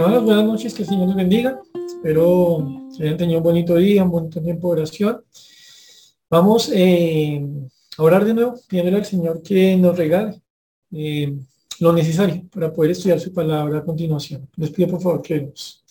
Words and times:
Buenas 0.00 0.44
noches, 0.44 0.74
que 0.74 0.82
el 0.82 0.88
Señor 0.88 1.08
nos 1.08 1.16
bendiga. 1.16 1.60
Espero 1.74 2.86
que 2.96 3.02
hayan 3.02 3.16
tenido 3.16 3.38
un 3.38 3.44
bonito 3.44 3.74
día, 3.74 4.04
un 4.04 4.12
bonito 4.12 4.40
tiempo 4.40 4.68
de 4.68 4.82
oración. 4.82 5.24
Vamos 6.30 6.70
eh, 6.72 7.44
a 7.96 8.02
orar 8.04 8.24
de 8.24 8.32
nuevo, 8.32 8.54
pidiéndole 8.68 8.98
al 8.98 9.04
Señor 9.04 9.42
que 9.42 9.76
nos 9.76 9.98
regale 9.98 10.40
eh, 10.92 11.36
lo 11.80 11.92
necesario 11.92 12.48
para 12.48 12.72
poder 12.72 12.92
estudiar 12.92 13.18
su 13.18 13.32
palabra 13.32 13.80
a 13.80 13.84
continuación. 13.84 14.48
Les 14.54 14.70
pido 14.70 14.88
por 14.88 15.02
favor 15.02 15.20
que 15.20 15.34
oremos. 15.34 15.84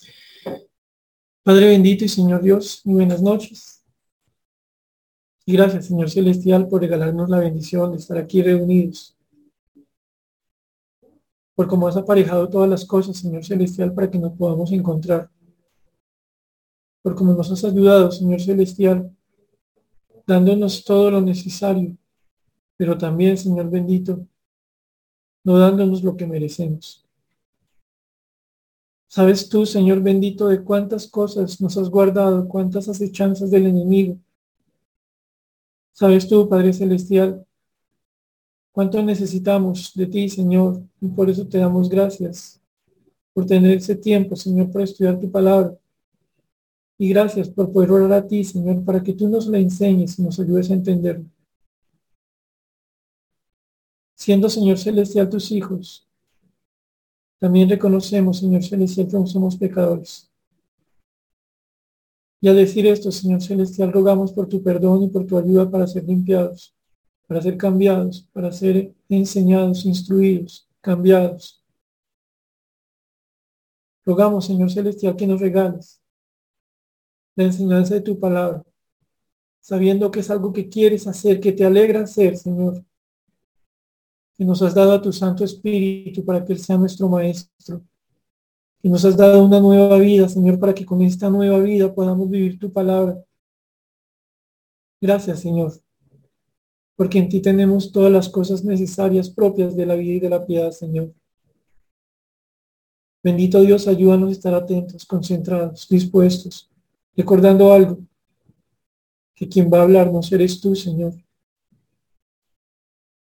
Padre 1.43 1.67
bendito 1.67 2.05
y 2.05 2.09
Señor 2.09 2.41
Dios, 2.41 2.83
muy 2.85 2.95
buenas 2.95 3.21
noches. 3.21 3.83
Y 5.45 5.51
gracias, 5.51 5.87
Señor 5.87 6.09
Celestial, 6.09 6.69
por 6.69 6.79
regalarnos 6.79 7.29
la 7.29 7.39
bendición 7.39 7.91
de 7.91 7.97
estar 7.97 8.17
aquí 8.17 8.41
reunidos 8.41 9.16
por 11.57 11.67
cómo 11.67 11.87
has 11.87 11.97
aparejado 11.97 12.47
todas 12.47 12.69
las 12.69 12.85
cosas, 12.85 13.17
Señor 13.17 13.43
Celestial, 13.43 13.91
para 13.91 14.11
que 14.11 14.19
nos 14.19 14.33
podamos 14.33 14.71
encontrar. 14.71 15.27
Por 17.01 17.15
cómo 17.15 17.33
nos 17.33 17.51
has 17.51 17.63
ayudado, 17.63 18.11
Señor 18.11 18.39
Celestial, 18.39 19.11
dándonos 20.27 20.83
todo 20.83 21.09
lo 21.09 21.19
necesario, 21.19 21.97
pero 22.77 22.95
también, 22.95 23.39
Señor 23.39 23.71
bendito, 23.71 24.23
no 25.43 25.57
dándonos 25.57 26.03
lo 26.03 26.15
que 26.15 26.27
merecemos. 26.27 27.03
¿Sabes 29.07 29.49
tú, 29.49 29.65
Señor 29.65 30.03
bendito, 30.03 30.49
de 30.49 30.63
cuántas 30.63 31.07
cosas 31.07 31.59
nos 31.59 31.75
has 31.75 31.89
guardado, 31.89 32.47
cuántas 32.47 32.87
acechanzas 32.87 33.49
del 33.49 33.65
enemigo? 33.65 34.19
¿Sabes 35.91 36.29
tú, 36.29 36.47
Padre 36.47 36.71
Celestial, 36.71 37.46
Cuánto 38.77 39.01
necesitamos 39.01 39.91
de 39.95 40.05
ti, 40.05 40.29
Señor, 40.29 40.83
y 41.01 41.07
por 41.07 41.27
eso 41.31 41.47
te 41.47 41.57
damos 41.57 41.89
gracias 41.89 42.61
por 43.33 43.43
tener 43.43 43.77
ese 43.77 43.95
tiempo, 43.95 44.35
Señor, 44.35 44.71
para 44.71 44.85
estudiar 44.85 45.19
tu 45.19 45.31
palabra. 45.31 45.75
Y 46.99 47.09
gracias 47.09 47.49
por 47.49 47.73
poder 47.73 47.89
orar 47.89 48.13
a 48.13 48.27
ti, 48.27 48.43
Señor, 48.43 48.85
para 48.85 49.01
que 49.01 49.13
tú 49.13 49.27
nos 49.27 49.47
la 49.47 49.57
enseñes 49.57 50.19
y 50.19 50.21
nos 50.21 50.39
ayudes 50.39 50.69
a 50.69 50.75
entenderlo. 50.75 51.25
Siendo, 54.13 54.47
Señor 54.47 54.77
Celestial, 54.77 55.27
tus 55.27 55.51
hijos, 55.51 56.07
también 57.39 57.67
reconocemos, 57.69 58.37
Señor 58.37 58.63
Celestial, 58.63 59.07
que 59.07 59.25
somos 59.25 59.57
pecadores. 59.57 60.29
Y 62.41 62.47
al 62.47 62.57
decir 62.57 62.85
esto, 62.85 63.11
Señor 63.11 63.41
Celestial, 63.41 63.91
rogamos 63.91 64.31
por 64.33 64.47
tu 64.47 64.61
perdón 64.61 65.01
y 65.01 65.07
por 65.07 65.25
tu 65.25 65.35
ayuda 65.35 65.67
para 65.67 65.87
ser 65.87 66.03
limpiados 66.03 66.76
para 67.27 67.41
ser 67.41 67.57
cambiados, 67.57 68.27
para 68.31 68.51
ser 68.51 68.95
enseñados, 69.09 69.85
instruidos, 69.85 70.67
cambiados. 70.81 71.61
Rogamos, 74.05 74.45
Señor 74.45 74.71
Celestial, 74.71 75.15
que 75.17 75.27
nos 75.27 75.41
regales 75.41 76.01
la 77.35 77.43
enseñanza 77.43 77.93
de 77.93 78.01
tu 78.01 78.19
palabra, 78.19 78.63
sabiendo 79.59 80.09
que 80.09 80.21
es 80.21 80.31
algo 80.31 80.51
que 80.53 80.69
quieres 80.69 81.05
hacer, 81.05 81.39
que 81.39 81.51
te 81.51 81.65
alegra 81.65 82.01
hacer, 82.01 82.35
Señor. 82.35 82.83
Que 84.35 84.45
nos 84.45 84.61
has 84.61 84.73
dado 84.73 84.93
a 84.93 85.01
tu 85.01 85.11
Santo 85.11 85.43
Espíritu 85.43 86.23
para 86.25 86.43
que 86.43 86.53
Él 86.53 86.59
sea 86.59 86.77
nuestro 86.77 87.09
Maestro. 87.09 87.83
Que 88.79 88.89
nos 88.89 89.03
has 89.05 89.17
dado 89.17 89.43
una 89.43 89.59
nueva 89.59 89.99
vida, 89.99 90.29
Señor, 90.29 90.59
para 90.59 90.73
que 90.73 90.85
con 90.85 91.01
esta 91.01 91.29
nueva 91.29 91.59
vida 91.59 91.93
podamos 91.93 92.29
vivir 92.29 92.57
tu 92.57 92.71
palabra. 92.71 93.23
Gracias, 94.99 95.41
Señor 95.41 95.86
porque 96.97 97.19
en 97.19 97.29
ti 97.29 97.39
tenemos 97.39 97.91
todas 97.91 98.11
las 98.11 98.27
cosas 98.27 98.65
necesarias 98.65 99.29
propias 99.29 99.75
de 99.77 99.85
la 99.85 99.95
vida 99.95 100.13
y 100.15 100.19
de 100.19 100.29
la 100.29 100.45
piedad, 100.45 100.71
Señor. 100.71 101.13
Bendito 103.23 103.61
Dios, 103.61 103.87
ayúdanos 103.87 104.29
a 104.29 104.31
estar 104.31 104.53
atentos, 104.55 105.05
concentrados, 105.05 105.87
dispuestos, 105.87 106.69
recordando 107.15 107.71
algo, 107.71 107.99
que 109.35 109.47
quien 109.47 109.71
va 109.71 109.79
a 109.79 109.83
hablarnos 109.83 110.31
eres 110.31 110.59
tú, 110.59 110.75
Señor. 110.75 111.13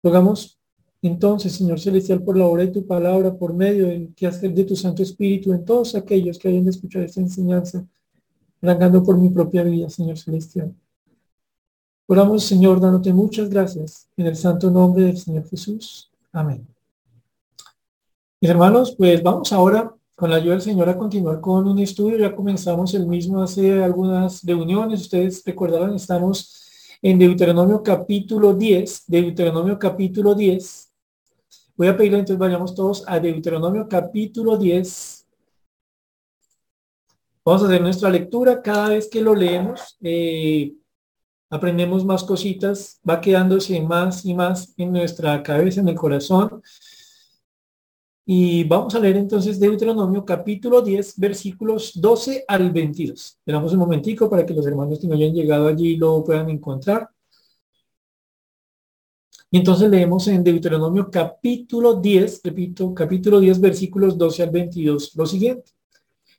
Rogamos 0.02 0.58
entonces, 1.02 1.52
Señor 1.52 1.78
Celestial, 1.78 2.22
por 2.22 2.38
la 2.38 2.46
obra 2.46 2.64
de 2.64 2.72
tu 2.72 2.86
palabra, 2.86 3.36
por 3.36 3.52
medio 3.52 3.88
del 3.88 4.14
que 4.14 4.26
hacer 4.26 4.54
de 4.54 4.64
tu 4.64 4.74
Santo 4.74 5.02
Espíritu 5.02 5.52
en 5.52 5.64
todos 5.64 5.94
aquellos 5.94 6.38
que 6.38 6.48
hayan 6.48 6.64
de 6.64 6.70
escuchar 6.70 7.02
esta 7.02 7.20
enseñanza, 7.20 7.86
rangando 8.62 9.02
por 9.02 9.18
mi 9.18 9.28
propia 9.28 9.62
vida, 9.62 9.90
Señor 9.90 10.16
Celestial. 10.18 10.74
Oramos, 12.08 12.44
Señor, 12.44 12.80
dándote 12.80 13.12
muchas 13.12 13.48
gracias 13.48 14.08
en 14.16 14.26
el 14.26 14.36
santo 14.36 14.70
nombre 14.70 15.06
del 15.06 15.18
Señor 15.18 15.48
Jesús. 15.48 16.08
Amén. 16.30 16.64
Mis 18.40 18.48
hermanos, 18.48 18.94
pues 18.96 19.20
vamos 19.20 19.52
ahora 19.52 19.92
con 20.14 20.30
la 20.30 20.36
ayuda 20.36 20.52
del 20.52 20.62
Señor 20.62 20.88
a 20.88 20.96
continuar 20.96 21.40
con 21.40 21.66
un 21.66 21.80
estudio. 21.80 22.16
Ya 22.16 22.36
comenzamos 22.36 22.94
el 22.94 23.08
mismo 23.08 23.42
hace 23.42 23.82
algunas 23.82 24.44
reuniones. 24.44 25.00
Ustedes 25.00 25.42
recordarán, 25.44 25.94
estamos 25.94 26.96
en 27.02 27.18
Deuteronomio 27.18 27.82
capítulo 27.82 28.54
10. 28.54 29.06
Deuteronomio 29.08 29.76
capítulo 29.76 30.32
10. 30.36 30.92
Voy 31.74 31.88
a 31.88 31.96
pedirle 31.96 32.20
entonces 32.20 32.38
vayamos 32.38 32.72
todos 32.72 33.02
a 33.08 33.18
Deuteronomio 33.18 33.88
capítulo 33.88 34.56
10. 34.56 35.26
Vamos 37.44 37.62
a 37.62 37.66
hacer 37.66 37.82
nuestra 37.82 38.10
lectura 38.10 38.62
cada 38.62 38.90
vez 38.90 39.08
que 39.10 39.20
lo 39.20 39.34
leemos. 39.34 39.96
Eh, 40.00 40.72
aprendemos 41.50 42.04
más 42.04 42.24
cositas, 42.24 43.00
va 43.08 43.20
quedándose 43.20 43.80
más 43.80 44.24
y 44.24 44.34
más 44.34 44.74
en 44.76 44.92
nuestra 44.92 45.42
cabeza, 45.42 45.80
en 45.80 45.88
el 45.88 45.94
corazón. 45.94 46.62
Y 48.28 48.64
vamos 48.64 48.94
a 48.94 48.98
leer 48.98 49.16
entonces 49.16 49.60
Deuteronomio 49.60 50.24
capítulo 50.24 50.82
10, 50.82 51.18
versículos 51.18 51.92
12 52.00 52.44
al 52.48 52.72
22. 52.72 53.36
Esperamos 53.38 53.72
un 53.72 53.78
momentico 53.78 54.28
para 54.28 54.44
que 54.44 54.54
los 54.54 54.66
hermanos 54.66 54.98
que 54.98 55.06
no 55.06 55.14
hayan 55.14 55.32
llegado 55.32 55.68
allí 55.68 55.96
lo 55.96 56.24
puedan 56.24 56.50
encontrar. 56.50 57.08
Y 59.48 59.58
entonces 59.58 59.88
leemos 59.88 60.26
en 60.26 60.42
Deuteronomio 60.42 61.08
capítulo 61.08 61.94
10, 61.94 62.40
repito, 62.42 62.92
capítulo 62.92 63.38
10, 63.38 63.60
versículos 63.60 64.18
12 64.18 64.42
al 64.42 64.50
22, 64.50 65.14
lo 65.14 65.24
siguiente. 65.24 65.70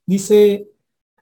Dice, 0.05 0.69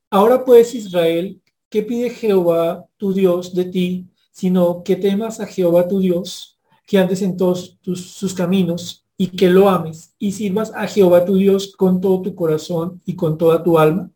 ahora 0.09 0.44
pues 0.44 0.74
Israel, 0.74 1.40
¿Qué 1.75 1.84
pide 1.84 2.09
Jehová 2.09 2.88
tu 2.96 3.12
Dios 3.12 3.53
de 3.53 3.66
ti, 3.66 4.08
sino 4.31 4.81
que 4.81 4.96
temas 4.96 5.41
a 5.41 5.46
Jehová 5.46 5.90
tu 5.90 6.00
Dios, 6.00 6.58
que 6.88 6.97
andes 6.97 7.22
en 7.22 7.36
todos 7.36 7.78
tus, 7.81 8.13
sus 8.13 8.34
caminos 8.34 9.06
y 9.18 9.28
que 9.28 9.50
lo 9.50 9.68
ames 9.68 10.16
y 10.18 10.31
sirvas 10.31 10.72
a 10.74 10.88
Jehová 10.88 11.25
tu 11.25 11.36
Dios 11.36 11.75
con 11.75 12.00
todo 12.00 12.22
tu 12.22 12.34
corazón 12.34 13.02
y 13.06 13.18
con 13.18 13.38
toda 13.38 13.62
tu 13.62 13.78
alma? 13.78 14.09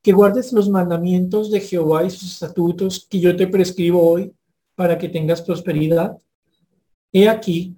Que 0.00 0.12
guardes 0.12 0.52
los 0.52 0.68
mandamientos 0.68 1.50
de 1.50 1.58
Jehová 1.58 2.04
y 2.04 2.10
sus 2.10 2.34
estatutos 2.34 3.04
que 3.10 3.18
yo 3.18 3.34
te 3.34 3.48
prescribo 3.48 4.08
hoy 4.08 4.32
para 4.76 4.96
que 4.96 5.08
tengas 5.08 5.42
prosperidad. 5.42 6.18
He 7.12 7.28
aquí, 7.28 7.74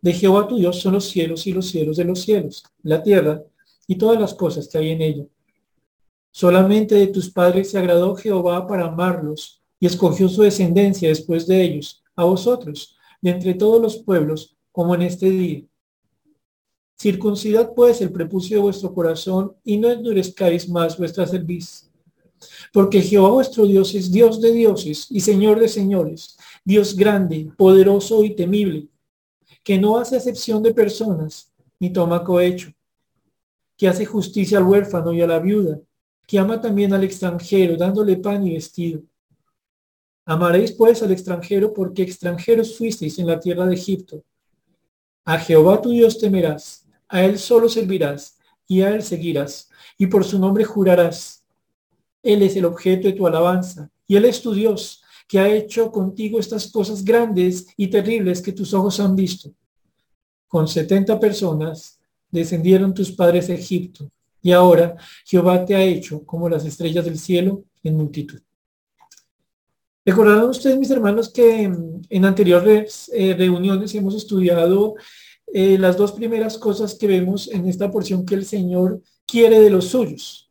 de 0.00 0.14
Jehová 0.14 0.48
tu 0.48 0.56
Dios 0.56 0.80
son 0.80 0.94
los 0.94 1.04
cielos 1.10 1.46
y 1.46 1.52
los 1.52 1.66
cielos 1.66 1.98
de 1.98 2.04
los 2.04 2.22
cielos, 2.22 2.64
la 2.82 3.02
tierra 3.02 3.42
y 3.86 3.96
todas 3.96 4.18
las 4.18 4.32
cosas 4.32 4.66
que 4.66 4.78
hay 4.78 4.92
en 4.92 5.02
ella 5.02 5.24
Solamente 6.36 6.96
de 6.96 7.06
tus 7.06 7.30
padres 7.30 7.70
se 7.70 7.78
agradó 7.78 8.16
Jehová 8.16 8.66
para 8.66 8.86
amarlos 8.86 9.62
y 9.78 9.86
escogió 9.86 10.28
su 10.28 10.42
descendencia 10.42 11.08
después 11.08 11.46
de 11.46 11.62
ellos, 11.62 12.02
a 12.16 12.24
vosotros, 12.24 12.96
de 13.22 13.30
entre 13.30 13.54
todos 13.54 13.80
los 13.80 13.98
pueblos, 13.98 14.56
como 14.72 14.96
en 14.96 15.02
este 15.02 15.30
día. 15.30 15.62
Circuncidad 16.98 17.72
pues 17.72 18.00
el 18.00 18.10
prepucio 18.10 18.56
de 18.56 18.62
vuestro 18.64 18.92
corazón 18.92 19.54
y 19.62 19.78
no 19.78 19.88
endurezcáis 19.88 20.68
más 20.68 20.98
vuestra 20.98 21.24
cerviz. 21.24 21.88
Porque 22.72 23.00
Jehová 23.00 23.30
vuestro 23.30 23.64
Dios 23.64 23.94
es 23.94 24.10
Dios 24.10 24.40
de 24.40 24.50
dioses 24.50 25.06
y 25.10 25.20
Señor 25.20 25.60
de 25.60 25.68
señores, 25.68 26.36
Dios 26.64 26.96
grande, 26.96 27.48
poderoso 27.56 28.24
y 28.24 28.34
temible, 28.34 28.88
que 29.62 29.78
no 29.78 29.98
hace 29.98 30.16
excepción 30.16 30.64
de 30.64 30.74
personas, 30.74 31.52
ni 31.78 31.92
toma 31.92 32.24
cohecho, 32.24 32.72
que 33.76 33.86
hace 33.86 34.04
justicia 34.04 34.58
al 34.58 34.64
huérfano 34.64 35.12
y 35.12 35.20
a 35.20 35.28
la 35.28 35.38
viuda, 35.38 35.80
que 36.26 36.38
ama 36.38 36.60
también 36.60 36.92
al 36.92 37.04
extranjero, 37.04 37.76
dándole 37.76 38.16
pan 38.16 38.46
y 38.46 38.54
vestido. 38.54 39.02
Amaréis 40.26 40.72
pues 40.72 41.02
al 41.02 41.12
extranjero 41.12 41.74
porque 41.74 42.02
extranjeros 42.02 42.78
fuisteis 42.78 43.18
en 43.18 43.26
la 43.26 43.38
tierra 43.38 43.66
de 43.66 43.74
Egipto. 43.74 44.22
A 45.24 45.38
Jehová 45.38 45.80
tu 45.82 45.90
Dios 45.90 46.18
temerás, 46.18 46.86
a 47.08 47.22
él 47.22 47.38
solo 47.38 47.68
servirás 47.68 48.38
y 48.66 48.80
a 48.80 48.90
él 48.94 49.02
seguirás, 49.02 49.68
y 49.98 50.06
por 50.06 50.24
su 50.24 50.38
nombre 50.38 50.64
jurarás. 50.64 51.44
Él 52.22 52.42
es 52.42 52.56
el 52.56 52.64
objeto 52.64 53.08
de 53.08 53.14
tu 53.14 53.26
alabanza, 53.26 53.90
y 54.06 54.16
él 54.16 54.24
es 54.24 54.40
tu 54.40 54.54
Dios, 54.54 55.02
que 55.28 55.38
ha 55.38 55.48
hecho 55.48 55.90
contigo 55.90 56.38
estas 56.38 56.70
cosas 56.70 57.04
grandes 57.04 57.66
y 57.76 57.88
terribles 57.88 58.40
que 58.40 58.52
tus 58.52 58.72
ojos 58.72 59.00
han 59.00 59.14
visto. 59.14 59.50
Con 60.48 60.68
setenta 60.68 61.18
personas 61.18 61.98
descendieron 62.30 62.94
tus 62.94 63.12
padres 63.12 63.50
a 63.50 63.54
Egipto, 63.54 64.10
y 64.44 64.52
ahora 64.52 64.94
Jehová 65.24 65.64
te 65.64 65.74
ha 65.74 65.82
hecho 65.82 66.22
como 66.24 66.50
las 66.50 66.66
estrellas 66.66 67.06
del 67.06 67.18
cielo 67.18 67.64
en 67.82 67.96
multitud. 67.96 68.40
Recordarán 70.04 70.50
ustedes, 70.50 70.78
mis 70.78 70.90
hermanos, 70.90 71.32
que 71.32 71.62
en 71.62 72.24
anteriores 72.26 73.10
eh, 73.14 73.34
reuniones 73.34 73.94
hemos 73.94 74.14
estudiado 74.14 74.96
eh, 75.46 75.78
las 75.78 75.96
dos 75.96 76.12
primeras 76.12 76.58
cosas 76.58 76.94
que 76.94 77.06
vemos 77.06 77.48
en 77.50 77.66
esta 77.66 77.90
porción 77.90 78.26
que 78.26 78.34
el 78.34 78.44
Señor 78.44 79.00
quiere 79.26 79.60
de 79.60 79.70
los 79.70 79.86
suyos. 79.86 80.50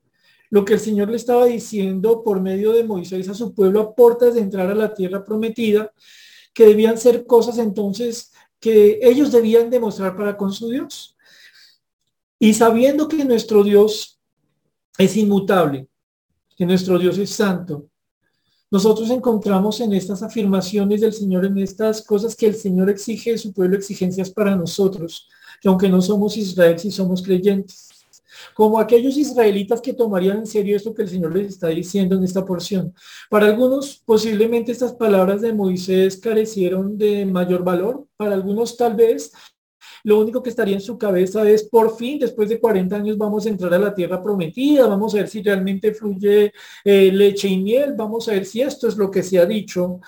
Lo 0.50 0.66
que 0.66 0.74
el 0.74 0.80
Señor 0.80 1.10
le 1.10 1.18
estaba 1.18 1.46
diciendo 1.46 2.24
por 2.24 2.42
medio 2.42 2.72
de 2.72 2.84
Moisés 2.84 3.30
a 3.30 3.36
su 3.36 3.54
pueblo 3.54 3.80
a 3.80 3.96
puertas 3.96 4.34
de 4.34 4.42
entrar 4.42 4.72
a 4.72 4.76
la 4.76 4.96
tierra 4.96 5.24
prometida, 5.24 5.94
que 6.52 6.66
debían 6.66 6.98
ser 6.98 7.28
cosas 7.28 7.60
entonces 7.60 8.32
que 8.60 9.00
ellos 9.04 9.32
debían 9.32 9.70
demostrar 9.70 10.18
para 10.18 10.36
con 10.36 10.52
su 10.52 10.70
Dios. 10.70 11.13
Y 12.44 12.54
sabiendo 12.54 13.08
que 13.08 13.24
nuestro 13.24 13.64
Dios 13.64 14.20
es 14.98 15.16
inmutable, 15.16 15.88
que 16.58 16.66
nuestro 16.66 17.00
Dios 17.00 17.18
es 17.18 17.30
santo, 17.30 17.88
nosotros 18.70 19.10
encontramos 19.12 19.80
en 19.80 19.94
estas 19.94 20.22
afirmaciones 20.24 21.00
del 21.00 21.14
Señor, 21.14 21.46
en 21.46 21.58
estas 21.60 22.02
cosas 22.02 22.36
que 22.36 22.48
el 22.48 22.56
Señor 22.56 22.90
exige 22.90 23.32
de 23.32 23.38
su 23.38 23.54
pueblo, 23.54 23.78
exigencias 23.78 24.30
para 24.30 24.58
nosotros, 24.58 25.30
que 25.62 25.70
aunque 25.70 25.88
no 25.88 26.02
somos 26.02 26.36
Israel, 26.36 26.78
sí 26.78 26.92
somos 26.92 27.24
creyentes. 27.24 27.88
Como 28.54 28.78
aquellos 28.78 29.16
israelitas 29.16 29.80
que 29.80 29.94
tomarían 29.94 30.40
en 30.40 30.46
serio 30.46 30.76
esto 30.76 30.94
que 30.94 31.04
el 31.04 31.10
Señor 31.10 31.34
les 31.34 31.48
está 31.48 31.70
diciendo 31.70 32.18
en 32.18 32.26
esta 32.26 32.44
porción. 32.44 32.94
Para 33.30 33.46
algunos, 33.46 34.02
posiblemente 34.04 34.74
estas 34.74 34.92
palabras 34.92 35.40
de 35.40 35.54
Moisés 35.54 36.18
carecieron 36.18 36.98
de 36.98 37.26
mayor 37.26 37.64
valor. 37.64 38.06
Para 38.18 38.34
algunos, 38.34 38.76
tal 38.76 38.96
vez, 38.96 39.32
lo 40.04 40.20
único 40.20 40.44
que 40.44 40.50
estaría 40.50 40.76
en 40.76 40.82
su 40.82 40.98
cabeza 40.98 41.50
es, 41.50 41.64
por 41.64 41.96
fin, 41.96 42.20
después 42.20 42.50
de 42.50 42.60
40 42.60 42.96
años 42.96 43.18
vamos 43.18 43.46
a 43.46 43.50
entrar 43.50 43.74
a 43.74 43.80
la 43.80 43.96
tierra 43.96 44.22
prometida, 44.22 44.88
vamos 44.88 45.14
a 45.14 45.18
ver 45.18 45.30
si 45.30 45.42
realmente 45.42 45.94
fluye 45.94 46.54
eh, 46.84 47.12
leche 47.12 47.48
y 47.48 47.58
miel, 47.58 47.94
vamos 47.98 48.28
a 48.28 48.34
ver 48.34 48.46
si 48.46 48.62
esto 48.62 48.88
es 48.88 48.98
lo 48.98 49.10
que 49.10 49.24
se 49.24 49.40
ha 49.40 49.46
dicho. 49.46 50.02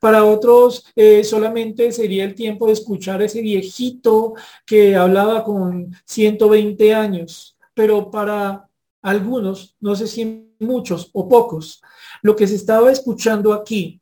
Para 0.00 0.24
otros 0.24 0.84
eh, 0.94 1.24
solamente 1.24 1.90
sería 1.92 2.24
el 2.24 2.34
tiempo 2.34 2.66
de 2.66 2.72
escuchar 2.72 3.20
a 3.20 3.24
ese 3.24 3.40
viejito 3.40 4.34
que 4.64 4.94
hablaba 4.96 5.44
con 5.44 5.92
120 6.04 6.94
años, 6.94 7.56
pero 7.74 8.10
para 8.10 8.68
algunos, 9.02 9.76
no 9.80 9.94
sé 9.94 10.06
si 10.06 10.52
muchos 10.58 11.10
o 11.12 11.28
pocos, 11.28 11.80
lo 12.22 12.34
que 12.34 12.46
se 12.46 12.56
estaba 12.56 12.90
escuchando 12.90 13.52
aquí 13.52 14.00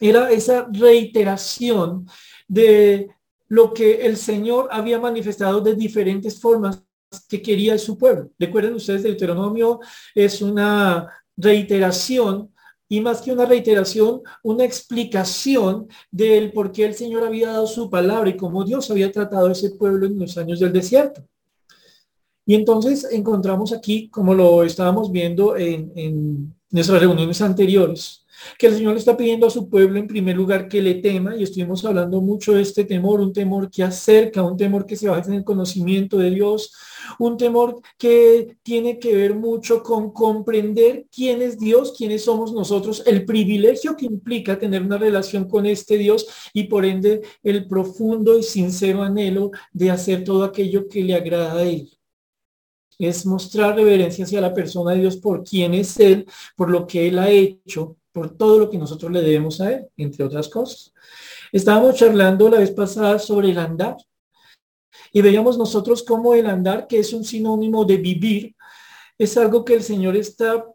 era 0.00 0.30
esa 0.30 0.68
reiteración 0.70 2.06
de 2.46 3.10
lo 3.48 3.72
que 3.72 4.06
el 4.06 4.16
Señor 4.16 4.68
había 4.70 5.00
manifestado 5.00 5.60
de 5.60 5.74
diferentes 5.74 6.40
formas 6.40 6.82
que 7.28 7.40
quería 7.40 7.78
su 7.78 7.96
pueblo. 7.96 8.30
Recuerden 8.38 8.74
ustedes, 8.74 9.02
Deuteronomio 9.02 9.80
es 10.14 10.42
una 10.42 11.08
reiteración 11.36 12.52
y 12.88 13.00
más 13.00 13.20
que 13.20 13.32
una 13.32 13.44
reiteración, 13.44 14.22
una 14.42 14.64
explicación 14.64 15.88
del 16.10 16.52
por 16.52 16.72
qué 16.72 16.86
el 16.86 16.94
Señor 16.94 17.24
había 17.24 17.48
dado 17.48 17.66
su 17.66 17.90
palabra 17.90 18.30
y 18.30 18.36
cómo 18.36 18.64
Dios 18.64 18.90
había 18.90 19.12
tratado 19.12 19.48
a 19.48 19.52
ese 19.52 19.70
pueblo 19.70 20.06
en 20.06 20.18
los 20.18 20.36
años 20.38 20.60
del 20.60 20.72
desierto. 20.72 21.22
Y 22.46 22.54
entonces 22.54 23.06
encontramos 23.10 23.72
aquí, 23.72 24.08
como 24.08 24.34
lo 24.34 24.64
estábamos 24.64 25.12
viendo 25.12 25.54
en, 25.56 25.92
en 25.96 26.54
nuestras 26.70 27.00
reuniones 27.00 27.42
anteriores, 27.42 28.24
que 28.58 28.66
el 28.66 28.74
Señor 28.74 28.92
le 28.94 28.98
está 28.98 29.16
pidiendo 29.16 29.46
a 29.46 29.50
su 29.50 29.68
pueblo 29.68 29.98
en 29.98 30.06
primer 30.06 30.36
lugar 30.36 30.68
que 30.68 30.82
le 30.82 30.94
tema, 30.96 31.36
y 31.36 31.42
estuvimos 31.42 31.84
hablando 31.84 32.20
mucho 32.20 32.54
de 32.54 32.62
este 32.62 32.84
temor, 32.84 33.20
un 33.20 33.32
temor 33.32 33.70
que 33.70 33.82
acerca, 33.82 34.42
un 34.42 34.56
temor 34.56 34.86
que 34.86 34.96
se 34.96 35.08
basa 35.08 35.30
en 35.30 35.38
el 35.38 35.44
conocimiento 35.44 36.18
de 36.18 36.30
Dios, 36.30 36.72
un 37.18 37.36
temor 37.36 37.80
que 37.96 38.56
tiene 38.62 38.98
que 38.98 39.14
ver 39.14 39.34
mucho 39.34 39.82
con 39.82 40.12
comprender 40.12 41.06
quién 41.14 41.42
es 41.42 41.58
Dios, 41.58 41.94
quiénes 41.96 42.24
somos 42.24 42.52
nosotros, 42.52 43.02
el 43.06 43.24
privilegio 43.24 43.96
que 43.96 44.06
implica 44.06 44.58
tener 44.58 44.82
una 44.82 44.98
relación 44.98 45.48
con 45.48 45.66
este 45.66 45.98
Dios 45.98 46.26
y 46.52 46.64
por 46.64 46.84
ende 46.84 47.22
el 47.42 47.66
profundo 47.66 48.38
y 48.38 48.42
sincero 48.42 49.02
anhelo 49.02 49.50
de 49.72 49.90
hacer 49.90 50.24
todo 50.24 50.44
aquello 50.44 50.88
que 50.88 51.02
le 51.02 51.14
agrada 51.14 51.58
a 51.58 51.62
Él. 51.62 51.90
Es 52.98 53.24
mostrar 53.26 53.76
reverencia 53.76 54.24
hacia 54.24 54.40
la 54.40 54.52
persona 54.52 54.92
de 54.92 55.00
Dios 55.00 55.16
por 55.18 55.44
quién 55.44 55.72
es 55.74 56.00
Él, 56.00 56.26
por 56.56 56.68
lo 56.68 56.86
que 56.86 57.06
Él 57.06 57.18
ha 57.18 57.30
hecho 57.30 57.97
por 58.18 58.36
todo 58.36 58.58
lo 58.58 58.68
que 58.68 58.78
nosotros 58.78 59.12
le 59.12 59.22
debemos 59.22 59.60
a 59.60 59.72
Él, 59.72 59.86
entre 59.96 60.24
otras 60.24 60.48
cosas. 60.48 60.92
Estábamos 61.52 61.94
charlando 61.94 62.48
la 62.48 62.58
vez 62.58 62.72
pasada 62.72 63.16
sobre 63.20 63.50
el 63.50 63.58
andar 63.58 63.96
y 65.12 65.22
veíamos 65.22 65.56
nosotros 65.56 66.02
cómo 66.02 66.34
el 66.34 66.46
andar, 66.46 66.88
que 66.88 66.98
es 66.98 67.12
un 67.12 67.24
sinónimo 67.24 67.84
de 67.84 67.96
vivir, 67.98 68.56
es 69.16 69.36
algo 69.36 69.64
que 69.64 69.74
el 69.74 69.84
Señor 69.84 70.16
está 70.16 70.66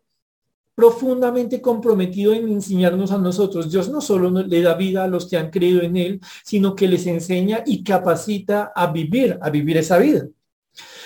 profundamente 0.73 1.61
comprometido 1.61 2.33
en 2.33 2.47
enseñarnos 2.47 3.11
a 3.11 3.17
nosotros. 3.17 3.69
Dios 3.69 3.89
no 3.89 3.99
solo 3.99 4.31
le 4.31 4.61
da 4.61 4.75
vida 4.75 5.03
a 5.03 5.07
los 5.07 5.29
que 5.29 5.35
han 5.35 5.51
creído 5.51 5.81
en 5.81 5.97
Él, 5.97 6.21
sino 6.45 6.75
que 6.75 6.87
les 6.87 7.05
enseña 7.07 7.61
y 7.65 7.83
capacita 7.83 8.71
a 8.73 8.87
vivir, 8.87 9.37
a 9.41 9.49
vivir 9.49 9.77
esa 9.77 9.97
vida. 9.97 10.27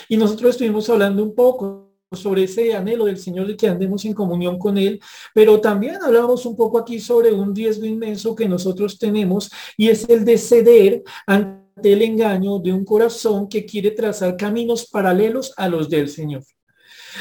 Y 0.07 0.17
nosotros 0.17 0.51
estuvimos 0.51 0.87
hablando 0.89 1.23
un 1.23 1.33
poco 1.33 1.86
sobre 2.15 2.43
ese 2.43 2.73
anhelo 2.73 3.05
del 3.05 3.17
Señor 3.17 3.47
de 3.47 3.57
que 3.57 3.67
andemos 3.67 4.05
en 4.05 4.13
comunión 4.13 4.57
con 4.57 4.77
Él, 4.77 4.99
pero 5.33 5.59
también 5.59 5.97
hablamos 6.01 6.45
un 6.45 6.55
poco 6.55 6.79
aquí 6.79 6.99
sobre 6.99 7.33
un 7.33 7.53
riesgo 7.53 7.85
inmenso 7.85 8.35
que 8.35 8.47
nosotros 8.47 8.97
tenemos 8.97 9.49
y 9.75 9.89
es 9.89 10.07
el 10.07 10.23
de 10.23 10.37
ceder 10.37 11.03
ante 11.25 11.93
el 11.93 12.01
engaño 12.01 12.59
de 12.59 12.71
un 12.71 12.85
corazón 12.85 13.49
que 13.49 13.65
quiere 13.65 13.91
trazar 13.91 14.37
caminos 14.37 14.87
paralelos 14.87 15.53
a 15.57 15.67
los 15.67 15.89
del 15.89 16.07
Señor. 16.07 16.43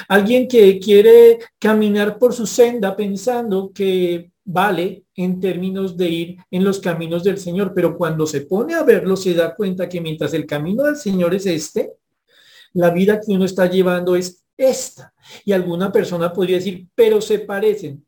Alguien 0.09 0.47
que 0.47 0.79
quiere 0.79 1.39
caminar 1.59 2.19
por 2.19 2.33
su 2.33 2.47
senda 2.47 2.95
pensando 2.95 3.73
que 3.75 4.31
vale 4.45 5.05
en 5.17 5.41
términos 5.41 5.97
de 5.97 6.09
ir 6.09 6.37
en 6.51 6.63
los 6.63 6.79
caminos 6.79 7.25
del 7.25 7.39
Señor, 7.39 7.73
pero 7.75 7.97
cuando 7.97 8.27
se 8.27 8.43
pone 8.43 8.75
a 8.75 8.85
verlo 8.85 9.17
se 9.17 9.35
da 9.35 9.55
cuenta 9.57 9.89
que 9.89 10.01
mientras 10.01 10.33
el 10.35 10.47
camino 10.47 10.85
del 10.85 10.97
Señor 10.97 11.35
es 11.35 11.47
este, 11.47 11.93
la 12.73 12.91
vida 12.91 13.21
que 13.21 13.33
uno 13.33 13.47
está 13.47 13.69
llevando 13.69 14.15
es 14.15 14.46
esta. 14.57 15.13
Y 15.45 15.53
alguna 15.53 15.93
persona 15.93 16.33
podría 16.33 16.57
decir, 16.57 16.89
pero 16.95 17.21
se 17.21 17.41
parecen. 17.41 18.05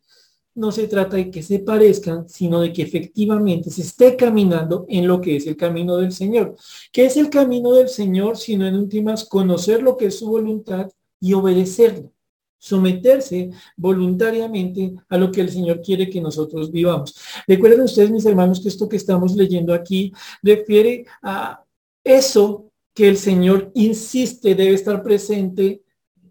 No 0.54 0.72
se 0.72 0.88
trata 0.88 1.16
de 1.16 1.30
que 1.30 1.42
se 1.42 1.60
parezcan, 1.60 2.28
sino 2.28 2.60
de 2.60 2.72
que 2.72 2.82
efectivamente 2.82 3.70
se 3.70 3.82
esté 3.82 4.16
caminando 4.16 4.86
en 4.88 5.06
lo 5.06 5.20
que 5.20 5.36
es 5.36 5.46
el 5.46 5.56
camino 5.56 5.96
del 5.96 6.12
Señor. 6.12 6.56
¿Qué 6.92 7.06
es 7.06 7.16
el 7.16 7.30
camino 7.30 7.72
del 7.72 7.88
Señor? 7.88 8.36
Sino 8.36 8.66
en 8.66 8.74
últimas 8.74 9.24
conocer 9.24 9.82
lo 9.82 9.96
que 9.96 10.06
es 10.06 10.18
su 10.18 10.28
voluntad 10.28 10.90
y 11.20 11.32
obedecerlo 11.34 12.12
someterse 12.58 13.50
voluntariamente 13.76 14.94
a 15.08 15.16
lo 15.16 15.30
que 15.30 15.40
el 15.40 15.50
Señor 15.50 15.80
quiere 15.80 16.10
que 16.10 16.20
nosotros 16.20 16.70
vivamos. 16.70 17.14
Recuerden 17.46 17.82
ustedes, 17.82 18.10
mis 18.10 18.26
hermanos, 18.26 18.60
que 18.60 18.68
esto 18.68 18.88
que 18.88 18.96
estamos 18.96 19.34
leyendo 19.34 19.73
aquí 19.73 20.12
refiere 20.42 21.06
a 21.23 21.62
eso 22.02 22.70
que 22.92 23.08
el 23.08 23.16
Señor 23.16 23.70
insiste 23.75 24.54
debe 24.54 24.75
estar 24.75 25.02
presente 25.02 25.82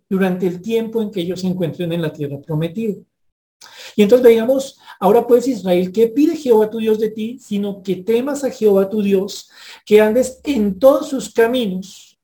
durante 0.10 0.48
el 0.48 0.62
tiempo 0.62 1.02
en 1.02 1.12
que 1.12 1.22
ellos 1.22 1.42
se 1.42 1.48
encuentren 1.48 1.92
en 1.94 2.02
la 2.02 2.14
tierra 2.14 2.40
prometida. 2.40 2.96
Y 3.96 4.04
entonces 4.04 4.24
veíamos, 4.24 4.80
ahora 5.00 5.26
pues 5.26 5.48
Israel, 5.48 5.92
¿qué 5.92 6.08
pide 6.08 6.36
Jehová 6.36 6.70
tu 6.70 6.78
Dios 6.78 7.00
de 7.00 7.10
ti? 7.10 7.40
Sino 7.40 7.82
que 7.82 7.96
temas 7.96 8.44
a 8.44 8.52
Jehová 8.52 8.90
tu 8.90 9.02
Dios, 9.02 9.50
que 9.86 10.02
andes 10.02 10.40
en 10.44 10.78
todos 10.78 11.10
sus 11.10 11.34
caminos, 11.34 12.20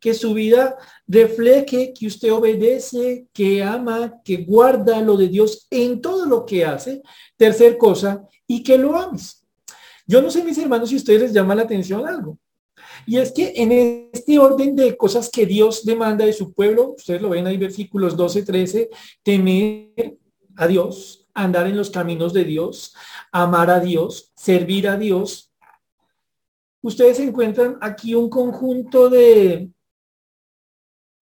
que 0.00 0.14
su 0.14 0.32
vida 0.32 0.76
refleje 1.06 1.92
que 1.92 2.06
usted 2.06 2.32
obedece, 2.32 3.26
que 3.34 3.62
ama, 3.62 4.20
que 4.24 4.38
guarda 4.38 5.02
lo 5.02 5.16
de 5.16 5.28
Dios 5.28 5.66
en 5.70 6.00
todo 6.00 6.24
lo 6.24 6.46
que 6.46 6.64
hace. 6.64 7.02
Tercer 7.36 7.76
cosa, 7.76 8.26
y 8.46 8.62
que 8.62 8.78
lo 8.78 8.96
ames. 8.96 9.44
Yo 10.06 10.22
no 10.22 10.30
sé, 10.30 10.42
mis 10.42 10.58
hermanos, 10.58 10.88
si 10.88 10.96
ustedes 10.96 11.20
les 11.20 11.32
llama 11.32 11.54
la 11.54 11.62
atención 11.62 12.06
algo. 12.08 12.38
Y 13.06 13.18
es 13.18 13.32
que 13.32 13.52
en 13.56 14.10
este 14.12 14.38
orden 14.38 14.76
de 14.76 14.96
cosas 14.96 15.30
que 15.30 15.46
Dios 15.46 15.84
demanda 15.84 16.24
de 16.24 16.32
su 16.32 16.52
pueblo, 16.52 16.94
ustedes 16.96 17.20
lo 17.22 17.30
ven 17.30 17.46
ahí 17.46 17.56
versículos 17.56 18.16
12, 18.16 18.42
13, 18.42 18.90
temer 19.22 20.18
a 20.56 20.66
Dios, 20.66 21.26
andar 21.34 21.66
en 21.66 21.76
los 21.76 21.90
caminos 21.90 22.32
de 22.32 22.44
Dios, 22.44 22.94
amar 23.32 23.70
a 23.70 23.80
Dios, 23.80 24.32
servir 24.36 24.88
a 24.88 24.96
Dios. 24.96 25.52
Ustedes 26.82 27.18
encuentran 27.20 27.78
aquí 27.80 28.14
un 28.14 28.28
conjunto 28.28 29.10
de 29.10 29.70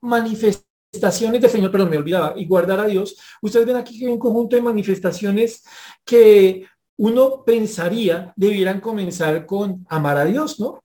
manifestaciones 0.01 1.41
de 1.41 1.49
Señor, 1.49 1.71
perdón, 1.71 1.91
me 1.91 1.99
olvidaba, 1.99 2.35
y 2.37 2.47
guardar 2.47 2.81
a 2.81 2.87
Dios. 2.87 3.17
Ustedes 3.43 3.67
ven 3.67 3.77
aquí 3.77 3.99
que 3.99 4.07
hay 4.07 4.13
un 4.13 4.19
conjunto 4.19 4.57
de 4.57 4.63
manifestaciones 4.63 5.65
que 6.05 6.67
uno 6.97 7.45
pensaría 7.45 8.33
debieran 8.37 8.81
comenzar 8.81 9.47
con 9.47 9.87
amar 9.89 10.17
a 10.17 10.25
Dios, 10.25 10.59
¿no? 10.59 10.83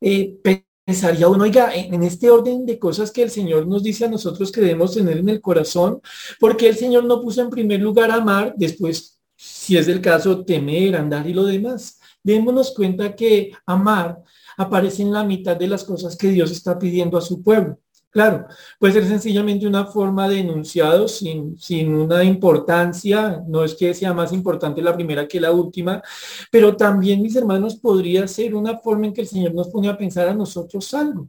Eh, 0.00 0.38
pensaría 0.86 1.28
uno, 1.28 1.44
oiga, 1.44 1.74
en 1.74 2.02
este 2.02 2.30
orden 2.30 2.66
de 2.66 2.78
cosas 2.78 3.10
que 3.10 3.22
el 3.22 3.30
Señor 3.30 3.66
nos 3.66 3.82
dice 3.82 4.04
a 4.04 4.08
nosotros 4.08 4.50
que 4.50 4.60
debemos 4.60 4.94
tener 4.94 5.18
en 5.18 5.28
el 5.28 5.40
corazón, 5.40 6.00
porque 6.38 6.68
el 6.68 6.76
Señor 6.76 7.04
no 7.04 7.20
puso 7.20 7.42
en 7.42 7.50
primer 7.50 7.80
lugar 7.80 8.10
amar, 8.10 8.54
después, 8.56 9.20
si 9.36 9.76
es 9.76 9.88
el 9.88 10.00
caso, 10.00 10.44
temer, 10.44 10.96
andar 10.96 11.26
y 11.26 11.34
lo 11.34 11.44
demás. 11.44 11.98
Démonos 12.22 12.72
cuenta 12.74 13.16
que 13.16 13.52
amar 13.66 14.22
aparece 14.56 15.02
en 15.02 15.12
la 15.12 15.24
mitad 15.24 15.56
de 15.56 15.68
las 15.68 15.84
cosas 15.84 16.16
que 16.16 16.28
Dios 16.28 16.50
está 16.50 16.78
pidiendo 16.78 17.16
a 17.16 17.22
su 17.22 17.42
pueblo. 17.42 17.78
Claro, 18.10 18.46
puede 18.78 18.94
ser 18.94 19.06
sencillamente 19.06 19.66
una 19.68 19.86
forma 19.86 20.28
de 20.28 20.40
enunciado 20.40 21.06
sin, 21.06 21.56
sin 21.58 21.94
una 21.94 22.24
importancia, 22.24 23.42
no 23.46 23.62
es 23.62 23.74
que 23.76 23.94
sea 23.94 24.12
más 24.12 24.32
importante 24.32 24.82
la 24.82 24.94
primera 24.94 25.28
que 25.28 25.40
la 25.40 25.52
última, 25.52 26.02
pero 26.50 26.76
también, 26.76 27.22
mis 27.22 27.36
hermanos, 27.36 27.76
podría 27.76 28.26
ser 28.26 28.54
una 28.56 28.78
forma 28.80 29.06
en 29.06 29.12
que 29.14 29.20
el 29.20 29.28
Señor 29.28 29.54
nos 29.54 29.68
pone 29.68 29.88
a 29.88 29.96
pensar 29.96 30.28
a 30.28 30.34
nosotros 30.34 30.92
algo. 30.94 31.28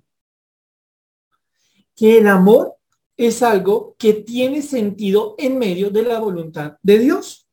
que 1.96 2.18
el 2.18 2.28
amor 2.28 2.76
es 3.18 3.44
algo 3.44 3.96
que 3.98 4.14
tiene 4.14 4.62
sentido 4.62 5.36
en 5.38 5.58
medio 5.60 5.90
de 5.90 6.04
la 6.04 6.20
voluntad 6.20 6.78
de 6.82 7.00
Dios. 7.00 7.48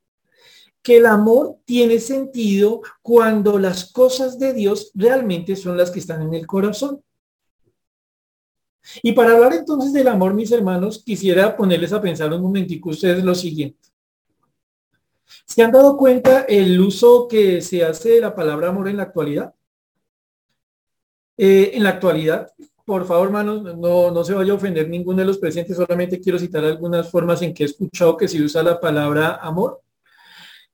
Que 0.82 0.98
el 0.98 1.06
amor 1.06 1.58
tiene 1.64 1.98
sentido 1.98 2.80
cuando 3.02 3.58
las 3.58 3.92
cosas 3.92 4.38
de 4.38 4.54
Dios 4.54 4.90
realmente 4.94 5.56
son 5.56 5.76
las 5.76 5.90
que 5.90 5.98
están 5.98 6.22
en 6.22 6.34
el 6.34 6.46
corazón. 6.46 7.02
Y 9.02 9.12
para 9.12 9.32
hablar 9.32 9.52
entonces 9.54 9.92
del 9.92 10.08
amor, 10.08 10.34
mis 10.34 10.50
hermanos, 10.52 11.02
quisiera 11.04 11.56
ponerles 11.56 11.92
a 11.92 12.00
pensar 12.00 12.32
un 12.32 12.42
momentico 12.42 12.90
ustedes 12.90 13.22
lo 13.22 13.34
siguiente. 13.34 13.88
¿Se 15.44 15.62
han 15.62 15.72
dado 15.72 15.96
cuenta 15.96 16.42
el 16.42 16.80
uso 16.80 17.26
que 17.28 17.60
se 17.60 17.84
hace 17.84 18.10
de 18.10 18.20
la 18.20 18.34
palabra 18.34 18.68
amor 18.68 18.88
en 18.88 18.96
la 18.96 19.04
actualidad? 19.04 19.54
Eh, 21.36 21.72
en 21.74 21.84
la 21.84 21.90
actualidad, 21.90 22.52
por 22.84 23.06
favor, 23.06 23.28
hermanos, 23.28 23.62
no, 23.76 24.10
no 24.10 24.24
se 24.24 24.34
vaya 24.34 24.52
a 24.52 24.56
ofender 24.56 24.88
ninguno 24.88 25.18
de 25.18 25.26
los 25.26 25.38
presentes, 25.38 25.76
solamente 25.76 26.20
quiero 26.20 26.38
citar 26.38 26.64
algunas 26.64 27.10
formas 27.10 27.42
en 27.42 27.54
que 27.54 27.62
he 27.62 27.66
escuchado 27.66 28.16
que 28.16 28.28
se 28.28 28.42
usa 28.42 28.62
la 28.62 28.80
palabra 28.80 29.36
amor. 29.36 29.82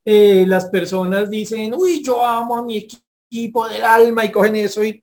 Eh, 0.04 0.44
las 0.46 0.66
personas 0.66 1.28
dicen, 1.28 1.74
uy, 1.74 2.02
yo 2.02 2.24
amo 2.24 2.56
a 2.56 2.62
mi 2.62 2.76
equipo 2.76 3.68
del 3.68 3.82
alma 3.82 4.24
y 4.24 4.30
cogen 4.30 4.56
eso 4.56 4.84
y, 4.84 5.02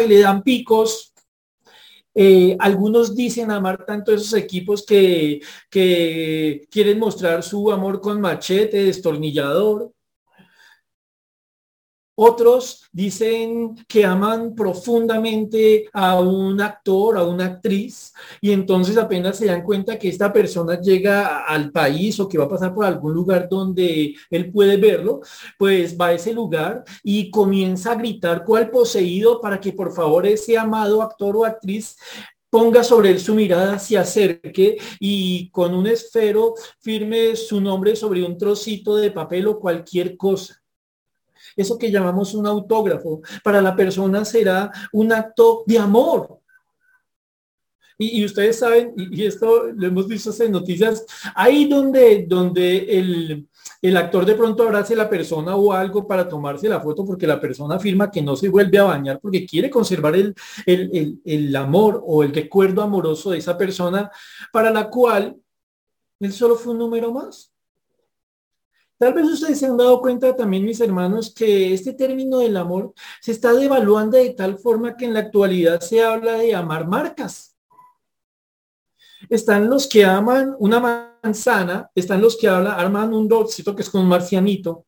y 0.00 0.06
le 0.06 0.20
dan 0.20 0.42
picos 0.42 1.12
eh, 2.20 2.56
algunos 2.58 3.14
dicen 3.14 3.52
amar 3.52 3.86
tanto 3.86 4.12
esos 4.12 4.32
equipos 4.34 4.84
que, 4.84 5.40
que 5.70 6.66
quieren 6.68 6.98
mostrar 6.98 7.44
su 7.44 7.70
amor 7.70 8.00
con 8.00 8.20
machete, 8.20 8.82
destornillador. 8.84 9.92
Otros 12.20 12.82
dicen 12.90 13.76
que 13.86 14.04
aman 14.04 14.56
profundamente 14.56 15.88
a 15.92 16.18
un 16.18 16.60
actor, 16.60 17.16
a 17.16 17.22
una 17.22 17.44
actriz, 17.44 18.12
y 18.40 18.50
entonces 18.50 18.96
apenas 18.96 19.36
se 19.38 19.46
dan 19.46 19.62
cuenta 19.62 20.00
que 20.00 20.08
esta 20.08 20.32
persona 20.32 20.80
llega 20.80 21.44
al 21.44 21.70
país 21.70 22.18
o 22.18 22.28
que 22.28 22.36
va 22.36 22.46
a 22.46 22.48
pasar 22.48 22.74
por 22.74 22.84
algún 22.84 23.14
lugar 23.14 23.48
donde 23.48 24.16
él 24.30 24.50
puede 24.50 24.78
verlo, 24.78 25.20
pues 25.56 25.96
va 25.96 26.06
a 26.06 26.14
ese 26.14 26.32
lugar 26.32 26.82
y 27.04 27.30
comienza 27.30 27.92
a 27.92 27.94
gritar 27.94 28.44
cual 28.44 28.68
poseído 28.68 29.40
para 29.40 29.60
que 29.60 29.72
por 29.72 29.94
favor 29.94 30.26
ese 30.26 30.58
amado 30.58 31.02
actor 31.02 31.36
o 31.36 31.44
actriz 31.44 31.96
ponga 32.50 32.82
sobre 32.82 33.10
él 33.10 33.20
su 33.20 33.32
mirada, 33.32 33.78
se 33.78 33.96
acerque 33.96 34.76
y 34.98 35.50
con 35.50 35.72
un 35.72 35.86
esfero 35.86 36.54
firme 36.80 37.36
su 37.36 37.60
nombre 37.60 37.94
sobre 37.94 38.24
un 38.24 38.36
trocito 38.36 38.96
de 38.96 39.12
papel 39.12 39.46
o 39.46 39.60
cualquier 39.60 40.16
cosa 40.16 40.60
eso 41.58 41.78
que 41.78 41.90
llamamos 41.90 42.32
un 42.34 42.46
autógrafo, 42.46 43.20
para 43.44 43.60
la 43.60 43.76
persona 43.76 44.24
será 44.24 44.70
un 44.92 45.12
acto 45.12 45.64
de 45.66 45.78
amor. 45.78 46.38
Y, 48.00 48.24
ustedes 48.24 48.60
saben, 48.60 48.94
y, 48.96 49.24
esto 49.24 49.72
lo 49.74 49.88
hemos 49.88 50.06
visto 50.06 50.30
en 50.42 50.52
noticias, 50.52 51.04
ahí 51.34 51.64
donde, 51.68 52.26
donde 52.28 52.96
el, 52.96 53.48
el 53.82 53.96
actor 53.96 54.24
de 54.24 54.36
pronto 54.36 54.62
abrace 54.62 54.94
a 54.94 54.98
la 54.98 55.10
persona 55.10 55.56
o 55.56 55.72
algo 55.72 56.06
para 56.06 56.28
tomarse 56.28 56.68
la 56.68 56.80
foto 56.80 57.04
porque 57.04 57.26
la 57.26 57.40
persona 57.40 57.74
afirma 57.74 58.08
que 58.08 58.22
no 58.22 58.36
se 58.36 58.48
vuelve 58.48 58.78
a 58.78 58.84
bañar 58.84 59.18
porque 59.20 59.44
quiere 59.44 59.68
conservar 59.68 60.14
el, 60.14 60.32
el, 60.64 61.20
el, 61.24 61.56
amor 61.56 62.00
o 62.06 62.22
el 62.22 62.32
recuerdo 62.32 62.82
amoroso 62.82 63.32
de 63.32 63.38
esa 63.38 63.58
persona 63.58 64.10
para 64.52 64.70
la 64.70 64.88
cual 64.88 65.36
él 66.20 66.32
solo 66.32 66.54
fue 66.54 66.72
un 66.72 66.78
número 66.78 67.12
más. 67.12 67.52
Tal 68.98 69.14
vez 69.14 69.26
ustedes 69.26 69.60
se 69.60 69.66
han 69.66 69.76
dado 69.76 70.00
cuenta 70.00 70.34
también, 70.34 70.64
mis 70.64 70.80
hermanos, 70.80 71.32
que 71.32 71.72
este 71.72 71.92
término 71.92 72.38
del 72.38 72.56
amor 72.56 72.92
se 73.20 73.30
está 73.30 73.52
devaluando 73.52 74.18
de 74.18 74.30
tal 74.30 74.58
forma 74.58 74.96
que 74.96 75.04
en 75.04 75.14
la 75.14 75.20
actualidad 75.20 75.80
se 75.80 76.02
habla 76.02 76.32
de 76.32 76.52
amar 76.52 76.88
marcas. 76.88 77.56
Están 79.30 79.70
los 79.70 79.86
que 79.86 80.04
aman 80.04 80.56
una 80.58 81.12
manzana, 81.22 81.90
están 81.94 82.20
los 82.20 82.36
que 82.36 82.48
hablan, 82.48 82.78
aman 82.78 83.14
un 83.14 83.28
dulcito 83.28 83.74
que 83.76 83.82
es 83.82 83.90
con 83.90 84.02
un 84.02 84.08
marcianito. 84.08 84.84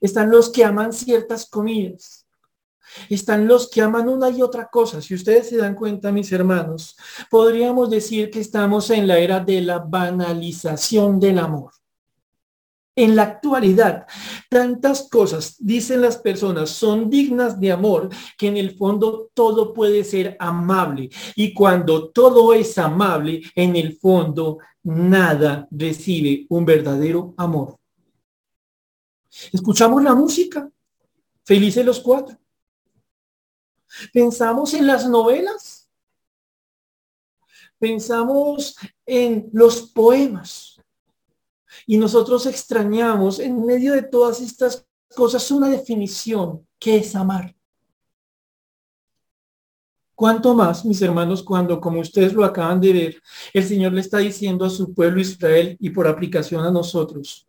Están 0.00 0.30
los 0.30 0.50
que 0.50 0.64
aman 0.64 0.92
ciertas 0.94 1.46
comidas. 1.48 2.26
Están 3.10 3.46
los 3.46 3.68
que 3.68 3.82
aman 3.82 4.08
una 4.08 4.30
y 4.30 4.40
otra 4.40 4.68
cosa. 4.70 5.02
Si 5.02 5.14
ustedes 5.14 5.50
se 5.50 5.58
dan 5.58 5.74
cuenta, 5.74 6.10
mis 6.10 6.32
hermanos, 6.32 6.96
podríamos 7.30 7.90
decir 7.90 8.30
que 8.30 8.40
estamos 8.40 8.88
en 8.88 9.06
la 9.06 9.18
era 9.18 9.40
de 9.40 9.60
la 9.60 9.78
banalización 9.78 11.20
del 11.20 11.38
amor. 11.38 11.72
En 12.96 13.16
la 13.16 13.24
actualidad, 13.24 14.06
tantas 14.48 15.08
cosas, 15.08 15.56
dicen 15.58 16.00
las 16.00 16.16
personas, 16.16 16.70
son 16.70 17.10
dignas 17.10 17.58
de 17.58 17.72
amor, 17.72 18.08
que 18.38 18.46
en 18.46 18.56
el 18.56 18.76
fondo 18.76 19.30
todo 19.34 19.74
puede 19.74 20.04
ser 20.04 20.36
amable. 20.38 21.10
Y 21.34 21.52
cuando 21.52 22.10
todo 22.10 22.54
es 22.54 22.78
amable, 22.78 23.42
en 23.56 23.74
el 23.74 23.96
fondo 23.96 24.58
nada 24.84 25.66
recibe 25.72 26.46
un 26.50 26.64
verdadero 26.64 27.34
amor. 27.36 27.78
Escuchamos 29.52 30.02
la 30.04 30.14
música, 30.14 30.70
felices 31.44 31.84
los 31.84 31.98
cuatro. 31.98 32.38
Pensamos 34.12 34.72
en 34.74 34.86
las 34.86 35.08
novelas. 35.08 35.88
Pensamos 37.78 38.76
en 39.04 39.50
los 39.52 39.90
poemas 39.90 40.73
y 41.86 41.96
nosotros 41.96 42.46
extrañamos 42.46 43.38
en 43.38 43.64
medio 43.64 43.92
de 43.92 44.02
todas 44.02 44.40
estas 44.40 44.86
cosas 45.14 45.50
una 45.50 45.68
definición 45.68 46.66
que 46.78 46.96
es 46.96 47.14
amar. 47.14 47.54
Cuanto 50.14 50.54
más, 50.54 50.84
mis 50.84 51.02
hermanos, 51.02 51.42
cuando, 51.42 51.80
como 51.80 52.00
ustedes 52.00 52.32
lo 52.34 52.44
acaban 52.44 52.80
de 52.80 52.92
ver, 52.92 53.22
el 53.52 53.64
Señor 53.64 53.92
le 53.92 54.00
está 54.00 54.18
diciendo 54.18 54.64
a 54.64 54.70
su 54.70 54.94
pueblo 54.94 55.20
Israel 55.20 55.76
y 55.80 55.90
por 55.90 56.06
aplicación 56.06 56.64
a 56.64 56.70
nosotros, 56.70 57.46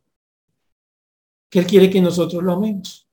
que 1.49 1.59
Él 1.59 1.67
quiere 1.67 1.89
que 1.89 2.01
nosotros 2.01 2.43
lo 2.43 2.53
amemos. 2.53 3.04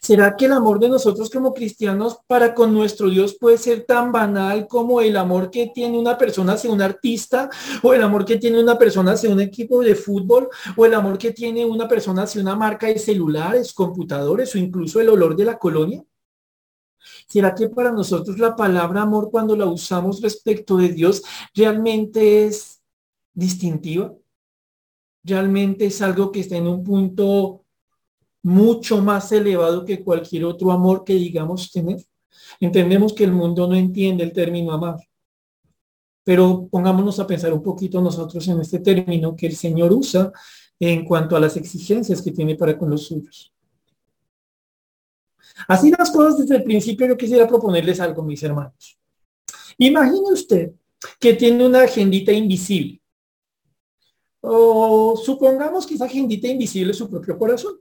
¿Será 0.00 0.36
que 0.36 0.46
el 0.46 0.52
amor 0.52 0.78
de 0.78 0.88
nosotros 0.88 1.30
como 1.30 1.52
cristianos 1.52 2.18
para 2.26 2.54
con 2.54 2.72
nuestro 2.72 3.08
Dios 3.08 3.36
puede 3.38 3.58
ser 3.58 3.84
tan 3.84 4.12
banal 4.12 4.66
como 4.66 5.00
el 5.00 5.16
amor 5.16 5.50
que 5.50 5.68
tiene 5.74 5.98
una 5.98 6.16
persona 6.16 6.54
hacia 6.54 6.70
un 6.70 6.82
artista 6.82 7.50
o 7.82 7.92
el 7.94 8.02
amor 8.02 8.24
que 8.24 8.36
tiene 8.36 8.62
una 8.62 8.78
persona 8.78 9.12
hacia 9.12 9.30
un 9.30 9.40
equipo 9.40 9.80
de 9.80 9.94
fútbol 9.94 10.48
o 10.76 10.86
el 10.86 10.94
amor 10.94 11.18
que 11.18 11.32
tiene 11.32 11.64
una 11.64 11.88
persona 11.88 12.22
hacia 12.22 12.40
una 12.40 12.56
marca 12.56 12.86
de 12.86 12.98
celulares, 12.98 13.72
computadores 13.72 14.54
o 14.54 14.58
incluso 14.58 15.00
el 15.00 15.08
olor 15.08 15.36
de 15.36 15.44
la 15.44 15.58
colonia? 15.58 16.04
¿Será 17.28 17.54
que 17.54 17.68
para 17.68 17.92
nosotros 17.92 18.38
la 18.38 18.56
palabra 18.56 19.02
amor 19.02 19.30
cuando 19.30 19.56
la 19.56 19.66
usamos 19.66 20.20
respecto 20.22 20.76
de 20.76 20.88
Dios 20.88 21.22
realmente 21.54 22.46
es 22.46 22.80
distintiva? 23.34 24.14
¿Realmente 25.22 25.86
es 25.86 26.00
algo 26.02 26.32
que 26.32 26.40
está 26.40 26.56
en 26.56 26.68
un 26.68 26.84
punto 26.84 27.63
mucho 28.44 29.00
más 29.00 29.32
elevado 29.32 29.84
que 29.86 30.04
cualquier 30.04 30.44
otro 30.44 30.70
amor 30.70 31.02
que 31.02 31.14
digamos 31.14 31.72
tener. 31.72 32.04
Entendemos 32.60 33.14
que 33.14 33.24
el 33.24 33.32
mundo 33.32 33.66
no 33.66 33.74
entiende 33.74 34.22
el 34.22 34.32
término 34.32 34.72
amar, 34.72 34.98
pero 36.22 36.68
pongámonos 36.70 37.18
a 37.18 37.26
pensar 37.26 37.54
un 37.54 37.62
poquito 37.62 38.02
nosotros 38.02 38.46
en 38.48 38.60
este 38.60 38.80
término 38.80 39.34
que 39.34 39.46
el 39.46 39.56
Señor 39.56 39.92
usa 39.92 40.30
en 40.78 41.06
cuanto 41.06 41.36
a 41.36 41.40
las 41.40 41.56
exigencias 41.56 42.20
que 42.20 42.32
tiene 42.32 42.54
para 42.54 42.76
con 42.76 42.90
los 42.90 43.06
suyos. 43.06 43.50
Así 45.66 45.90
las 45.90 46.10
cosas 46.10 46.38
desde 46.38 46.56
el 46.56 46.64
principio 46.64 47.06
yo 47.06 47.16
quisiera 47.16 47.48
proponerles 47.48 47.98
algo, 47.98 48.22
mis 48.22 48.42
hermanos. 48.42 48.98
Imagine 49.78 50.32
usted 50.32 50.72
que 51.18 51.32
tiene 51.32 51.64
una 51.64 51.82
agendita 51.82 52.30
invisible. 52.32 53.00
O 54.42 55.16
supongamos 55.16 55.86
que 55.86 55.94
esa 55.94 56.04
agendita 56.04 56.46
invisible 56.46 56.90
es 56.90 56.98
su 56.98 57.08
propio 57.08 57.38
corazón. 57.38 57.80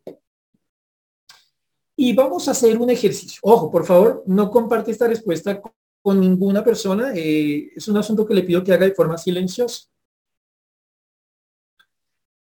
Y 1.96 2.14
vamos 2.14 2.48
a 2.48 2.52
hacer 2.52 2.78
un 2.78 2.90
ejercicio. 2.90 3.40
Ojo, 3.44 3.70
por 3.70 3.86
favor, 3.86 4.24
no 4.26 4.50
comparte 4.50 4.92
esta 4.92 5.08
respuesta 5.08 5.62
con 6.02 6.20
ninguna 6.20 6.64
persona. 6.64 7.14
Eh, 7.16 7.72
es 7.76 7.88
un 7.88 7.98
asunto 7.98 8.26
que 8.26 8.34
le 8.34 8.44
pido 8.44 8.64
que 8.64 8.74
haga 8.74 8.86
de 8.86 8.96
forma 8.96 9.18
silenciosa. 9.18 9.88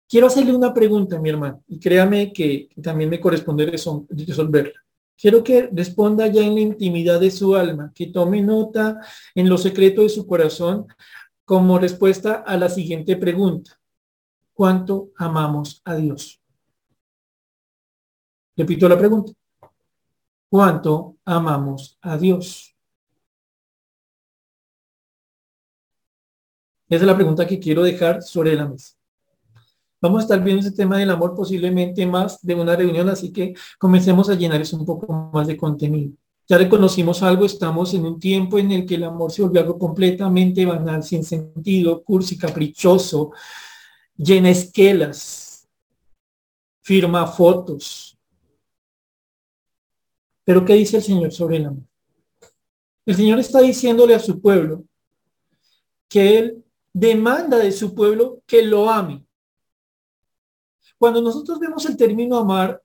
Quiero 0.08 0.26
hacerle 0.26 0.54
una 0.54 0.72
pregunta, 0.72 1.18
mi 1.20 1.28
hermano, 1.28 1.62
y 1.66 1.78
créame 1.78 2.32
que 2.32 2.70
también 2.82 3.10
me 3.10 3.20
corresponde 3.20 3.66
resolverla. 3.66 4.80
Quiero 5.20 5.44
que 5.44 5.68
responda 5.70 6.28
ya 6.28 6.42
en 6.42 6.54
la 6.54 6.60
intimidad 6.60 7.20
de 7.20 7.30
su 7.30 7.54
alma, 7.54 7.92
que 7.94 8.06
tome 8.06 8.40
nota 8.40 9.00
en 9.34 9.48
lo 9.48 9.58
secreto 9.58 10.02
de 10.02 10.08
su 10.08 10.26
corazón 10.26 10.86
como 11.44 11.78
respuesta 11.78 12.36
a 12.46 12.56
la 12.56 12.68
siguiente 12.70 13.16
pregunta. 13.16 13.78
¿Cuánto 14.54 15.10
amamos 15.16 15.82
a 15.84 15.96
Dios? 15.96 16.40
Repito 18.56 18.88
la 18.88 18.98
pregunta. 18.98 19.32
¿Cuánto 20.50 21.16
amamos 21.24 21.98
a 22.00 22.16
Dios? 22.16 22.74
Esa 26.88 27.02
es 27.02 27.06
la 27.06 27.14
pregunta 27.14 27.46
que 27.46 27.58
quiero 27.58 27.82
dejar 27.82 28.22
sobre 28.22 28.54
la 28.54 28.66
mesa. 28.66 28.94
Vamos 30.00 30.20
a 30.20 30.22
estar 30.22 30.42
viendo 30.42 30.60
ese 30.60 30.74
tema 30.74 30.96
del 30.96 31.10
amor 31.10 31.34
posiblemente 31.34 32.06
más 32.06 32.40
de 32.40 32.54
una 32.54 32.76
reunión, 32.76 33.08
así 33.08 33.32
que 33.32 33.54
comencemos 33.78 34.30
a 34.30 34.34
llenar 34.34 34.60
eso 34.60 34.76
un 34.76 34.86
poco 34.86 35.30
más 35.32 35.46
de 35.46 35.56
contenido. 35.56 36.12
Ya 36.46 36.56
reconocimos 36.56 37.22
algo, 37.22 37.44
estamos 37.44 37.92
en 37.92 38.06
un 38.06 38.18
tiempo 38.18 38.58
en 38.58 38.72
el 38.72 38.86
que 38.86 38.94
el 38.94 39.04
amor 39.04 39.30
se 39.32 39.42
volvió 39.42 39.60
algo 39.60 39.78
completamente 39.78 40.64
banal, 40.64 41.02
sin 41.02 41.24
sentido, 41.24 42.02
cursi, 42.02 42.38
caprichoso, 42.38 43.32
llena 44.16 44.48
esquelas, 44.48 45.68
firma 46.80 47.26
fotos. 47.26 48.17
Pero 50.48 50.64
¿qué 50.64 50.72
dice 50.72 50.96
el 50.96 51.02
Señor 51.02 51.30
sobre 51.30 51.58
el 51.58 51.66
amor? 51.66 51.84
El 53.04 53.14
Señor 53.14 53.38
está 53.38 53.60
diciéndole 53.60 54.14
a 54.14 54.18
su 54.18 54.40
pueblo 54.40 54.82
que 56.08 56.38
Él 56.38 56.64
demanda 56.90 57.58
de 57.58 57.70
su 57.70 57.94
pueblo 57.94 58.40
que 58.46 58.62
lo 58.62 58.88
ame. 58.88 59.26
Cuando 60.96 61.20
nosotros 61.20 61.58
vemos 61.58 61.84
el 61.84 61.98
término 61.98 62.38
amar 62.38 62.82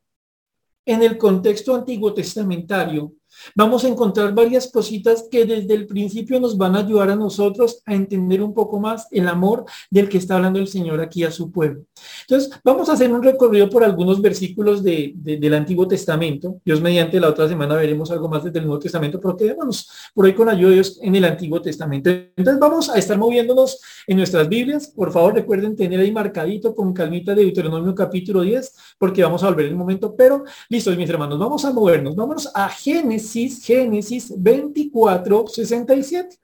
en 0.86 1.04
el 1.04 1.18
contexto 1.18 1.74
antiguo 1.74 2.14
testamentario, 2.14 3.14
Vamos 3.56 3.84
a 3.84 3.88
encontrar 3.88 4.34
varias 4.34 4.72
cositas 4.72 5.28
que 5.30 5.46
desde 5.46 5.74
el 5.74 5.88
principio 5.88 6.40
nos 6.40 6.58
van 6.58 6.76
a 6.76 6.80
ayudar 6.80 7.10
a 7.10 7.16
nosotros 7.16 7.82
a 7.86 7.94
entender 7.94 8.42
un 8.42 8.54
poco 8.54 8.80
más 8.80 9.08
el 9.12 9.28
amor 9.28 9.66
del 9.90 10.10
que 10.10 10.18
está 10.18 10.36
hablando 10.36 10.60
el 10.60 10.68
Señor 10.68 11.02
aquí 11.02 11.24
a 11.24 11.32
su 11.32 11.52
pueblo. 11.52 11.84
Entonces, 12.22 12.52
vamos 12.64 12.90
a 12.90 12.94
hacer 12.94 13.12
un 13.12 13.24
recorrido 13.24 13.70
por 13.70 13.84
algunos 13.84 14.22
versículos 14.22 14.84
de, 14.84 15.14
del 15.16 15.54
Antiguo 15.54 15.88
Testamento. 15.88 16.60
Dios 16.64 16.82
mediante 16.82 17.20
la 17.20 17.30
otra 17.30 17.48
semana 17.48 17.76
veremos 17.76 18.12
algo 18.12 18.28
más 18.30 18.44
desde 18.44 18.60
el 18.60 18.66
Nuevo 18.66 18.80
Testamento, 18.80 19.20
pero 19.20 19.36
quedémonos 19.36 19.90
por 20.14 20.26
hoy 20.26 20.34
con 20.34 20.50
ayuda 20.50 20.70
de 20.70 20.76
Dios 20.76 21.00
en 21.02 21.16
el 21.16 21.26
Antiguo 21.26 21.62
Testamento. 21.62 22.10
Entonces, 22.10 22.60
vamos 22.60 22.90
a 22.90 22.98
estar 22.98 23.18
moviéndonos 23.18 23.82
en 24.08 24.18
nuestras 24.18 24.48
Biblias. 24.48 24.88
Por 24.88 25.12
favor, 25.12 25.34
recuerden 25.34 25.76
tener 25.76 26.00
ahí 26.00 26.12
marcadito 26.12 26.74
con 26.74 26.94
calmita 26.94 27.36
de 27.36 27.44
Deuteronomio 27.44 27.94
capítulo 27.94 28.42
10, 28.42 28.74
porque 28.98 29.24
vamos 29.24 29.44
a 29.44 29.48
volver 29.48 29.68
en 29.68 29.74
un 29.74 29.80
momento. 29.80 30.16
Pero, 30.16 30.44
listos, 30.70 30.96
mis 30.98 31.10
hermanos, 31.10 31.40
vamos 31.40 31.66
a 31.66 31.72
movernos. 31.72 32.16
Vámonos 32.16 32.50
a 32.54 32.70
Génesis 32.70 33.23
Génesis, 33.64 34.34
24, 34.36 35.48
67. 35.48 36.38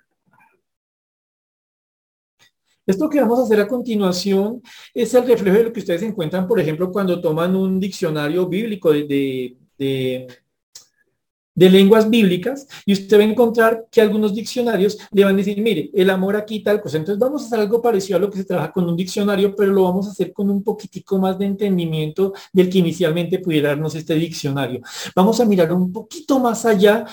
Esto 2.85 3.09
que 3.09 3.21
vamos 3.21 3.39
a 3.39 3.43
hacer 3.43 3.59
a 3.59 3.67
continuación 3.67 4.61
es 4.93 5.13
el 5.13 5.27
reflejo 5.27 5.57
de 5.57 5.63
lo 5.65 5.73
que 5.73 5.79
ustedes 5.79 6.01
encuentran, 6.01 6.47
por 6.47 6.59
ejemplo, 6.59 6.91
cuando 6.91 7.21
toman 7.21 7.55
un 7.55 7.79
diccionario 7.79 8.47
bíblico 8.47 8.91
de 8.91 9.55
de 9.79 10.27
lenguas 11.67 12.07
bíblicas 12.11 12.67
y 12.85 12.93
usted 12.93 13.17
va 13.17 13.23
a 13.23 13.25
encontrar 13.25 13.87
que 13.89 14.01
algunos 14.01 14.35
diccionarios 14.35 14.99
le 15.11 15.25
van 15.25 15.33
a 15.33 15.37
decir, 15.37 15.59
mire, 15.59 15.89
el 15.95 16.11
amor 16.11 16.35
aquí 16.35 16.61
tal 16.61 16.79
cosa. 16.79 16.97
Entonces 16.97 17.19
vamos 17.19 17.41
a 17.41 17.45
hacer 17.47 17.59
algo 17.59 17.81
parecido 17.81 18.17
a 18.17 18.21
lo 18.21 18.29
que 18.29 18.37
se 18.37 18.45
trabaja 18.45 18.71
con 18.71 18.87
un 18.87 18.95
diccionario, 18.95 19.55
pero 19.55 19.73
lo 19.73 19.83
vamos 19.83 20.07
a 20.07 20.11
hacer 20.11 20.31
con 20.31 20.49
un 20.49 20.63
poquitico 20.63 21.17
más 21.17 21.39
de 21.39 21.47
entendimiento 21.47 22.33
del 22.53 22.69
que 22.69 22.77
inicialmente 22.77 23.39
pudiera 23.39 23.69
darnos 23.69 23.95
este 23.95 24.13
diccionario. 24.13 24.81
Vamos 25.15 25.39
a 25.39 25.45
mirar 25.45 25.73
un 25.73 25.91
poquito 25.91 26.39
más 26.39 26.65
allá 26.65 27.05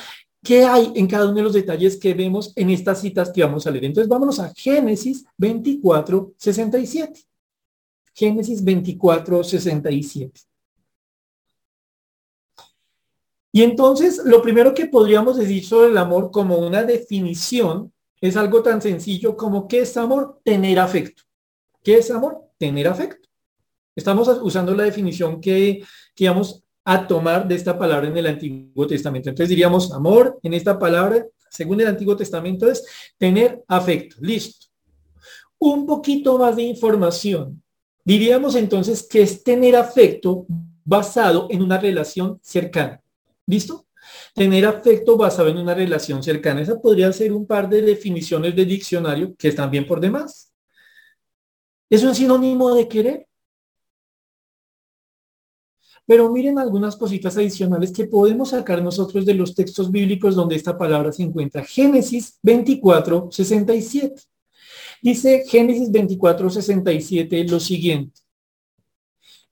qué 0.45 0.65
hay 0.65 0.93
en 0.95 1.09
cada 1.09 1.25
uno 1.25 1.35
de 1.35 1.43
los 1.43 1.55
detalles 1.55 1.97
que 1.97 2.15
vemos 2.15 2.53
en 2.55 2.71
estas 2.71 3.01
citas 3.01 3.31
que 3.31 3.43
vamos 3.43 3.67
a 3.67 3.71
leer. 3.71 3.87
Entonces 3.87 4.09
vámonos 4.09 4.39
a 4.39 4.53
Génesis 4.55 5.25
24, 5.39 6.35
67. 6.37 7.21
Génesis 8.15 8.63
24, 8.63 9.43
67. 9.43 10.46
Y 13.57 13.63
entonces, 13.63 14.21
lo 14.23 14.43
primero 14.43 14.75
que 14.75 14.85
podríamos 14.85 15.39
decir 15.39 15.65
sobre 15.65 15.89
el 15.89 15.97
amor 15.97 16.31
como 16.31 16.59
una 16.59 16.83
definición 16.83 17.91
es 18.21 18.37
algo 18.37 18.63
tan 18.63 18.83
sencillo 18.83 19.35
como 19.35 19.67
¿qué 19.67 19.81
es 19.81 19.97
amor? 19.97 20.43
Tener 20.45 20.79
afecto. 20.79 21.23
¿Qué 21.83 21.97
es 21.97 22.11
amor? 22.11 22.51
Tener 22.59 22.87
afecto. 22.87 23.27
Estamos 23.95 24.29
usando 24.43 24.75
la 24.75 24.83
definición 24.83 25.41
que, 25.41 25.83
que 26.15 26.29
vamos 26.29 26.65
a 26.85 27.07
tomar 27.07 27.49
de 27.49 27.55
esta 27.55 27.79
palabra 27.79 28.09
en 28.09 28.19
el 28.19 28.27
Antiguo 28.27 28.87
Testamento. 28.87 29.31
Entonces 29.31 29.49
diríamos, 29.49 29.91
amor 29.91 30.39
en 30.43 30.53
esta 30.53 30.79
palabra, 30.79 31.25
según 31.49 31.81
el 31.81 31.87
Antiguo 31.87 32.15
Testamento, 32.15 32.71
es 32.71 32.85
tener 33.17 33.65
afecto. 33.69 34.17
Listo. 34.21 34.67
Un 35.59 35.87
poquito 35.87 36.37
más 36.37 36.57
de 36.57 36.63
información. 36.65 37.63
Diríamos 38.05 38.55
entonces 38.55 39.03
que 39.03 39.23
es 39.23 39.43
tener 39.43 39.77
afecto 39.77 40.45
basado 40.85 41.47
en 41.49 41.63
una 41.63 41.79
relación 41.79 42.39
cercana. 42.43 43.01
¿Listo? 43.47 43.87
Tener 44.35 44.67
afecto 44.67 45.17
basado 45.17 45.49
en 45.49 45.59
una 45.59 45.75
relación 45.75 46.23
cercana. 46.23 46.61
Esa 46.61 46.81
podría 46.81 47.13
ser 47.13 47.33
un 47.33 47.47
par 47.47 47.69
de 47.69 47.83
definiciones 47.83 48.55
de 48.55 48.65
diccionario 48.65 49.35
que 49.37 49.49
están 49.49 49.71
bien 49.71 49.87
por 49.87 50.01
demás. 50.01 50.53
Es 51.89 52.03
un 52.03 52.15
sinónimo 52.15 52.75
de 52.75 52.89
querer. 52.89 53.29
Pero 56.05 56.31
miren 56.31 56.59
algunas 56.59 56.95
cositas 56.97 57.37
adicionales 57.37 57.93
que 57.93 58.07
podemos 58.07 58.51
sacar 58.51 58.81
nosotros 58.81 59.27
de 59.27 59.35
los 59.35 59.55
textos 59.55 59.91
bíblicos 59.91 60.37
donde 60.37 60.55
esta 60.55 60.79
palabra 60.79 61.11
se 61.13 61.25
encuentra. 61.25 61.65
Génesis 61.65 62.39
24, 62.43 63.29
67. 63.33 64.23
Dice 65.03 65.45
Génesis 65.49 65.91
24, 65.91 66.51
67 66.51 67.45
lo 67.49 67.59
siguiente. 67.59 68.21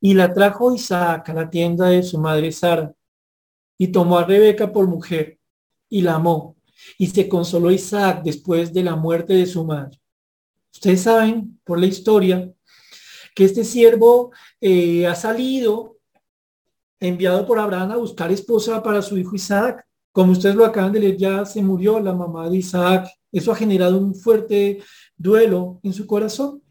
Y 0.00 0.14
la 0.14 0.32
trajo 0.32 0.72
Isaac 0.72 1.28
a 1.30 1.34
la 1.34 1.50
tienda 1.50 1.88
de 1.88 2.02
su 2.02 2.18
madre 2.18 2.52
Sara 2.52 2.94
y 3.78 3.88
tomó 3.88 4.18
a 4.18 4.24
Rebeca 4.24 4.72
por 4.72 4.86
mujer 4.86 5.38
y 5.88 6.02
la 6.02 6.14
amó. 6.14 6.56
Y 6.98 7.06
se 7.06 7.28
consoló 7.28 7.70
Isaac 7.70 8.22
después 8.24 8.72
de 8.72 8.82
la 8.82 8.96
muerte 8.96 9.34
de 9.34 9.46
su 9.46 9.64
madre. 9.64 10.00
Ustedes 10.72 11.02
saben 11.02 11.60
por 11.64 11.78
la 11.78 11.86
historia 11.86 12.52
que 13.34 13.44
este 13.44 13.64
siervo 13.64 14.32
eh, 14.60 15.06
ha 15.06 15.14
salido 15.14 15.98
enviado 17.00 17.46
por 17.46 17.58
Abraham 17.58 17.92
a 17.92 17.96
buscar 17.96 18.32
esposa 18.32 18.82
para 18.82 19.02
su 19.02 19.16
hijo 19.18 19.34
Isaac. 19.34 19.86
Como 20.12 20.32
ustedes 20.32 20.54
lo 20.54 20.64
acaban 20.64 20.92
de 20.92 21.00
leer, 21.00 21.16
ya 21.16 21.44
se 21.44 21.62
murió 21.62 22.00
la 22.00 22.12
mamá 22.12 22.48
de 22.48 22.58
Isaac. 22.58 23.08
Eso 23.32 23.52
ha 23.52 23.56
generado 23.56 23.98
un 23.98 24.14
fuerte 24.14 24.82
duelo 25.16 25.80
en 25.82 25.92
su 25.92 26.06
corazón. 26.06 26.63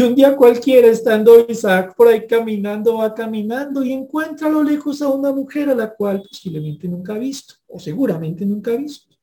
Un 0.00 0.14
día 0.14 0.36
cualquiera, 0.36 0.86
estando 0.86 1.44
Isaac 1.48 1.96
por 1.96 2.06
ahí 2.06 2.24
caminando, 2.26 2.98
va 2.98 3.12
caminando 3.12 3.82
y 3.82 3.92
encuentra 3.92 4.46
a 4.46 4.50
lo 4.50 4.62
lejos 4.62 5.02
a 5.02 5.08
una 5.08 5.32
mujer 5.32 5.70
a 5.70 5.74
la 5.74 5.92
cual 5.92 6.22
posiblemente 6.22 6.86
nunca 6.86 7.14
ha 7.14 7.18
visto, 7.18 7.54
o 7.66 7.80
seguramente 7.80 8.46
nunca 8.46 8.72
ha 8.72 8.76
visto. 8.76 9.16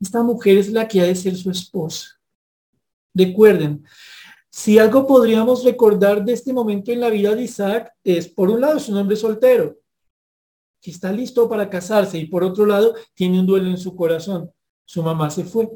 Esta 0.00 0.22
mujer 0.22 0.58
es 0.58 0.70
la 0.70 0.86
que 0.86 1.00
ha 1.00 1.04
de 1.04 1.16
ser 1.16 1.34
su 1.36 1.50
esposa. 1.50 2.20
Recuerden, 3.12 3.84
si 4.48 4.78
algo 4.78 5.04
podríamos 5.06 5.64
recordar 5.64 6.24
de 6.24 6.32
este 6.32 6.52
momento 6.52 6.92
en 6.92 7.00
la 7.00 7.10
vida 7.10 7.34
de 7.34 7.42
Isaac 7.42 7.92
es, 8.04 8.28
por 8.28 8.50
un 8.50 8.60
lado, 8.60 8.78
su 8.78 8.92
nombre 8.92 9.16
soltero, 9.16 9.78
que 10.80 10.92
está 10.92 11.10
listo 11.10 11.48
para 11.48 11.68
casarse, 11.68 12.18
y 12.18 12.26
por 12.26 12.44
otro 12.44 12.66
lado, 12.66 12.94
tiene 13.14 13.40
un 13.40 13.46
duelo 13.46 13.68
en 13.68 13.78
su 13.78 13.96
corazón. 13.96 14.50
Su 14.84 15.02
mamá 15.02 15.28
se 15.28 15.44
fue. 15.44 15.68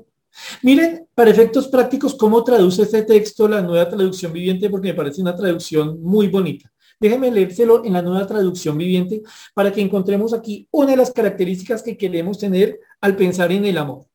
Miren, 0.63 1.07
para 1.15 1.31
efectos 1.31 1.69
prácticos, 1.69 2.15
cómo 2.15 2.43
traduce 2.43 2.83
este 2.83 3.03
texto 3.03 3.49
la 3.49 3.63
nueva 3.63 3.89
traducción 3.89 4.33
viviente, 4.33 4.69
porque 4.71 4.89
me 4.89 4.95
parece 4.95 5.21
una 5.21 5.37
traducción 5.37 6.03
muy 6.03 6.29
bonita. 6.29 6.71
Déjenme 7.01 7.31
leérselo 7.31 7.85
en 7.85 7.93
la 7.93 8.03
nueva 8.03 8.27
traducción 8.27 8.79
viviente 8.79 9.23
para 9.53 9.73
que 9.73 9.81
encontremos 9.81 10.33
aquí 10.33 10.69
una 10.71 10.93
de 10.93 10.97
las 10.97 11.11
características 11.11 11.83
que 11.83 11.97
queremos 11.97 12.39
tener 12.39 12.79
al 13.01 13.17
pensar 13.17 13.53
en 13.53 13.65
el 13.65 13.79
amor. 13.79 14.07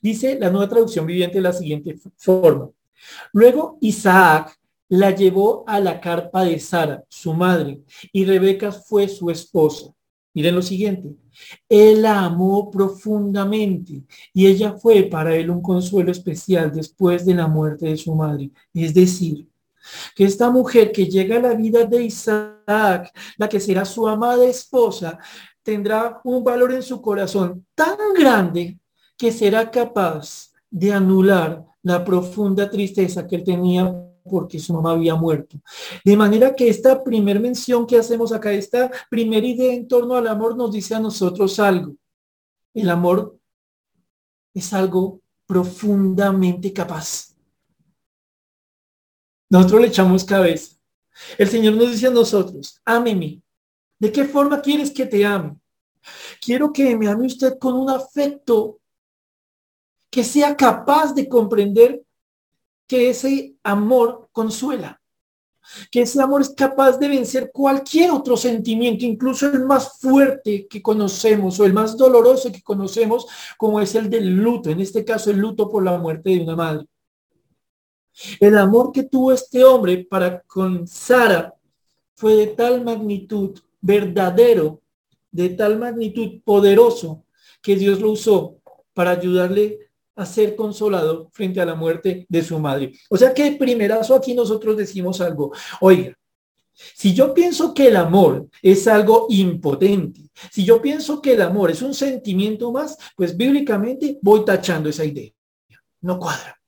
Dice 0.00 0.38
la 0.38 0.50
nueva 0.50 0.68
traducción 0.68 1.06
viviente 1.06 1.36
de 1.36 1.42
la 1.42 1.52
siguiente 1.52 1.98
forma. 2.16 2.70
Luego 3.32 3.78
Isaac 3.80 4.56
la 4.88 5.12
llevó 5.12 5.64
a 5.66 5.80
la 5.80 6.00
carpa 6.00 6.44
de 6.44 6.58
Sara, 6.58 7.04
su 7.08 7.32
madre, 7.32 7.80
y 8.12 8.24
Rebeca 8.24 8.72
fue 8.72 9.08
su 9.08 9.30
esposa. 9.30 9.94
Miren 10.32 10.54
lo 10.54 10.62
siguiente. 10.62 11.16
Él 11.68 12.02
la 12.02 12.24
amó 12.24 12.70
profundamente 12.70 14.04
y 14.32 14.46
ella 14.46 14.74
fue 14.74 15.04
para 15.04 15.34
él 15.34 15.50
un 15.50 15.60
consuelo 15.60 16.12
especial 16.12 16.70
después 16.72 17.26
de 17.26 17.34
la 17.34 17.48
muerte 17.48 17.86
de 17.86 17.96
su 17.96 18.14
madre. 18.14 18.50
Es 18.72 18.94
decir, 18.94 19.48
que 20.14 20.24
esta 20.24 20.50
mujer 20.50 20.92
que 20.92 21.06
llega 21.06 21.36
a 21.36 21.40
la 21.40 21.54
vida 21.54 21.84
de 21.84 22.04
Isaac, 22.04 23.12
la 23.36 23.48
que 23.48 23.58
será 23.58 23.84
su 23.84 24.06
amada 24.06 24.44
esposa, 24.46 25.18
tendrá 25.62 26.20
un 26.24 26.44
valor 26.44 26.72
en 26.72 26.82
su 26.82 27.00
corazón 27.00 27.66
tan 27.74 27.96
grande 28.16 28.78
que 29.16 29.32
será 29.32 29.70
capaz 29.70 30.52
de 30.70 30.92
anular 30.92 31.64
la 31.82 32.04
profunda 32.04 32.70
tristeza 32.70 33.26
que 33.26 33.36
él 33.36 33.44
tenía 33.44 34.09
porque 34.30 34.58
su 34.58 34.72
mamá 34.72 34.92
había 34.92 35.14
muerto. 35.14 35.58
De 36.04 36.16
manera 36.16 36.54
que 36.54 36.68
esta 36.68 37.02
primer 37.02 37.40
mención 37.40 37.86
que 37.86 37.98
hacemos 37.98 38.32
acá, 38.32 38.52
esta 38.52 38.90
primera 39.10 39.46
idea 39.46 39.74
en 39.74 39.88
torno 39.88 40.14
al 40.14 40.28
amor 40.28 40.56
nos 40.56 40.72
dice 40.72 40.94
a 40.94 41.00
nosotros 41.00 41.58
algo. 41.58 41.94
El 42.72 42.88
amor 42.88 43.36
es 44.54 44.72
algo 44.72 45.20
profundamente 45.46 46.72
capaz. 46.72 47.34
Nosotros 49.50 49.80
le 49.80 49.86
echamos 49.88 50.24
cabeza. 50.24 50.76
El 51.36 51.48
Señor 51.48 51.74
nos 51.74 51.90
dice 51.90 52.06
a 52.06 52.10
nosotros, 52.10 52.80
ámeme. 52.84 53.42
¿De 53.98 54.12
qué 54.12 54.24
forma 54.24 54.62
quieres 54.62 54.90
que 54.90 55.04
te 55.04 55.26
ame? 55.26 55.56
Quiero 56.40 56.72
que 56.72 56.96
me 56.96 57.08
ame 57.08 57.26
usted 57.26 57.58
con 57.58 57.74
un 57.74 57.90
afecto 57.90 58.80
que 60.10 60.24
sea 60.24 60.56
capaz 60.56 61.12
de 61.14 61.28
comprender 61.28 62.02
que 62.90 63.08
ese 63.08 63.54
amor 63.62 64.28
consuela. 64.32 65.00
que 65.92 66.00
ese 66.02 66.20
amor 66.20 66.40
es 66.40 66.48
capaz 66.48 66.98
de 66.98 67.06
vencer 67.06 67.52
cualquier 67.52 68.10
otro 68.10 68.36
sentimiento, 68.36 69.04
incluso 69.04 69.46
el 69.46 69.64
más 69.64 70.00
fuerte 70.00 70.66
que 70.66 70.82
conocemos 70.82 71.60
o 71.60 71.64
el 71.64 71.72
más 71.72 71.96
doloroso 71.96 72.50
que 72.50 72.60
conocemos, 72.60 73.28
como 73.56 73.80
es 73.80 73.94
el 73.94 74.10
del 74.10 74.34
luto, 74.34 74.70
en 74.70 74.80
este 74.80 75.04
caso 75.04 75.30
el 75.30 75.36
luto 75.38 75.70
por 75.70 75.84
la 75.84 75.96
muerte 75.98 76.30
de 76.30 76.42
una 76.42 76.56
madre. 76.56 76.86
El 78.40 78.58
amor 78.58 78.90
que 78.90 79.04
tuvo 79.04 79.32
este 79.32 79.62
hombre 79.62 80.04
para 80.10 80.40
con 80.40 80.88
Sara 80.88 81.54
fue 82.16 82.34
de 82.34 82.48
tal 82.48 82.82
magnitud, 82.82 83.56
verdadero, 83.80 84.80
de 85.30 85.50
tal 85.50 85.78
magnitud 85.78 86.40
poderoso, 86.42 87.22
que 87.62 87.76
Dios 87.76 88.00
lo 88.00 88.10
usó 88.10 88.56
para 88.92 89.12
ayudarle 89.12 89.89
a 90.20 90.26
ser 90.26 90.56
consolado 90.56 91.30
frente 91.32 91.60
a 91.60 91.66
la 91.66 91.74
muerte 91.74 92.26
de 92.28 92.42
su 92.42 92.58
madre. 92.58 92.92
O 93.08 93.16
sea 93.16 93.32
que 93.32 93.52
primerazo 93.52 94.14
aquí 94.14 94.34
nosotros 94.34 94.76
decimos 94.76 95.20
algo. 95.20 95.52
Oiga, 95.80 96.16
si 96.72 97.14
yo 97.14 97.34
pienso 97.34 97.74
que 97.74 97.88
el 97.88 97.96
amor 97.96 98.48
es 98.62 98.86
algo 98.88 99.26
impotente, 99.28 100.30
si 100.50 100.64
yo 100.64 100.80
pienso 100.80 101.20
que 101.20 101.34
el 101.34 101.42
amor 101.42 101.70
es 101.70 101.82
un 101.82 101.94
sentimiento 101.94 102.72
más, 102.72 102.96
pues 103.16 103.36
bíblicamente 103.36 104.18
voy 104.22 104.44
tachando 104.44 104.88
esa 104.88 105.04
idea. 105.04 105.30
No 106.00 106.18
cuadra. 106.18 106.58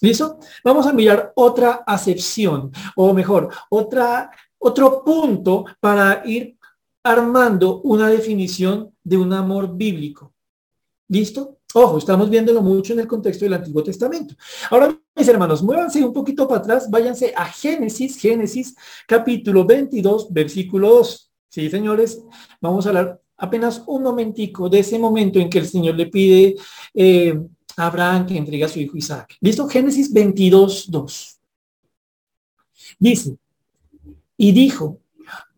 ¿Listo? 0.00 0.38
Vamos 0.62 0.86
a 0.86 0.92
mirar 0.92 1.32
otra 1.34 1.82
acepción, 1.86 2.70
o 2.94 3.12
mejor, 3.12 3.48
otra, 3.70 4.30
otro 4.58 5.02
punto 5.04 5.64
para 5.80 6.22
ir 6.24 6.56
armando 7.02 7.80
una 7.82 8.08
definición 8.08 8.94
de 9.02 9.16
un 9.16 9.32
amor 9.32 9.76
bíblico. 9.76 10.34
¿Listo? 11.08 11.57
Ojo, 11.74 11.98
estamos 11.98 12.30
viéndolo 12.30 12.62
mucho 12.62 12.94
en 12.94 13.00
el 13.00 13.06
contexto 13.06 13.44
del 13.44 13.52
Antiguo 13.52 13.82
Testamento. 13.82 14.34
Ahora, 14.70 14.98
mis 15.14 15.28
hermanos, 15.28 15.62
muévanse 15.62 16.02
un 16.02 16.14
poquito 16.14 16.48
para 16.48 16.60
atrás, 16.60 16.90
váyanse 16.90 17.34
a 17.36 17.44
Génesis, 17.44 18.18
Génesis 18.18 18.74
capítulo 19.06 19.66
22, 19.66 20.32
versículo 20.32 20.88
2. 20.88 21.30
Sí, 21.50 21.68
señores, 21.68 22.22
vamos 22.58 22.86
a 22.86 22.88
hablar 22.88 23.20
apenas 23.36 23.82
un 23.86 24.02
momentico 24.02 24.70
de 24.70 24.78
ese 24.78 24.98
momento 24.98 25.38
en 25.38 25.50
que 25.50 25.58
el 25.58 25.68
Señor 25.68 25.94
le 25.94 26.06
pide 26.06 26.56
eh, 26.94 27.38
a 27.76 27.86
Abraham 27.86 28.24
que 28.24 28.38
entregue 28.38 28.64
a 28.64 28.68
su 28.68 28.80
hijo 28.80 28.96
Isaac. 28.96 29.36
¿Listo? 29.40 29.68
Génesis 29.68 30.10
22, 30.10 30.90
2. 30.90 31.38
Dice, 32.98 33.36
y 34.38 34.52
dijo, 34.52 35.00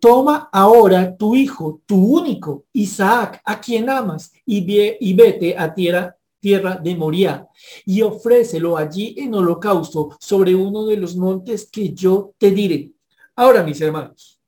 Toma 0.01 0.49
ahora 0.51 1.15
tu 1.17 1.35
hijo, 1.35 1.83
tu 1.85 2.19
único, 2.19 2.65
Isaac, 2.73 3.43
a 3.45 3.61
quien 3.61 3.91
amas, 3.91 4.33
y, 4.47 4.65
y 4.99 5.15
vete 5.15 5.57
a 5.57 5.75
tierra, 5.75 6.17
tierra 6.41 6.77
de 6.77 6.97
Moria, 6.97 7.47
y 7.85 8.01
ofrécelo 8.01 8.79
allí 8.79 9.15
en 9.19 9.35
holocausto 9.35 10.17
sobre 10.19 10.55
uno 10.55 10.87
de 10.87 10.97
los 10.97 11.17
montes 11.17 11.69
que 11.71 11.93
yo 11.93 12.33
te 12.39 12.51
diré. 12.51 12.91
Ahora, 13.37 13.63
mis 13.63 13.81
hermanos, 13.81 14.41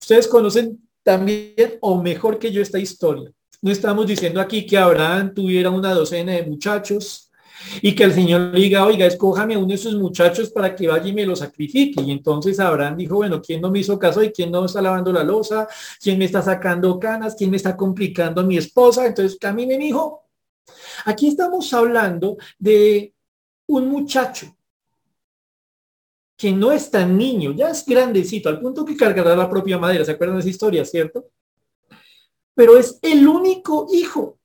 ustedes 0.00 0.28
conocen 0.28 0.88
también 1.02 1.78
o 1.80 2.00
mejor 2.00 2.38
que 2.38 2.52
yo 2.52 2.62
esta 2.62 2.78
historia. 2.78 3.32
No 3.60 3.72
estamos 3.72 4.06
diciendo 4.06 4.40
aquí 4.40 4.64
que 4.64 4.78
Abraham 4.78 5.34
tuviera 5.34 5.70
una 5.70 5.92
docena 5.92 6.32
de 6.32 6.46
muchachos, 6.46 7.27
y 7.82 7.94
que 7.94 8.04
el 8.04 8.12
Señor 8.12 8.52
diga, 8.52 8.84
oiga, 8.86 9.06
escójame 9.06 9.54
a 9.54 9.58
uno 9.58 9.68
de 9.68 9.74
esos 9.74 9.94
muchachos 9.94 10.50
para 10.50 10.74
que 10.74 10.88
vaya 10.88 11.06
y 11.06 11.12
me 11.12 11.26
lo 11.26 11.36
sacrifique. 11.36 12.00
Y 12.02 12.10
entonces 12.10 12.58
Abraham 12.60 12.96
dijo, 12.96 13.16
bueno, 13.16 13.40
¿quién 13.40 13.60
no 13.60 13.70
me 13.70 13.80
hizo 13.80 13.98
caso 13.98 14.22
y 14.22 14.32
quién 14.32 14.50
no 14.50 14.64
está 14.64 14.80
lavando 14.80 15.12
la 15.12 15.24
losa? 15.24 15.68
¿Quién 16.00 16.18
me 16.18 16.24
está 16.24 16.42
sacando 16.42 16.98
canas? 16.98 17.34
¿Quién 17.36 17.50
me 17.50 17.56
está 17.56 17.76
complicando 17.76 18.40
a 18.40 18.44
mi 18.44 18.56
esposa? 18.56 19.06
Entonces, 19.06 19.38
camine, 19.38 19.78
mi 19.78 19.88
hijo. 19.88 20.24
Aquí 21.04 21.28
estamos 21.28 21.72
hablando 21.72 22.36
de 22.58 23.14
un 23.66 23.88
muchacho 23.88 24.54
que 26.36 26.52
no 26.52 26.70
es 26.70 26.90
tan 26.90 27.18
niño, 27.18 27.52
ya 27.52 27.70
es 27.70 27.84
grandecito, 27.84 28.48
al 28.48 28.60
punto 28.60 28.84
que 28.84 28.96
cargará 28.96 29.34
la 29.34 29.50
propia 29.50 29.76
madera. 29.76 30.04
¿Se 30.04 30.12
acuerdan 30.12 30.36
de 30.36 30.40
esa 30.40 30.50
historia, 30.50 30.84
cierto? 30.84 31.30
Pero 32.54 32.78
es 32.78 32.98
el 33.02 33.26
único 33.26 33.88
hijo 33.92 34.38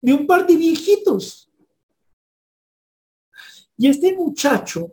de 0.00 0.12
un 0.12 0.26
par 0.26 0.46
de 0.46 0.56
viejitos 0.56 1.45
y 3.76 3.88
este 3.88 4.14
muchacho 4.14 4.92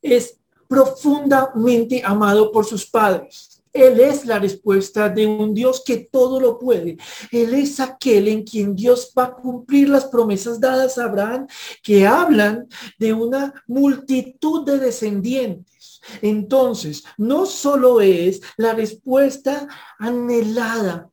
es 0.00 0.38
profundamente 0.68 2.02
amado 2.04 2.50
por 2.50 2.64
sus 2.64 2.86
padres. 2.86 3.62
Él 3.72 4.00
es 4.00 4.26
la 4.26 4.38
respuesta 4.38 5.08
de 5.08 5.26
un 5.26 5.54
Dios 5.54 5.82
que 5.84 6.08
todo 6.12 6.38
lo 6.38 6.58
puede. 6.58 6.98
Él 7.30 7.54
es 7.54 7.80
aquel 7.80 8.28
en 8.28 8.42
quien 8.42 8.74
Dios 8.74 9.12
va 9.16 9.24
a 9.24 9.34
cumplir 9.34 9.88
las 9.88 10.04
promesas 10.06 10.60
dadas 10.60 10.98
a 10.98 11.04
Abraham 11.04 11.46
que 11.82 12.06
hablan 12.06 12.68
de 12.98 13.14
una 13.14 13.54
multitud 13.66 14.66
de 14.66 14.78
descendientes. 14.78 16.00
Entonces, 16.20 17.04
no 17.16 17.46
solo 17.46 18.00
es 18.00 18.42
la 18.56 18.74
respuesta 18.74 19.68
anhelada 19.98 21.11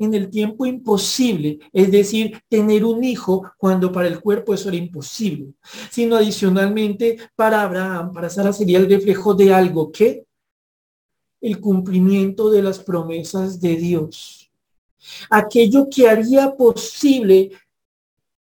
en 0.00 0.14
el 0.14 0.30
tiempo 0.30 0.64
imposible, 0.64 1.58
es 1.72 1.90
decir, 1.90 2.42
tener 2.48 2.84
un 2.86 3.04
hijo 3.04 3.52
cuando 3.58 3.92
para 3.92 4.08
el 4.08 4.20
cuerpo 4.20 4.54
eso 4.54 4.70
era 4.70 4.78
imposible, 4.78 5.52
sino 5.90 6.16
adicionalmente 6.16 7.18
para 7.36 7.62
Abraham, 7.62 8.12
para 8.12 8.30
Sara 8.30 8.52
sería 8.52 8.78
el 8.78 8.88
reflejo 8.88 9.34
de 9.34 9.52
algo 9.52 9.92
que 9.92 10.24
el 11.42 11.60
cumplimiento 11.60 12.50
de 12.50 12.62
las 12.62 12.78
promesas 12.78 13.60
de 13.60 13.76
Dios. 13.76 14.50
Aquello 15.28 15.88
que 15.90 16.08
haría 16.08 16.56
posible 16.56 17.50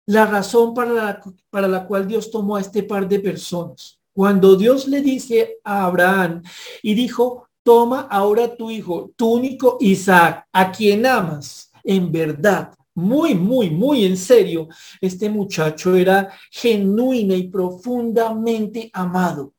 la 0.06 0.26
razón 0.26 0.74
para 0.74 0.92
la, 0.92 1.22
para 1.50 1.70
la 1.70 1.86
cual 1.86 2.06
Dios 2.06 2.30
tomó 2.30 2.58
a 2.58 2.62
este 2.62 2.84
par 2.84 3.08
de 3.08 3.20
personas. 3.20 3.98
Cuando 4.14 4.58
Dios 4.58 4.88
le 4.88 5.02
dice 5.02 5.58
a 5.64 5.86
Abraham 5.86 6.44
y 6.82 6.94
dijo, 6.94 7.45
toma 7.66 8.02
ahora 8.12 8.56
tu 8.56 8.70
hijo, 8.70 9.12
tu 9.16 9.34
único 9.34 9.78
Isaac, 9.82 10.48
a 10.54 10.72
quien 10.72 11.04
amas, 11.04 11.72
en 11.84 12.12
verdad, 12.12 12.72
muy, 12.94 13.34
muy, 13.34 13.72
muy 13.72 14.06
en 14.06 14.18
serio, 14.18 14.68
este 15.02 15.30
muchacho 15.30 15.96
era 15.96 16.32
genuino 16.52 17.34
y 17.34 17.48
profundamente 17.48 18.92
amado. 18.94 19.56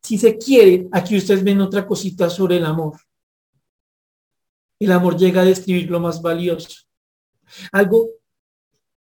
Si 0.00 0.16
se 0.16 0.38
quiere, 0.38 0.88
aquí 0.92 1.16
ustedes 1.16 1.42
ven 1.42 1.60
otra 1.60 1.84
cosita 1.84 2.30
sobre 2.30 2.58
el 2.58 2.64
amor. 2.64 3.00
El 4.78 4.92
amor 4.92 5.16
llega 5.16 5.42
a 5.42 5.44
describir 5.44 5.90
lo 5.90 5.98
más 5.98 6.22
valioso. 6.22 6.82
Algo 7.72 8.10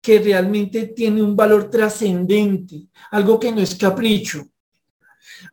que 0.01 0.19
realmente 0.19 0.87
tiene 0.87 1.21
un 1.21 1.35
valor 1.35 1.69
trascendente, 1.69 2.87
algo 3.11 3.37
que 3.37 3.51
no 3.51 3.59
es 3.59 3.75
capricho, 3.75 4.47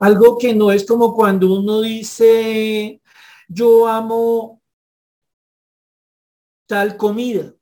algo 0.01 0.39
que 0.39 0.55
no 0.55 0.71
es 0.73 0.85
como 0.87 1.15
cuando 1.15 1.53
uno 1.53 1.81
dice, 1.81 3.01
yo 3.49 3.87
amo 3.87 4.63
tal 6.67 6.97
comida. 6.97 7.55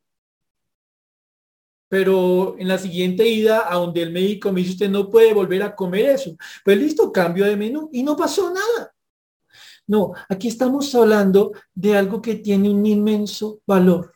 Pero 1.88 2.56
en 2.58 2.68
la 2.68 2.78
siguiente 2.78 3.26
ida 3.26 3.72
a 3.72 3.74
donde 3.76 4.02
el 4.02 4.12
médico 4.12 4.52
me 4.52 4.60
dice, 4.60 4.72
usted 4.74 4.90
no 4.90 5.10
puede 5.10 5.34
volver 5.34 5.62
a 5.64 5.74
comer 5.74 6.06
eso. 6.10 6.36
Pues 6.64 6.78
listo, 6.78 7.10
cambio 7.12 7.44
de 7.44 7.56
menú 7.56 7.90
y 7.92 8.02
no 8.04 8.16
pasó 8.16 8.52
nada. 8.52 8.94
No, 9.88 10.12
aquí 10.28 10.46
estamos 10.46 10.94
hablando 10.94 11.52
de 11.74 11.96
algo 11.96 12.22
que 12.22 12.36
tiene 12.36 12.70
un 12.70 12.86
inmenso 12.86 13.60
valor. 13.66 14.14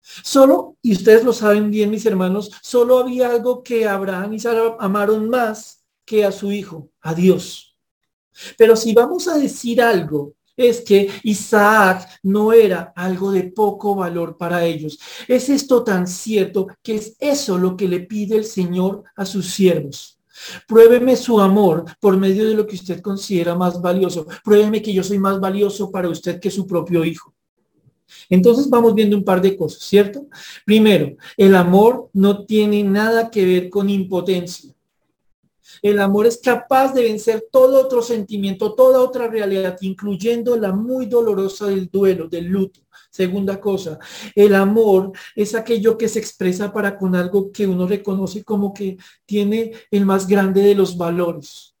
Solo, 0.00 0.76
y 0.80 0.92
ustedes 0.92 1.24
lo 1.24 1.32
saben 1.32 1.70
bien, 1.70 1.90
mis 1.90 2.06
hermanos, 2.06 2.52
solo 2.62 2.98
había 2.98 3.30
algo 3.30 3.64
que 3.64 3.86
Abraham 3.88 4.34
y 4.34 4.38
Sara 4.38 4.76
amaron 4.78 5.28
más 5.28 5.77
que 6.08 6.24
a 6.24 6.32
su 6.32 6.50
hijo, 6.50 6.88
a 7.02 7.14
Dios. 7.14 7.76
Pero 8.56 8.74
si 8.76 8.94
vamos 8.94 9.28
a 9.28 9.36
decir 9.36 9.82
algo, 9.82 10.32
es 10.56 10.80
que 10.80 11.08
Isaac 11.22 12.08
no 12.22 12.52
era 12.52 12.92
algo 12.96 13.30
de 13.30 13.44
poco 13.44 13.94
valor 13.94 14.36
para 14.38 14.64
ellos. 14.64 14.98
Es 15.28 15.50
esto 15.50 15.84
tan 15.84 16.06
cierto 16.06 16.66
que 16.82 16.96
es 16.96 17.14
eso 17.20 17.58
lo 17.58 17.76
que 17.76 17.86
le 17.86 18.00
pide 18.00 18.36
el 18.36 18.44
Señor 18.44 19.04
a 19.16 19.26
sus 19.26 19.50
siervos. 19.50 20.18
Pruébeme 20.66 21.14
su 21.14 21.40
amor 21.40 21.84
por 22.00 22.16
medio 22.16 22.48
de 22.48 22.54
lo 22.54 22.66
que 22.66 22.76
usted 22.76 23.02
considera 23.02 23.54
más 23.54 23.80
valioso. 23.80 24.26
Pruébeme 24.42 24.80
que 24.80 24.94
yo 24.94 25.04
soy 25.04 25.18
más 25.18 25.38
valioso 25.38 25.90
para 25.90 26.08
usted 26.08 26.40
que 26.40 26.50
su 26.50 26.66
propio 26.66 27.04
hijo. 27.04 27.34
Entonces 28.30 28.70
vamos 28.70 28.94
viendo 28.94 29.16
un 29.16 29.24
par 29.24 29.42
de 29.42 29.56
cosas, 29.56 29.82
¿cierto? 29.82 30.26
Primero, 30.64 31.16
el 31.36 31.54
amor 31.54 32.08
no 32.14 32.46
tiene 32.46 32.82
nada 32.82 33.30
que 33.30 33.44
ver 33.44 33.68
con 33.68 33.90
impotencia. 33.90 34.72
El 35.82 35.98
amor 36.00 36.26
es 36.26 36.38
capaz 36.38 36.92
de 36.92 37.02
vencer 37.02 37.46
todo 37.50 37.80
otro 37.80 38.02
sentimiento, 38.02 38.74
toda 38.74 39.00
otra 39.00 39.28
realidad, 39.28 39.76
incluyendo 39.80 40.56
la 40.56 40.72
muy 40.72 41.06
dolorosa 41.06 41.66
del 41.66 41.88
duelo, 41.88 42.28
del 42.28 42.46
luto. 42.46 42.80
Segunda 43.10 43.60
cosa, 43.60 43.98
el 44.34 44.54
amor 44.54 45.12
es 45.34 45.54
aquello 45.54 45.96
que 45.96 46.08
se 46.08 46.18
expresa 46.18 46.72
para 46.72 46.96
con 46.96 47.14
algo 47.14 47.50
que 47.50 47.66
uno 47.66 47.86
reconoce 47.86 48.44
como 48.44 48.72
que 48.74 48.98
tiene 49.24 49.72
el 49.90 50.04
más 50.04 50.26
grande 50.26 50.62
de 50.62 50.74
los 50.74 50.96
valores. 50.96 51.74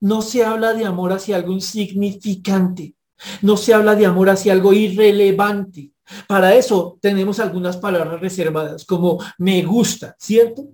No 0.00 0.22
se 0.22 0.44
habla 0.44 0.74
de 0.74 0.84
amor 0.84 1.12
hacia 1.12 1.36
algo 1.36 1.52
insignificante. 1.52 2.94
No 3.42 3.56
se 3.56 3.72
habla 3.72 3.94
de 3.94 4.06
amor 4.06 4.28
hacia 4.28 4.52
algo 4.52 4.72
irrelevante. 4.72 5.92
Para 6.28 6.54
eso 6.54 6.98
tenemos 7.00 7.40
algunas 7.40 7.76
palabras 7.78 8.20
reservadas 8.20 8.84
como 8.84 9.18
me 9.38 9.62
gusta, 9.62 10.14
¿cierto? 10.18 10.68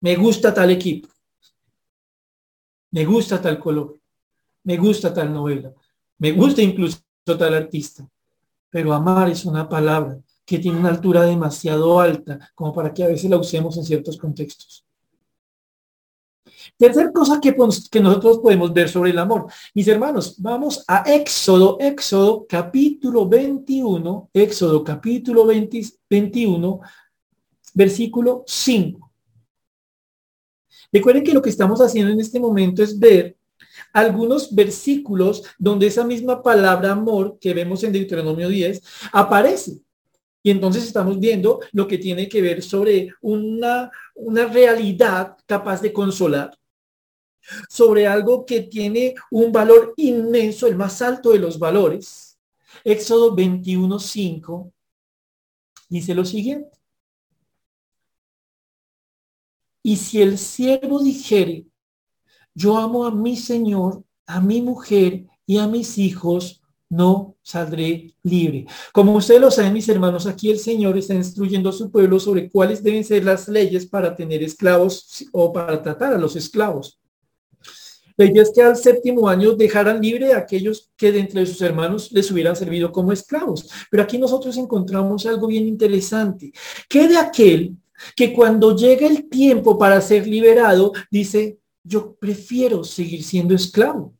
Me 0.00 0.16
gusta 0.16 0.52
tal 0.54 0.70
equipo, 0.70 1.08
me 2.90 3.04
gusta 3.04 3.40
tal 3.40 3.58
color, 3.58 3.98
me 4.64 4.76
gusta 4.76 5.12
tal 5.12 5.32
novela, 5.32 5.72
me 6.18 6.32
gusta 6.32 6.62
incluso 6.62 6.98
tal 7.24 7.54
artista. 7.54 8.08
Pero 8.70 8.92
amar 8.92 9.30
es 9.30 9.44
una 9.44 9.68
palabra 9.68 10.18
que 10.44 10.58
tiene 10.58 10.78
una 10.78 10.90
altura 10.90 11.22
demasiado 11.22 12.00
alta 12.00 12.38
como 12.54 12.72
para 12.72 12.92
que 12.92 13.04
a 13.04 13.08
veces 13.08 13.30
la 13.30 13.38
usemos 13.38 13.76
en 13.76 13.84
ciertos 13.84 14.16
contextos. 14.16 14.84
Tercer 16.76 17.12
cosa 17.12 17.40
que, 17.40 17.52
nosotros 18.00 18.38
podemos 18.38 18.72
ver 18.72 18.88
sobre 18.88 19.10
el 19.10 19.18
amor. 19.18 19.46
Mis 19.74 19.88
hermanos, 19.88 20.36
vamos 20.38 20.84
a 20.86 21.02
Éxodo, 21.12 21.78
Éxodo 21.80 22.46
capítulo 22.48 23.28
21, 23.28 24.30
Éxodo 24.32 24.84
capítulo 24.84 25.46
21, 25.46 26.80
versículo 27.74 28.44
5. 28.46 29.07
Recuerden 30.92 31.24
que 31.24 31.32
lo 31.32 31.42
que 31.42 31.50
estamos 31.50 31.80
haciendo 31.80 32.12
en 32.12 32.20
este 32.20 32.40
momento 32.40 32.82
es 32.82 32.98
ver 32.98 33.36
algunos 33.92 34.54
versículos 34.54 35.42
donde 35.58 35.86
esa 35.86 36.04
misma 36.04 36.42
palabra 36.42 36.92
amor 36.92 37.38
que 37.40 37.54
vemos 37.54 37.82
en 37.84 37.92
Deuteronomio 37.92 38.48
10 38.48 38.82
aparece. 39.12 39.80
Y 40.42 40.50
entonces 40.50 40.84
estamos 40.84 41.18
viendo 41.18 41.60
lo 41.72 41.86
que 41.86 41.98
tiene 41.98 42.28
que 42.28 42.40
ver 42.40 42.62
sobre 42.62 43.12
una, 43.20 43.90
una 44.14 44.46
realidad 44.46 45.36
capaz 45.46 45.82
de 45.82 45.92
consolar, 45.92 46.56
sobre 47.68 48.06
algo 48.06 48.46
que 48.46 48.62
tiene 48.62 49.14
un 49.30 49.52
valor 49.52 49.94
inmenso, 49.96 50.66
el 50.66 50.76
más 50.76 51.02
alto 51.02 51.32
de 51.32 51.38
los 51.38 51.58
valores. 51.58 52.38
Éxodo 52.84 53.34
21.5 53.36 54.72
dice 55.88 56.14
lo 56.14 56.24
siguiente. 56.24 56.77
Y 59.82 59.96
si 59.96 60.20
el 60.22 60.38
siervo 60.38 61.02
dijere, 61.02 61.66
yo 62.54 62.76
amo 62.76 63.06
a 63.06 63.10
mi 63.10 63.36
Señor, 63.36 64.04
a 64.26 64.40
mi 64.40 64.60
mujer 64.62 65.26
y 65.46 65.58
a 65.58 65.66
mis 65.66 65.98
hijos, 65.98 66.62
no 66.90 67.36
saldré 67.42 68.14
libre. 68.22 68.66
Como 68.92 69.14
ustedes 69.14 69.40
lo 69.40 69.50
saben, 69.50 69.74
mis 69.74 69.88
hermanos, 69.88 70.26
aquí 70.26 70.50
el 70.50 70.58
Señor 70.58 70.96
está 70.96 71.14
instruyendo 71.14 71.68
a 71.68 71.72
su 71.72 71.90
pueblo 71.90 72.18
sobre 72.18 72.50
cuáles 72.50 72.82
deben 72.82 73.04
ser 73.04 73.24
las 73.24 73.48
leyes 73.48 73.86
para 73.86 74.16
tener 74.16 74.42
esclavos 74.42 75.24
o 75.32 75.52
para 75.52 75.82
tratar 75.82 76.14
a 76.14 76.18
los 76.18 76.34
esclavos. 76.36 76.98
La 78.16 78.24
es 78.24 78.50
que 78.52 78.62
al 78.62 78.76
séptimo 78.76 79.28
año 79.28 79.54
dejaran 79.54 80.00
libre 80.00 80.32
a 80.32 80.38
aquellos 80.38 80.90
que 80.96 81.12
de 81.12 81.20
entre 81.20 81.46
sus 81.46 81.62
hermanos 81.62 82.10
les 82.10 82.28
hubieran 82.32 82.56
servido 82.56 82.90
como 82.90 83.12
esclavos. 83.12 83.70
Pero 83.92 84.02
aquí 84.02 84.18
nosotros 84.18 84.56
encontramos 84.56 85.24
algo 85.24 85.46
bien 85.46 85.68
interesante, 85.68 86.52
que 86.88 87.06
de 87.06 87.16
aquel 87.16 87.76
que 88.16 88.32
cuando 88.32 88.76
llega 88.76 89.06
el 89.06 89.28
tiempo 89.28 89.78
para 89.78 90.00
ser 90.00 90.26
liberado, 90.26 90.92
dice, 91.10 91.58
yo 91.82 92.14
prefiero 92.14 92.84
seguir 92.84 93.22
siendo 93.22 93.54
esclavo. 93.54 94.14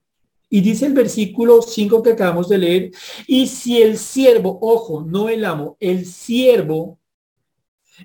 Y 0.50 0.62
dice 0.62 0.86
el 0.86 0.94
versículo 0.94 1.60
5 1.60 2.02
que 2.02 2.12
acabamos 2.12 2.48
de 2.48 2.58
leer, 2.58 2.90
y 3.26 3.46
si 3.46 3.82
el 3.82 3.98
siervo, 3.98 4.58
ojo, 4.62 5.02
no 5.02 5.28
el 5.28 5.44
amo, 5.44 5.76
el 5.78 6.06
siervo, 6.06 6.98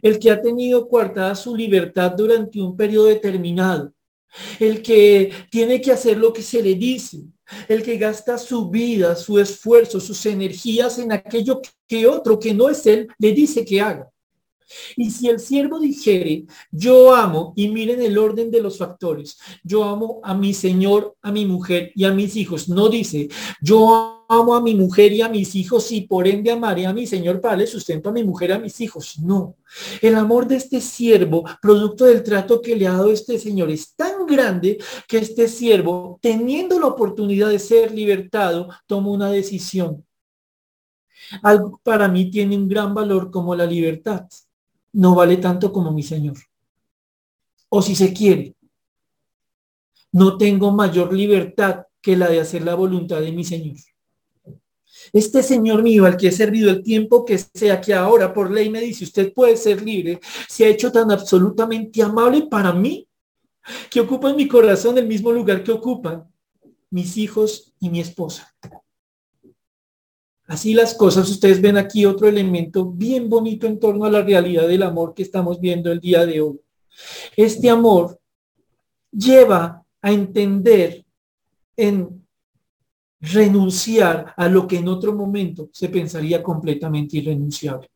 el 0.01 0.19
que 0.19 0.31
ha 0.31 0.41
tenido 0.41 0.88
coartada 0.89 1.36
su 1.36 1.55
libertad 1.55 2.12
durante 2.12 2.62
un 2.62 2.75
periodo 2.75 3.05
determinado, 3.05 3.93
el 4.59 4.81
que 4.81 5.31
tiene 5.49 5.79
que 5.79 5.91
hacer 5.91 6.17
lo 6.17 6.33
que 6.33 6.41
se 6.41 6.62
le 6.62 6.75
dice, 6.75 7.21
el 7.67 7.83
que 7.83 7.97
gasta 7.97 8.38
su 8.38 8.69
vida, 8.69 9.15
su 9.15 9.39
esfuerzo, 9.39 9.99
sus 9.99 10.25
energías 10.25 10.97
en 10.99 11.12
aquello 11.12 11.62
que 11.88 12.07
otro 12.07 12.39
que 12.39 12.53
no 12.53 12.69
es 12.69 12.86
él 12.88 13.07
le 13.19 13.31
dice 13.31 13.63
que 13.63 13.79
haga. 13.79 14.09
Y 14.95 15.12
si 15.12 15.30
el 15.30 15.39
siervo 15.39 15.80
dijere, 15.80 16.45
yo 16.71 17.13
amo, 17.13 17.54
y 17.56 17.69
miren 17.69 18.02
el 18.02 18.17
orden 18.17 18.52
de 18.52 18.62
los 18.62 18.78
factores, 18.78 19.38
yo 19.63 19.84
amo 19.84 20.19
a 20.23 20.34
mi 20.34 20.54
Señor, 20.54 21.15
a 21.21 21.32
mi 21.32 21.45
mujer 21.45 21.91
y 21.95 22.06
a 22.06 22.12
mis 22.12 22.36
hijos, 22.36 22.69
no 22.69 22.89
dice, 22.89 23.30
yo 23.62 24.26
amo 24.28 24.56
a 24.56 24.62
mi 24.62 24.76
mujer 24.76 25.12
y 25.13 25.21
a 25.21 25.30
mis 25.30 25.56
hijos 25.56 25.91
y 25.91 26.02
por 26.02 26.28
ende 26.28 26.52
amaré 26.52 26.86
a 26.86 26.93
mi 26.93 27.06
Señor 27.06 27.41
para 27.41 27.54
darle 27.54 27.67
sustento 27.67 28.10
a 28.10 28.13
mi 28.13 28.23
mujer 28.23 28.54
a 28.54 28.60
mis 28.60 28.80
hijos. 28.82 29.19
No, 29.19 29.56
el 30.02 30.15
amor 30.15 30.47
de 30.47 30.58
este 30.58 30.82
siervo, 30.82 31.43
producto 31.62 32.06
del 32.06 32.23
trato 32.23 32.62
que 32.62 32.76
le 32.76 32.88
ha 32.88 32.93
dado 32.93 33.12
este 33.12 33.38
Señor, 33.39 33.69
es 33.69 33.95
tan 33.95 34.26
grande 34.26 34.78
que 35.08 35.17
este 35.17 35.47
siervo, 35.47 36.19
teniendo 36.21 36.80
la 36.80 36.88
oportunidad 36.88 37.49
de 37.49 37.60
ser 37.60 37.91
libertado, 37.91 38.69
toma 38.88 39.10
una 39.10 39.30
decisión. 39.30 40.06
Algo 41.41 41.80
para 41.84 42.08
mí 42.08 42.30
tiene 42.30 42.58
un 42.58 42.67
gran 42.67 42.93
valor 42.93 43.32
como 43.32 43.56
la 43.56 43.65
libertad 43.65 44.28
no 44.93 45.15
vale 45.15 45.38
tanto 45.38 45.71
como 45.71 45.91
mi 45.91 46.03
Señor. 46.03 46.38
O 47.69 47.82
si 47.82 47.95
se 47.95 48.13
quiere, 48.13 48.56
no 50.12 50.38
tengo 50.38 50.71
mayor 50.71 51.12
libertad 51.12 51.86
que 52.01 52.15
la 52.15 52.29
de 52.29 52.39
hacer 52.39 52.63
la 52.63 52.75
voluntad 52.75 53.19
de 53.19 53.32
mi 53.32 53.43
Señor. 53.43 53.77
Este 55.12 55.43
Señor 55.43 55.84
mío, 55.84 56.06
al 56.06 56.17
que 56.17 56.27
he 56.27 56.32
servido 56.32 56.69
el 56.69 56.84
tiempo 56.84 57.25
que 57.25 57.38
sea 57.38 57.82
que 57.82 57.93
ahora 57.93 58.34
por 58.34 58.51
ley 58.51 58.69
me 58.69 58.79
dice, 58.79 59.03
usted 59.03 59.34
puede 59.34 59.58
ser 59.58 59.82
libre, 59.82 60.19
se 60.47 60.65
ha 60.65 60.69
hecho 60.69 60.91
tan 60.91 61.12
absolutamente 61.12 62.01
amable 62.01 62.43
para 62.43 62.71
mí, 62.71 63.08
que 63.89 64.01
ocupa 64.01 64.29
en 64.29 64.36
mi 64.36 64.47
corazón 64.47 64.97
el 64.97 65.08
mismo 65.08 65.32
lugar 65.32 65.63
que 65.63 65.71
ocupan 65.71 66.25
mis 66.89 67.17
hijos 67.17 67.73
y 67.79 67.89
mi 67.89 67.99
esposa. 67.99 68.53
Así 70.47 70.73
las 70.73 70.93
cosas, 70.93 71.29
ustedes 71.29 71.62
ven 71.62 71.77
aquí 71.77 72.06
otro 72.06 72.27
elemento 72.27 72.86
bien 72.86 73.29
bonito 73.29 73.65
en 73.65 73.79
torno 73.79 74.06
a 74.06 74.12
la 74.12 74.21
realidad 74.21 74.67
del 74.67 74.84
amor 74.84 75.13
que 75.13 75.23
estamos 75.23 75.60
viendo 75.60 75.91
el 75.91 75.99
día 75.99 76.25
de 76.25 76.41
hoy. 76.41 76.60
Este 77.36 77.69
amor 77.69 78.19
lleva 79.12 79.84
a 80.01 80.12
entender 80.12 81.06
en 81.77 82.23
renunciar 83.21 84.34
a 84.36 84.49
lo 84.49 84.67
que 84.67 84.77
en 84.77 84.89
otro 84.89 85.13
momento 85.13 85.69
se 85.71 85.88
pensaría 85.88 86.43
completamente 86.43 87.17
irrenunciable. 87.17 87.89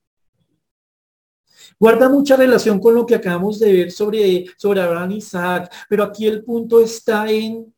Guarda 1.78 2.08
mucha 2.08 2.38
relación 2.38 2.80
con 2.80 2.96
lo 2.96 3.06
que 3.06 3.16
acabamos 3.16 3.60
de 3.60 3.72
ver 3.74 3.92
sobre, 3.92 4.46
sobre 4.58 4.82
Abraham 4.82 5.12
y 5.12 5.18
Isaac, 5.18 5.72
pero 5.90 6.04
aquí 6.04 6.26
el 6.26 6.46
punto 6.46 6.80
está 6.80 7.30
en 7.30 7.74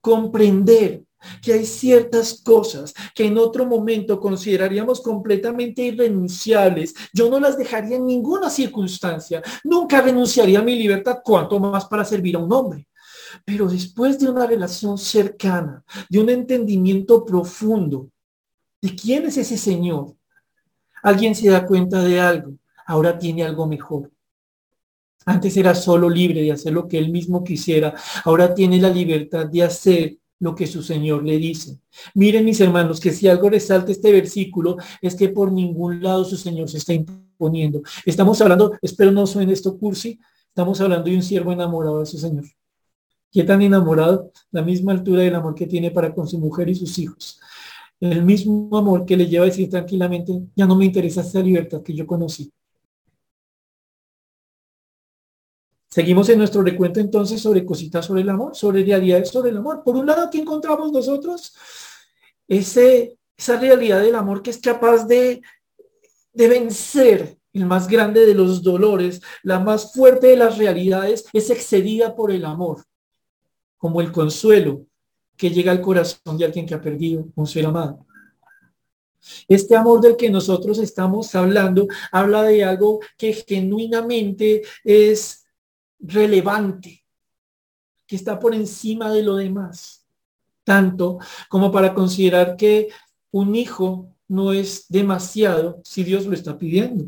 comprender 0.00 1.04
que 1.42 1.52
hay 1.52 1.66
ciertas 1.66 2.42
cosas 2.42 2.94
que 3.14 3.24
en 3.24 3.38
otro 3.38 3.66
momento 3.66 4.20
consideraríamos 4.20 5.00
completamente 5.00 5.82
irrenunciables. 5.82 6.94
Yo 7.12 7.30
no 7.30 7.40
las 7.40 7.56
dejaría 7.58 7.96
en 7.96 8.06
ninguna 8.06 8.50
circunstancia. 8.50 9.42
Nunca 9.64 10.00
renunciaría 10.00 10.58
a 10.58 10.62
mi 10.62 10.76
libertad, 10.76 11.18
cuanto 11.24 11.58
más 11.58 11.86
para 11.86 12.04
servir 12.04 12.36
a 12.36 12.40
un 12.40 12.52
hombre. 12.52 12.88
Pero 13.44 13.68
después 13.68 14.18
de 14.18 14.28
una 14.28 14.46
relación 14.46 14.98
cercana, 14.98 15.84
de 16.08 16.20
un 16.20 16.30
entendimiento 16.30 17.24
profundo 17.24 18.10
de 18.80 18.94
quién 18.94 19.26
es 19.26 19.36
ese 19.36 19.56
Señor, 19.56 20.14
alguien 21.02 21.34
se 21.34 21.48
da 21.48 21.66
cuenta 21.66 22.02
de 22.02 22.20
algo. 22.20 22.52
Ahora 22.86 23.18
tiene 23.18 23.42
algo 23.42 23.66
mejor. 23.66 24.10
Antes 25.24 25.56
era 25.56 25.74
solo 25.74 26.08
libre 26.08 26.40
de 26.42 26.52
hacer 26.52 26.72
lo 26.72 26.86
que 26.86 26.98
él 26.98 27.10
mismo 27.10 27.42
quisiera. 27.42 27.94
Ahora 28.24 28.54
tiene 28.54 28.80
la 28.80 28.90
libertad 28.90 29.46
de 29.46 29.62
hacer 29.64 30.16
lo 30.38 30.54
que 30.54 30.66
su 30.66 30.82
Señor 30.82 31.24
le 31.24 31.38
dice. 31.38 31.78
Miren 32.14 32.44
mis 32.44 32.60
hermanos, 32.60 33.00
que 33.00 33.12
si 33.12 33.28
algo 33.28 33.48
resalta 33.50 33.92
este 33.92 34.12
versículo 34.12 34.76
es 35.00 35.14
que 35.14 35.28
por 35.28 35.52
ningún 35.52 36.02
lado 36.02 36.24
su 36.24 36.36
Señor 36.36 36.68
se 36.68 36.78
está 36.78 36.92
imponiendo. 36.92 37.82
Estamos 38.04 38.40
hablando, 38.40 38.76
espero 38.82 39.12
no 39.12 39.26
suene 39.26 39.52
esto 39.52 39.78
cursi, 39.78 40.18
estamos 40.48 40.80
hablando 40.80 41.10
de 41.10 41.16
un 41.16 41.22
siervo 41.22 41.52
enamorado 41.52 42.00
de 42.00 42.06
su 42.06 42.18
Señor. 42.18 42.44
¿Qué 43.30 43.44
tan 43.44 43.60
enamorado? 43.62 44.30
La 44.50 44.62
misma 44.62 44.92
altura 44.92 45.22
del 45.22 45.34
amor 45.34 45.54
que 45.54 45.66
tiene 45.66 45.90
para 45.90 46.14
con 46.14 46.26
su 46.26 46.38
mujer 46.38 46.68
y 46.68 46.74
sus 46.74 46.98
hijos. 46.98 47.40
El 48.00 48.24
mismo 48.24 48.76
amor 48.76 49.04
que 49.06 49.16
le 49.16 49.26
lleva 49.26 49.44
a 49.44 49.48
decir 49.48 49.68
tranquilamente, 49.70 50.32
ya 50.54 50.66
no 50.66 50.76
me 50.76 50.84
interesa 50.84 51.22
esa 51.22 51.40
libertad 51.40 51.82
que 51.82 51.94
yo 51.94 52.06
conocí. 52.06 52.52
Seguimos 55.96 56.28
en 56.28 56.36
nuestro 56.36 56.60
recuento 56.60 57.00
entonces 57.00 57.40
sobre 57.40 57.64
cositas 57.64 58.04
sobre 58.04 58.20
el 58.20 58.28
amor, 58.28 58.54
sobre 58.54 58.84
realidades 58.84 59.30
sobre 59.30 59.48
el 59.48 59.56
amor. 59.56 59.82
Por 59.82 59.96
un 59.96 60.04
lado, 60.04 60.28
¿qué 60.30 60.36
encontramos 60.36 60.92
nosotros? 60.92 61.54
Ese, 62.46 63.16
esa 63.34 63.58
realidad 63.58 64.02
del 64.02 64.14
amor 64.14 64.42
que 64.42 64.50
es 64.50 64.58
capaz 64.58 65.06
de, 65.06 65.40
de 66.34 66.48
vencer 66.48 67.38
el 67.54 67.64
más 67.64 67.88
grande 67.88 68.26
de 68.26 68.34
los 68.34 68.62
dolores, 68.62 69.22
la 69.42 69.58
más 69.58 69.94
fuerte 69.94 70.26
de 70.26 70.36
las 70.36 70.58
realidades, 70.58 71.24
es 71.32 71.48
excedida 71.48 72.14
por 72.14 72.30
el 72.30 72.44
amor, 72.44 72.84
como 73.78 74.02
el 74.02 74.12
consuelo 74.12 74.84
que 75.34 75.48
llega 75.48 75.72
al 75.72 75.80
corazón 75.80 76.36
de 76.36 76.44
alguien 76.44 76.66
que 76.66 76.74
ha 76.74 76.82
perdido 76.82 77.26
un 77.34 77.46
ser 77.46 77.64
amado. 77.64 78.06
Este 79.48 79.74
amor 79.74 80.02
del 80.02 80.18
que 80.18 80.28
nosotros 80.28 80.78
estamos 80.78 81.34
hablando 81.34 81.88
habla 82.12 82.42
de 82.42 82.64
algo 82.64 83.00
que 83.16 83.32
genuinamente 83.32 84.60
es 84.84 85.45
relevante, 86.06 87.04
que 88.06 88.16
está 88.16 88.38
por 88.38 88.54
encima 88.54 89.12
de 89.12 89.22
lo 89.22 89.36
demás, 89.36 90.06
tanto 90.64 91.18
como 91.48 91.70
para 91.70 91.94
considerar 91.94 92.56
que 92.56 92.88
un 93.30 93.54
hijo 93.54 94.08
no 94.28 94.52
es 94.52 94.86
demasiado 94.88 95.80
si 95.84 96.04
Dios 96.04 96.26
lo 96.26 96.34
está 96.34 96.58
pidiendo. 96.58 97.06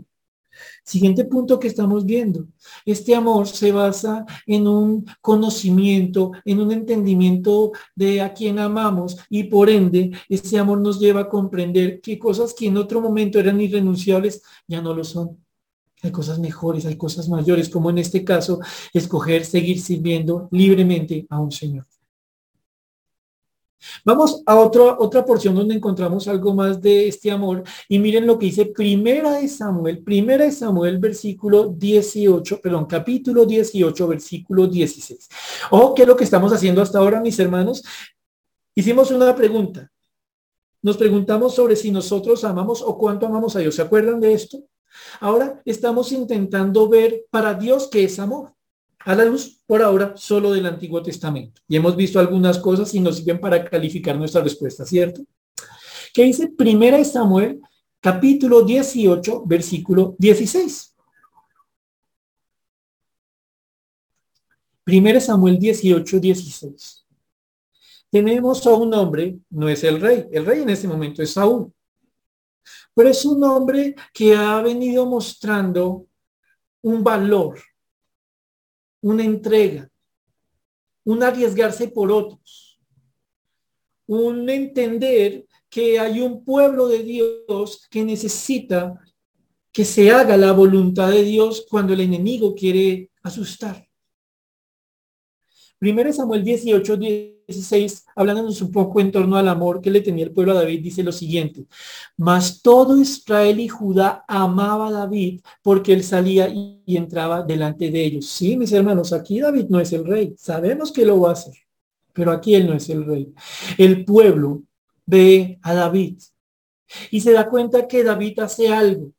Siguiente 0.84 1.24
punto 1.24 1.60
que 1.60 1.68
estamos 1.68 2.04
viendo. 2.04 2.46
Este 2.84 3.14
amor 3.14 3.46
se 3.46 3.70
basa 3.70 4.24
en 4.46 4.66
un 4.66 5.06
conocimiento, 5.20 6.32
en 6.44 6.60
un 6.60 6.72
entendimiento 6.72 7.72
de 7.94 8.20
a 8.20 8.34
quien 8.34 8.58
amamos 8.58 9.16
y 9.30 9.44
por 9.44 9.70
ende 9.70 10.10
este 10.28 10.58
amor 10.58 10.80
nos 10.80 10.98
lleva 10.98 11.22
a 11.22 11.28
comprender 11.28 12.00
que 12.00 12.18
cosas 12.18 12.54
que 12.54 12.66
en 12.66 12.76
otro 12.76 13.00
momento 13.00 13.38
eran 13.38 13.60
irrenunciables 13.60 14.42
ya 14.66 14.80
no 14.82 14.94
lo 14.94 15.04
son. 15.04 15.38
Hay 16.02 16.12
cosas 16.12 16.38
mejores, 16.38 16.86
hay 16.86 16.96
cosas 16.96 17.28
mayores, 17.28 17.68
como 17.68 17.90
en 17.90 17.98
este 17.98 18.24
caso, 18.24 18.60
escoger 18.92 19.44
seguir 19.44 19.80
sirviendo 19.80 20.48
libremente 20.52 21.26
a 21.28 21.40
un 21.40 21.50
Señor. 21.50 21.86
Vamos 24.04 24.42
a 24.44 24.56
otra, 24.56 24.96
otra 24.98 25.24
porción 25.24 25.54
donde 25.54 25.74
encontramos 25.74 26.26
algo 26.26 26.52
más 26.54 26.80
de 26.80 27.08
este 27.08 27.30
amor 27.30 27.62
y 27.88 27.98
miren 27.98 28.26
lo 28.26 28.38
que 28.38 28.46
dice 28.46 28.66
Primera 28.66 29.38
de 29.38 29.48
Samuel, 29.48 30.02
Primera 30.02 30.44
de 30.44 30.52
Samuel, 30.52 30.98
versículo 30.98 31.68
18, 31.68 32.60
perdón, 32.60 32.86
capítulo 32.86 33.44
18, 33.46 34.08
versículo 34.08 34.66
16. 34.66 35.28
Ojo, 35.70 35.94
¿qué 35.94 36.02
es 36.02 36.08
lo 36.08 36.16
que 36.16 36.24
estamos 36.24 36.52
haciendo 36.52 36.82
hasta 36.82 36.98
ahora, 36.98 37.20
mis 37.20 37.38
hermanos? 37.38 37.84
Hicimos 38.74 39.10
una 39.10 39.34
pregunta. 39.34 39.90
Nos 40.82 40.96
preguntamos 40.96 41.54
sobre 41.54 41.76
si 41.76 41.90
nosotros 41.90 42.44
amamos 42.44 42.82
o 42.82 42.96
cuánto 42.96 43.26
amamos 43.26 43.56
a 43.56 43.60
Dios. 43.60 43.74
¿Se 43.74 43.82
acuerdan 43.82 44.20
de 44.20 44.32
esto? 44.32 44.58
Ahora 45.20 45.60
estamos 45.64 46.12
intentando 46.12 46.88
ver 46.88 47.24
para 47.30 47.54
Dios 47.54 47.88
qué 47.90 48.04
es 48.04 48.18
amor 48.18 48.54
a 49.00 49.14
la 49.14 49.24
luz 49.24 49.60
por 49.66 49.82
ahora 49.82 50.14
solo 50.16 50.52
del 50.52 50.66
Antiguo 50.66 51.02
Testamento. 51.02 51.62
Y 51.68 51.76
hemos 51.76 51.96
visto 51.96 52.20
algunas 52.20 52.58
cosas 52.58 52.92
y 52.94 53.00
nos 53.00 53.16
sirven 53.16 53.40
para 53.40 53.64
calificar 53.64 54.16
nuestra 54.16 54.42
respuesta, 54.42 54.84
¿cierto? 54.84 55.22
¿Qué 56.12 56.24
dice 56.24 56.48
Primera 56.48 57.02
Samuel, 57.04 57.60
capítulo 58.00 58.62
18, 58.62 59.44
versículo 59.46 60.14
16? 60.18 60.94
Primera 64.84 65.20
Samuel 65.20 65.58
18, 65.58 66.18
16. 66.18 67.04
Tenemos 68.10 68.66
a 68.66 68.70
un 68.70 68.94
hombre, 68.94 69.38
no 69.50 69.68
es 69.68 69.84
el 69.84 70.00
rey, 70.00 70.26
el 70.32 70.46
rey 70.46 70.62
en 70.62 70.70
este 70.70 70.88
momento 70.88 71.22
es 71.22 71.32
Saúl, 71.32 71.70
pero 72.94 73.08
es 73.08 73.24
un 73.24 73.42
hombre 73.44 73.94
que 74.12 74.34
ha 74.34 74.60
venido 74.62 75.06
mostrando 75.06 76.06
un 76.82 77.02
valor 77.02 77.58
una 79.00 79.24
entrega, 79.24 79.90
un 81.04 81.22
arriesgarse 81.22 81.88
por 81.88 82.10
otros, 82.10 82.80
un 84.06 84.48
entender 84.48 85.46
que 85.68 85.98
hay 85.98 86.20
un 86.20 86.44
pueblo 86.44 86.88
de 86.88 87.02
Dios 87.02 87.86
que 87.90 88.04
necesita 88.04 88.98
que 89.70 89.84
se 89.84 90.10
haga 90.10 90.36
la 90.36 90.52
voluntad 90.52 91.10
de 91.10 91.22
Dios 91.22 91.66
cuando 91.68 91.92
el 91.92 92.00
enemigo 92.00 92.54
quiere 92.54 93.10
asustar. 93.22 93.86
Primero 95.78 96.12
Samuel 96.12 96.42
18, 96.42 96.98
16, 97.48 98.06
hablándonos 98.14 98.60
un 98.62 98.70
poco 98.70 99.00
en 99.00 99.10
torno 99.10 99.36
al 99.36 99.48
amor 99.48 99.80
que 99.80 99.90
le 99.90 100.02
tenía 100.02 100.24
el 100.24 100.32
pueblo 100.32 100.52
a 100.52 100.56
David, 100.56 100.82
dice 100.82 101.02
lo 101.02 101.12
siguiente, 101.12 101.64
mas 102.16 102.62
todo 102.62 102.96
Israel 102.98 103.58
y 103.58 103.68
Judá 103.68 104.24
amaba 104.28 104.88
a 104.88 104.92
David 104.92 105.40
porque 105.62 105.92
él 105.92 106.04
salía 106.04 106.48
y, 106.48 106.76
entraba 106.86 107.42
delante 107.42 107.90
de 107.90 108.04
ellos. 108.04 108.26
Sí, 108.26 108.56
mis 108.56 108.72
hermanos, 108.72 109.12
aquí 109.12 109.40
David 109.40 109.66
no 109.68 109.80
es 109.80 109.92
el 109.92 110.04
rey, 110.04 110.34
sabemos 110.38 110.92
que 110.92 111.04
lo 111.04 111.20
va 111.20 111.30
a 111.30 111.32
hacer, 111.32 111.54
pero 112.12 112.32
aquí 112.32 112.54
él 112.54 112.66
no 112.66 112.74
es 112.74 112.88
el 112.88 113.04
rey. 113.04 113.32
El 113.76 114.04
pueblo 114.04 114.62
ve 115.06 115.58
a 115.62 115.74
David 115.74 116.20
y 117.10 117.20
se 117.20 117.32
da 117.32 117.48
cuenta 117.48 117.88
que 117.88 118.04
David 118.04 118.40
hace 118.40 118.68
algo, 118.68 119.12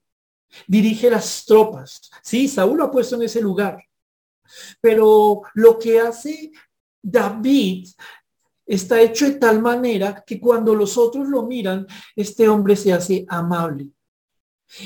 dirige 0.67 1.09
las 1.09 1.45
tropas. 1.45 2.09
Sí, 2.23 2.47
Saúl 2.47 2.77
lo 2.77 2.85
ha 2.85 2.91
puesto 2.91 3.15
en 3.15 3.23
ese 3.23 3.41
lugar 3.41 3.79
pero 4.81 5.41
lo 5.53 5.77
que 5.79 5.99
hace 5.99 6.51
David 7.01 7.87
está 8.69 9.01
hecho 9.01 9.25
de 9.25 9.35
tal 9.35 9.61
manera 9.61 10.23
que 10.25 10.39
cuando 10.39 10.75
los 10.75 10.97
otros 10.97 11.27
lo 11.27 11.43
miran, 11.43 11.87
este 12.15 12.47
hombre 12.47 12.75
se 12.75 12.93
hace 12.93 13.25
amable. 13.27 13.89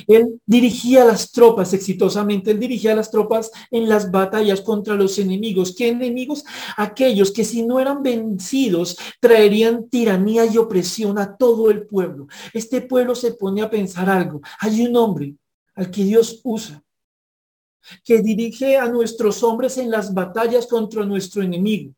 Él 0.08 0.40
dirigía 0.46 1.04
las 1.04 1.32
tropas 1.32 1.74
exitosamente, 1.74 2.52
él 2.52 2.60
dirigía 2.60 2.96
las 2.96 3.12
tropas 3.12 3.52
en 3.70 3.90
las 3.90 4.10
batallas 4.10 4.62
contra 4.62 4.96
los 4.96 5.20
enemigos. 5.20 5.76
¿Qué 5.76 5.90
enemigos? 5.90 6.46
Aquellos 6.78 7.32
que 7.32 7.44
si 7.44 7.64
no 7.64 7.82
eran 7.82 8.02
vencidos 8.02 8.98
traerían 9.20 9.90
tiranía 9.90 10.46
y 10.46 10.58
opresión 10.58 11.20
a 11.20 11.36
todo 11.36 11.70
el 11.70 11.86
pueblo. 11.86 12.28
Este 12.54 12.80
pueblo 12.80 13.14
se 13.14 13.34
pone 13.34 13.62
a 13.62 13.70
pensar 13.70 14.10
algo. 14.10 14.42
Hay 14.60 14.86
un 14.86 14.96
hombre 14.96 15.36
al 15.76 15.92
que 15.92 16.06
Dios 16.06 16.40
usa 16.44 16.82
que 18.06 18.22
dirige 18.22 18.78
a 18.78 18.88
nuestros 18.88 19.44
hombres 19.44 19.78
en 19.78 19.92
las 19.92 20.14
batallas 20.14 20.68
contra 20.68 21.06
nuestro 21.06 21.44
enemigo. 21.44 21.94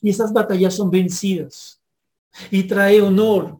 Y 0.00 0.10
esas 0.10 0.32
batallas 0.32 0.74
son 0.74 0.90
vencidas. 0.90 1.80
Y 2.50 2.64
trae 2.64 3.00
honor 3.00 3.58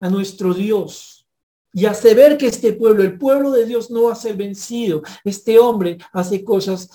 a 0.00 0.08
nuestro 0.08 0.54
Dios. 0.54 1.26
Y 1.72 1.86
hace 1.86 2.14
ver 2.14 2.38
que 2.38 2.46
este 2.46 2.72
pueblo, 2.72 3.02
el 3.02 3.18
pueblo 3.18 3.50
de 3.50 3.66
Dios, 3.66 3.90
no 3.90 4.04
va 4.04 4.12
a 4.12 4.16
ser 4.16 4.36
vencido. 4.36 5.02
Este 5.24 5.58
hombre 5.58 5.98
hace 6.12 6.42
cosas 6.42 6.90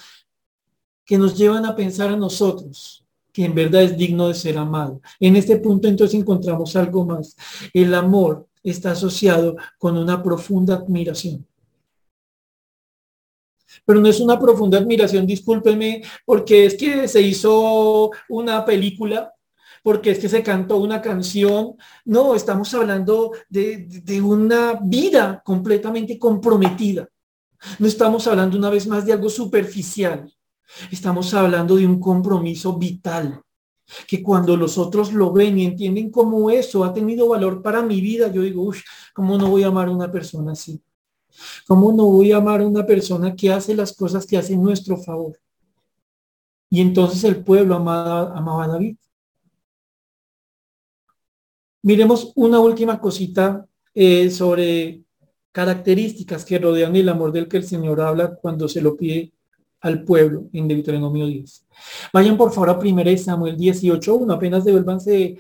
que 1.06 1.18
nos 1.18 1.38
llevan 1.38 1.66
a 1.66 1.76
pensar 1.76 2.10
a 2.10 2.18
nosotros 2.18 3.04
que 3.32 3.46
en 3.46 3.56
verdad 3.56 3.82
es 3.82 3.98
digno 3.98 4.28
de 4.28 4.36
ser 4.36 4.60
amado. 4.60 5.02
En 5.20 5.36
este 5.36 5.58
punto 5.58 5.88
entonces 5.88 6.20
encontramos 6.20 6.76
algo 6.76 7.04
más. 7.04 7.36
El 7.74 7.96
amor 7.96 8.48
está 8.62 8.92
asociado 8.92 9.56
con 9.80 9.98
una 9.98 10.22
profunda 10.22 10.76
admiración 10.76 11.46
pero 13.86 14.00
no 14.00 14.08
es 14.08 14.19
una 14.19 14.39
profunda 14.39 14.78
admiración, 14.78 15.26
discúlpeme, 15.26 16.04
porque 16.26 16.65
es 16.65 16.76
que 16.76 17.08
se 17.08 17.22
hizo 17.22 18.12
una 18.30 18.65
película, 18.65 19.34
porque 19.82 20.12
es 20.12 20.19
que 20.19 20.30
se 20.30 20.43
cantó 20.43 20.78
una 20.78 21.02
canción. 21.02 21.76
No, 22.06 22.36
estamos 22.36 22.74
hablando 22.74 23.32
de, 23.50 23.86
de 23.88 24.22
una 24.22 24.80
vida 24.82 25.41
completamente 25.43 26.17
comprometida. 26.17 27.08
No 27.80 27.88
estamos 27.88 28.28
hablando 28.28 28.58
una 28.58 28.69
vez 28.69 28.88
más 28.88 29.06
de 29.06 29.13
algo 29.13 29.30
superficial. 29.30 30.32
Estamos 30.91 31.34
hablando 31.34 31.76
de 31.76 31.86
un 31.86 32.00
compromiso 32.00 32.78
vital 32.78 33.41
que 34.08 34.24
cuando 34.24 34.56
los 34.56 34.78
otros 34.78 35.13
lo 35.13 35.32
ven 35.32 35.60
y 35.60 35.65
entienden 35.65 36.10
cómo 36.10 36.50
eso 36.50 36.84
ha 36.84 36.93
tenido 36.93 37.28
valor 37.28 37.62
para 37.62 37.82
mi 37.82 38.02
vida, 38.02 38.32
yo 38.32 38.41
digo, 38.41 38.63
uy, 38.63 38.78
¿cómo 39.13 39.38
no 39.38 39.50
voy 39.50 39.63
a 39.63 39.67
amar 39.67 39.88
a 39.88 39.91
una 39.91 40.12
persona 40.12 40.54
así? 40.54 40.82
¿Cómo 41.67 41.91
no 41.91 42.06
voy 42.06 42.32
a 42.32 42.38
amar 42.38 42.62
a 42.62 42.67
una 42.67 42.86
persona 42.86 43.36
que 43.36 43.52
hace 43.52 43.76
las 43.76 43.96
cosas 43.96 44.26
que 44.26 44.38
hace 44.38 44.54
en 44.54 44.63
nuestro 44.63 44.98
favor? 44.98 45.39
Y 46.69 46.82
entonces 46.82 47.24
el 47.24 47.43
pueblo 47.43 47.76
amaba, 47.76 48.38
amaba 48.38 48.65
a 48.65 48.67
David. 48.67 48.98
Miremos 51.84 52.32
una 52.36 52.60
última 52.60 53.00
cosita 53.00 53.65
eh, 53.93 54.30
sobre 54.30 55.04
características 55.52 56.43
que 56.46 56.58
rodean 56.58 56.96
el 56.96 57.10
amor 57.10 57.32
del 57.32 57.48
que 57.48 57.58
el 57.58 57.63
Señor 57.63 58.02
habla 58.02 58.36
cuando 58.36 58.67
se 58.67 58.82
lo 58.82 58.98
pide 58.98 59.34
al 59.82 60.04
pueblo 60.04 60.50
en 60.54 60.67
Deuteronomio 60.67 61.28
10. 61.28 61.65
Vayan 62.12 62.38
por 62.38 62.52
favor 62.52 62.69
a 62.69 62.80
1 62.80 63.17
Samuel 63.17 63.58
18, 63.58 64.15
uno, 64.15 64.34
apenas 64.34 64.63
devuélvanse 64.63 65.38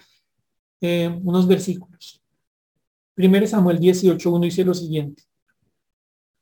eh, 0.81 1.19
unos 1.23 1.47
versículos. 1.47 2.21
1 3.17 3.47
Samuel 3.47 3.79
18, 3.79 4.31
1 4.31 4.45
dice 4.45 4.65
lo 4.65 4.73
siguiente. 4.73 5.23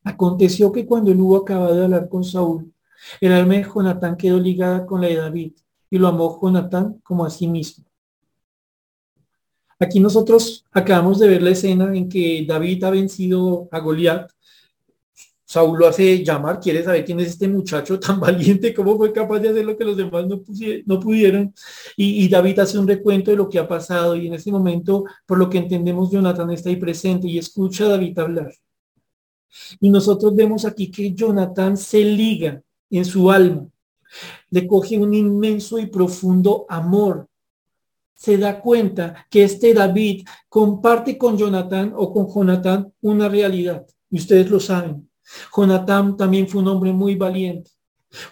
Aconteció 0.03 0.71
que 0.71 0.85
cuando 0.85 1.11
él 1.11 1.19
hubo 1.19 1.37
acabado 1.37 1.75
de 1.75 1.83
hablar 1.83 2.09
con 2.09 2.23
Saúl, 2.23 2.73
el 3.19 3.31
alma 3.31 3.55
de 3.55 3.63
Jonatán 3.63 4.17
quedó 4.17 4.39
ligada 4.39 4.85
con 4.85 5.01
la 5.01 5.07
de 5.07 5.15
David 5.15 5.53
y 5.89 5.97
lo 5.97 6.07
amó 6.07 6.39
Jonatán 6.41 6.99
como 7.03 7.25
a 7.25 7.29
sí 7.29 7.47
mismo. 7.47 7.85
Aquí 9.79 9.99
nosotros 9.99 10.63
acabamos 10.71 11.19
de 11.19 11.27
ver 11.27 11.41
la 11.41 11.49
escena 11.51 11.95
en 11.95 12.07
que 12.07 12.45
David 12.47 12.83
ha 12.83 12.91
vencido 12.91 13.67
a 13.71 13.79
Goliat. 13.79 14.29
Saúl 15.43 15.79
lo 15.79 15.87
hace 15.87 16.23
llamar, 16.23 16.59
quiere 16.59 16.83
saber 16.83 17.03
quién 17.03 17.19
es 17.19 17.29
este 17.29 17.47
muchacho 17.47 17.99
tan 17.99 18.19
valiente, 18.19 18.73
cómo 18.73 18.95
fue 18.95 19.11
capaz 19.11 19.39
de 19.39 19.49
hacer 19.49 19.65
lo 19.65 19.75
que 19.77 19.83
los 19.83 19.97
demás 19.97 20.25
no, 20.27 20.99
pudieron. 20.99 21.53
Y, 21.97 22.23
y, 22.23 22.29
David 22.29 22.59
hace 22.59 22.77
un 22.77 22.87
recuento 22.87 23.31
de 23.31 23.37
lo 23.37 23.49
que 23.49 23.59
ha 23.59 23.67
pasado 23.67 24.15
y 24.15 24.27
en 24.27 24.35
ese 24.35 24.51
momento, 24.51 25.03
por 25.25 25.37
lo 25.39 25.49
que 25.49 25.57
entendemos, 25.57 26.11
Jonatán 26.11 26.51
está 26.51 26.69
ahí 26.69 26.77
presente 26.77 27.27
y 27.27 27.37
escucha 27.37 27.85
a 27.85 27.89
David 27.89 28.19
hablar. 28.19 28.53
Y 29.79 29.89
nosotros 29.89 30.35
vemos 30.35 30.65
aquí 30.65 30.89
que 30.89 31.13
Jonathan 31.13 31.77
se 31.77 32.03
liga 32.03 32.61
en 32.89 33.05
su 33.05 33.31
alma, 33.31 33.67
le 34.49 34.67
coge 34.67 34.97
un 34.97 35.13
inmenso 35.13 35.79
y 35.79 35.85
profundo 35.85 36.65
amor. 36.69 37.27
Se 38.15 38.37
da 38.37 38.59
cuenta 38.59 39.25
que 39.29 39.43
este 39.43 39.73
David 39.73 40.25
comparte 40.47 41.17
con 41.17 41.37
Jonathan 41.37 41.93
o 41.95 42.13
con 42.13 42.27
Jonathan 42.27 42.93
una 43.01 43.27
realidad. 43.29 43.85
Y 44.09 44.17
ustedes 44.17 44.49
lo 44.49 44.59
saben. 44.59 45.09
Jonathan 45.55 46.17
también 46.17 46.47
fue 46.47 46.61
un 46.61 46.67
hombre 46.67 46.91
muy 46.91 47.15
valiente. 47.15 47.71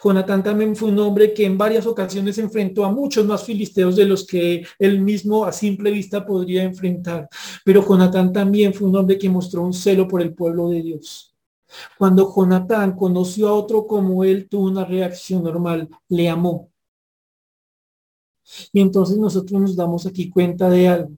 Jonatán 0.04 0.44
también 0.44 0.76
fue 0.76 0.90
un 0.90 1.00
hombre 1.00 1.34
que 1.34 1.46
en 1.46 1.58
varias 1.58 1.86
ocasiones 1.86 2.38
enfrentó 2.38 2.84
a 2.84 2.92
muchos 2.92 3.26
más 3.26 3.44
filisteos 3.44 3.96
de 3.96 4.06
los 4.06 4.26
que 4.26 4.66
él 4.78 5.02
mismo 5.02 5.46
a 5.46 5.52
simple 5.52 5.92
vista 5.92 6.26
podría 6.26 6.64
enfrentar. 6.64 7.30
Pero 7.64 7.86
Jonatán 7.88 8.34
también 8.34 8.74
fue 8.74 8.88
un 8.88 8.96
hombre 8.96 9.18
que 9.18 9.30
mostró 9.30 9.62
un 9.62 9.74
celo 9.74 10.08
por 10.08 10.22
el 10.22 10.34
pueblo 10.34 10.70
de 10.70 10.82
Dios. 10.82 11.34
Cuando 11.98 12.34
Jonatán 12.34 12.96
conoció 12.96 13.50
a 13.50 13.54
otro 13.54 13.86
como 13.88 14.24
él, 14.24 14.48
tuvo 14.50 14.68
una 14.68 14.86
reacción 14.86 15.44
normal, 15.44 15.88
le 16.10 16.30
amó. 16.30 16.70
Y 18.74 18.82
entonces 18.82 19.18
nosotros 19.18 19.62
nos 19.62 19.76
damos 19.76 20.06
aquí 20.06 20.30
cuenta 20.30 20.70
de 20.70 20.88
algo. 20.88 21.12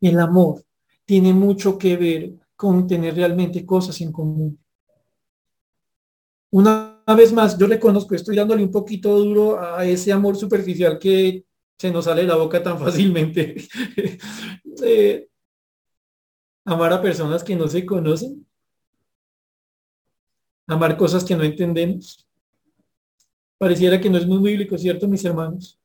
El 0.00 0.18
amor 0.18 0.64
tiene 1.04 1.32
mucho 1.32 1.78
que 1.78 1.96
ver 1.96 2.32
con 2.56 2.86
tener 2.86 3.14
realmente 3.14 3.64
cosas 3.64 4.00
en 4.00 4.10
común. 4.10 4.58
Una 6.50 6.93
vez 7.12 7.32
más, 7.32 7.58
yo 7.58 7.66
reconozco, 7.66 8.14
estoy 8.14 8.36
dándole 8.36 8.62
un 8.62 8.70
poquito 8.70 9.18
duro 9.18 9.60
a 9.60 9.84
ese 9.84 10.10
amor 10.10 10.36
superficial 10.36 10.98
que 10.98 11.44
se 11.76 11.90
nos 11.90 12.06
sale 12.06 12.24
la 12.24 12.36
boca 12.36 12.62
tan 12.62 12.78
fácilmente. 12.84 13.56
Eh, 14.82 15.28
amar 16.64 16.92
a 16.92 17.00
personas 17.00 17.44
que 17.44 17.54
no 17.54 17.68
se 17.68 17.86
conocen. 17.86 18.44
Amar 20.66 20.96
cosas 20.96 21.22
que 21.22 21.36
no 21.36 21.44
entendemos. 21.44 22.26
Pareciera 23.56 24.00
que 24.00 24.10
no 24.10 24.18
es 24.18 24.26
muy 24.26 24.42
bíblico, 24.42 24.76
¿cierto, 24.76 25.06
mis 25.06 25.24
hermanos? 25.24 25.78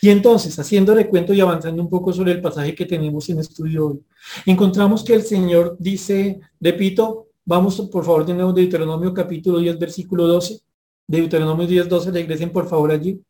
Y 0.00 0.10
entonces, 0.10 0.58
haciendo 0.58 0.94
recuento 0.94 1.32
y 1.32 1.40
avanzando 1.40 1.82
un 1.82 1.88
poco 1.88 2.12
sobre 2.12 2.32
el 2.32 2.42
pasaje 2.42 2.74
que 2.74 2.86
tenemos 2.86 3.28
en 3.28 3.40
estudio 3.40 3.86
hoy, 3.88 4.04
encontramos 4.46 5.02
que 5.02 5.14
el 5.14 5.22
Señor 5.22 5.76
dice, 5.78 6.38
repito, 6.60 7.23
vamos 7.44 7.80
por 7.90 8.04
favor 8.04 8.24
de 8.24 8.34
nuevo 8.34 8.52
Deuteronomio 8.52 9.12
capítulo 9.12 9.58
10, 9.58 9.78
versículo 9.78 10.26
12. 10.26 10.60
Deuteronomio 11.06 11.66
10, 11.66 11.88
12, 11.88 12.10
regresen 12.10 12.50
por 12.50 12.68
favor 12.68 12.90
allí. 12.90 13.22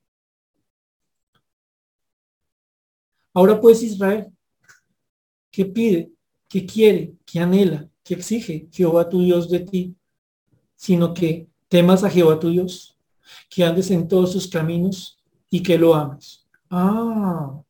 Ahora 3.32 3.60
pues 3.60 3.82
Israel, 3.82 4.26
¿qué 5.50 5.64
pide? 5.64 6.12
¿Qué 6.48 6.64
quiere? 6.64 7.14
¿Qué 7.26 7.40
anhela? 7.40 7.88
¿Qué 8.04 8.14
exige 8.14 8.68
Jehová 8.70 9.08
tu 9.08 9.22
Dios 9.22 9.50
de 9.50 9.60
ti? 9.60 9.96
Sino 10.76 11.12
que 11.12 11.48
temas 11.68 12.04
a 12.04 12.10
Jehová 12.10 12.38
tu 12.38 12.50
Dios, 12.50 12.96
que 13.50 13.64
andes 13.64 13.90
en 13.90 14.06
todos 14.06 14.32
sus 14.32 14.46
caminos 14.46 15.18
y 15.50 15.62
que 15.62 15.76
lo 15.76 15.94
ames. 15.94 16.46
Ah, 16.70 17.60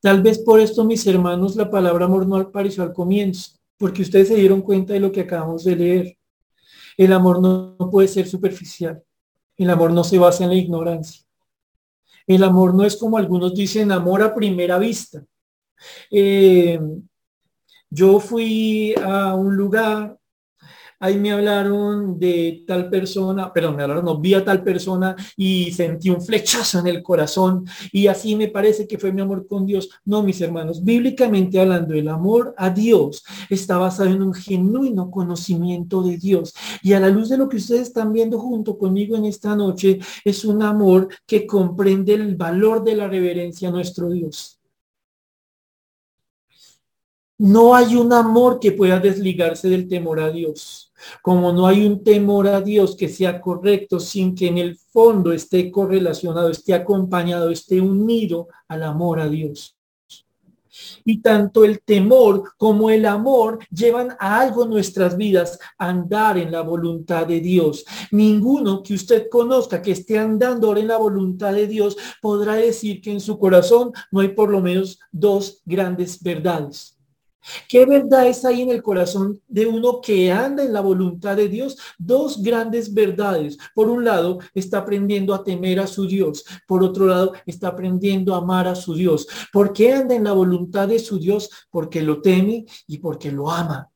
tal 0.00 0.22
vez 0.22 0.38
por 0.38 0.60
esto, 0.60 0.84
mis 0.84 1.04
hermanos, 1.06 1.56
la 1.56 1.68
palabra 1.68 2.04
amor 2.04 2.26
no 2.26 2.36
apareció 2.36 2.84
al 2.84 2.92
comienzo, 2.92 3.55
porque 3.78 4.02
ustedes 4.02 4.28
se 4.28 4.36
dieron 4.36 4.62
cuenta 4.62 4.92
de 4.92 5.00
lo 5.00 5.12
que 5.12 5.20
acabamos 5.20 5.64
de 5.64 5.76
leer. 5.76 6.18
El 6.96 7.12
amor 7.12 7.40
no, 7.40 7.76
puede 7.90 8.08
ser 8.08 8.26
superficial. 8.26 9.02
El 9.56 9.70
amor 9.70 9.92
no 9.92 10.04
se 10.04 10.18
basa 10.18 10.44
en 10.44 10.50
la 10.50 10.56
ignorancia. 10.56 11.24
El 12.26 12.42
amor 12.42 12.74
no 12.74 12.84
es 12.84 12.96
como 12.96 13.18
algunos 13.18 13.54
dicen 13.54 13.92
amor 13.92 14.22
a 14.22 14.34
primera 14.34 14.78
vista. 14.78 15.24
Eh, 16.10 16.80
yo 17.90 18.18
fui 18.18 18.94
a 19.02 19.34
un 19.34 19.56
lugar 19.56 20.18
ahí 20.98 21.18
me 21.18 21.32
hablaron 21.32 22.18
de 22.18 22.64
tal 22.66 22.88
persona, 22.90 23.52
perdón, 23.52 23.76
me 23.76 23.82
hablaron, 23.82 24.04
no, 24.04 24.18
vi 24.18 24.34
a 24.34 24.44
tal 24.44 24.62
persona 24.62 25.14
y 25.36 25.72
sentí 25.72 26.10
un 26.10 26.20
flechazo 26.22 26.78
en 26.78 26.86
el 26.88 27.02
corazón 27.02 27.66
y 27.92 28.06
así 28.06 28.36
me 28.36 28.48
parece 28.48 28.86
que 28.86 28.98
fue 28.98 29.12
mi 29.12 29.20
amor 29.20 29.46
con 29.46 29.66
Dios. 29.66 29.88
No, 30.04 30.22
mis 30.22 30.40
hermanos, 30.40 30.84
bíblicamente 30.84 31.60
hablando, 31.60 31.94
el 31.94 32.08
amor 32.08 32.54
a 32.56 32.70
Dios 32.70 33.24
está 33.50 33.78
basado 33.78 34.10
en 34.10 34.22
un 34.22 34.34
genuino 34.34 35.10
conocimiento 35.10 36.02
de 36.02 36.18
Dios. 36.18 36.54
Y 36.82 36.92
a 36.92 37.00
la 37.00 37.08
luz 37.08 37.28
de 37.28 37.38
lo 37.38 37.48
que 37.48 37.56
ustedes 37.56 37.82
están 37.82 38.12
viendo 38.12 38.38
junto 38.38 38.78
conmigo 38.78 39.16
en 39.16 39.24
esta 39.24 39.54
noche, 39.56 39.98
es 40.24 40.44
un 40.44 40.62
amor 40.62 41.08
que 41.26 41.46
comprende 41.46 42.14
el 42.14 42.36
valor 42.36 42.84
de 42.84 42.96
la 42.96 43.08
reverencia 43.08 43.68
a 43.68 43.72
nuestro 43.72 44.10
Dios. 44.10 44.58
No 47.38 47.74
hay 47.74 47.96
un 47.96 48.12
amor 48.12 48.58
que 48.60 48.72
pueda 48.72 48.98
desligarse 48.98 49.68
del 49.68 49.88
temor 49.88 50.20
a 50.20 50.30
Dios. 50.30 50.85
Como 51.22 51.52
no 51.52 51.66
hay 51.66 51.86
un 51.86 52.02
temor 52.02 52.48
a 52.48 52.60
Dios 52.60 52.96
que 52.96 53.08
sea 53.08 53.40
correcto 53.40 54.00
sin 54.00 54.34
que 54.34 54.48
en 54.48 54.58
el 54.58 54.76
fondo 54.76 55.32
esté 55.32 55.70
correlacionado, 55.70 56.50
esté 56.50 56.74
acompañado, 56.74 57.50
esté 57.50 57.80
unido 57.80 58.48
al 58.68 58.82
amor 58.82 59.20
a 59.20 59.28
Dios. 59.28 59.76
Y 61.04 61.22
tanto 61.22 61.64
el 61.64 61.80
temor 61.80 62.52
como 62.58 62.90
el 62.90 63.06
amor 63.06 63.58
llevan 63.70 64.10
a 64.18 64.40
algo 64.40 64.66
nuestras 64.66 65.16
vidas, 65.16 65.58
andar 65.78 66.36
en 66.36 66.52
la 66.52 66.60
voluntad 66.60 67.26
de 67.26 67.40
Dios. 67.40 67.84
Ninguno 68.10 68.82
que 68.82 68.94
usted 68.94 69.28
conozca 69.30 69.80
que 69.80 69.92
esté 69.92 70.18
andando 70.18 70.68
ahora 70.68 70.80
en 70.80 70.88
la 70.88 70.98
voluntad 70.98 71.54
de 71.54 71.66
Dios 71.66 71.96
podrá 72.20 72.54
decir 72.56 73.00
que 73.00 73.12
en 73.12 73.20
su 73.20 73.38
corazón 73.38 73.92
no 74.10 74.20
hay 74.20 74.28
por 74.28 74.50
lo 74.50 74.60
menos 74.60 74.98
dos 75.10 75.62
grandes 75.64 76.22
verdades 76.22 76.95
¿Qué 77.68 77.84
verdad 77.86 78.26
es 78.26 78.44
ahí 78.44 78.62
en 78.62 78.70
el 78.70 78.82
corazón 78.82 79.40
de 79.48 79.66
uno 79.66 80.00
que 80.00 80.32
anda 80.32 80.64
en 80.64 80.72
la 80.72 80.80
voluntad 80.80 81.36
de 81.36 81.48
Dios? 81.48 81.76
Dos 81.98 82.42
grandes 82.42 82.92
verdades. 82.92 83.56
Por 83.74 83.88
un 83.88 84.04
lado, 84.04 84.38
está 84.54 84.78
aprendiendo 84.78 85.34
a 85.34 85.44
temer 85.44 85.80
a 85.80 85.86
su 85.86 86.06
Dios. 86.06 86.44
Por 86.66 86.82
otro 86.82 87.06
lado, 87.06 87.32
está 87.46 87.68
aprendiendo 87.68 88.34
a 88.34 88.38
amar 88.38 88.68
a 88.68 88.74
su 88.74 88.94
Dios. 88.94 89.26
¿Por 89.52 89.72
qué 89.72 89.92
anda 89.92 90.14
en 90.14 90.24
la 90.24 90.32
voluntad 90.32 90.88
de 90.88 90.98
su 90.98 91.18
Dios? 91.18 91.50
Porque 91.70 92.02
lo 92.02 92.20
teme 92.20 92.66
y 92.86 92.98
porque 92.98 93.30
lo 93.30 93.50
ama. 93.50 93.90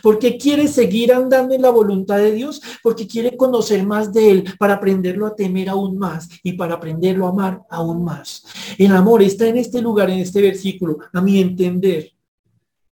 Porque 0.00 0.38
quiere 0.38 0.68
seguir 0.68 1.12
andando 1.12 1.54
en 1.54 1.62
la 1.62 1.70
voluntad 1.70 2.18
de 2.18 2.32
Dios, 2.32 2.62
porque 2.84 3.08
quiere 3.08 3.36
conocer 3.36 3.84
más 3.84 4.12
de 4.12 4.30
Él, 4.30 4.44
para 4.56 4.74
aprenderlo 4.74 5.26
a 5.26 5.34
temer 5.34 5.68
aún 5.68 5.98
más 5.98 6.28
y 6.44 6.52
para 6.52 6.74
aprenderlo 6.74 7.26
a 7.26 7.30
amar 7.30 7.62
aún 7.68 8.04
más. 8.04 8.44
El 8.78 8.94
amor 8.94 9.22
está 9.22 9.48
en 9.48 9.58
este 9.58 9.82
lugar, 9.82 10.08
en 10.10 10.20
este 10.20 10.40
versículo, 10.40 10.98
a 11.12 11.20
mi 11.20 11.40
entender 11.40 12.12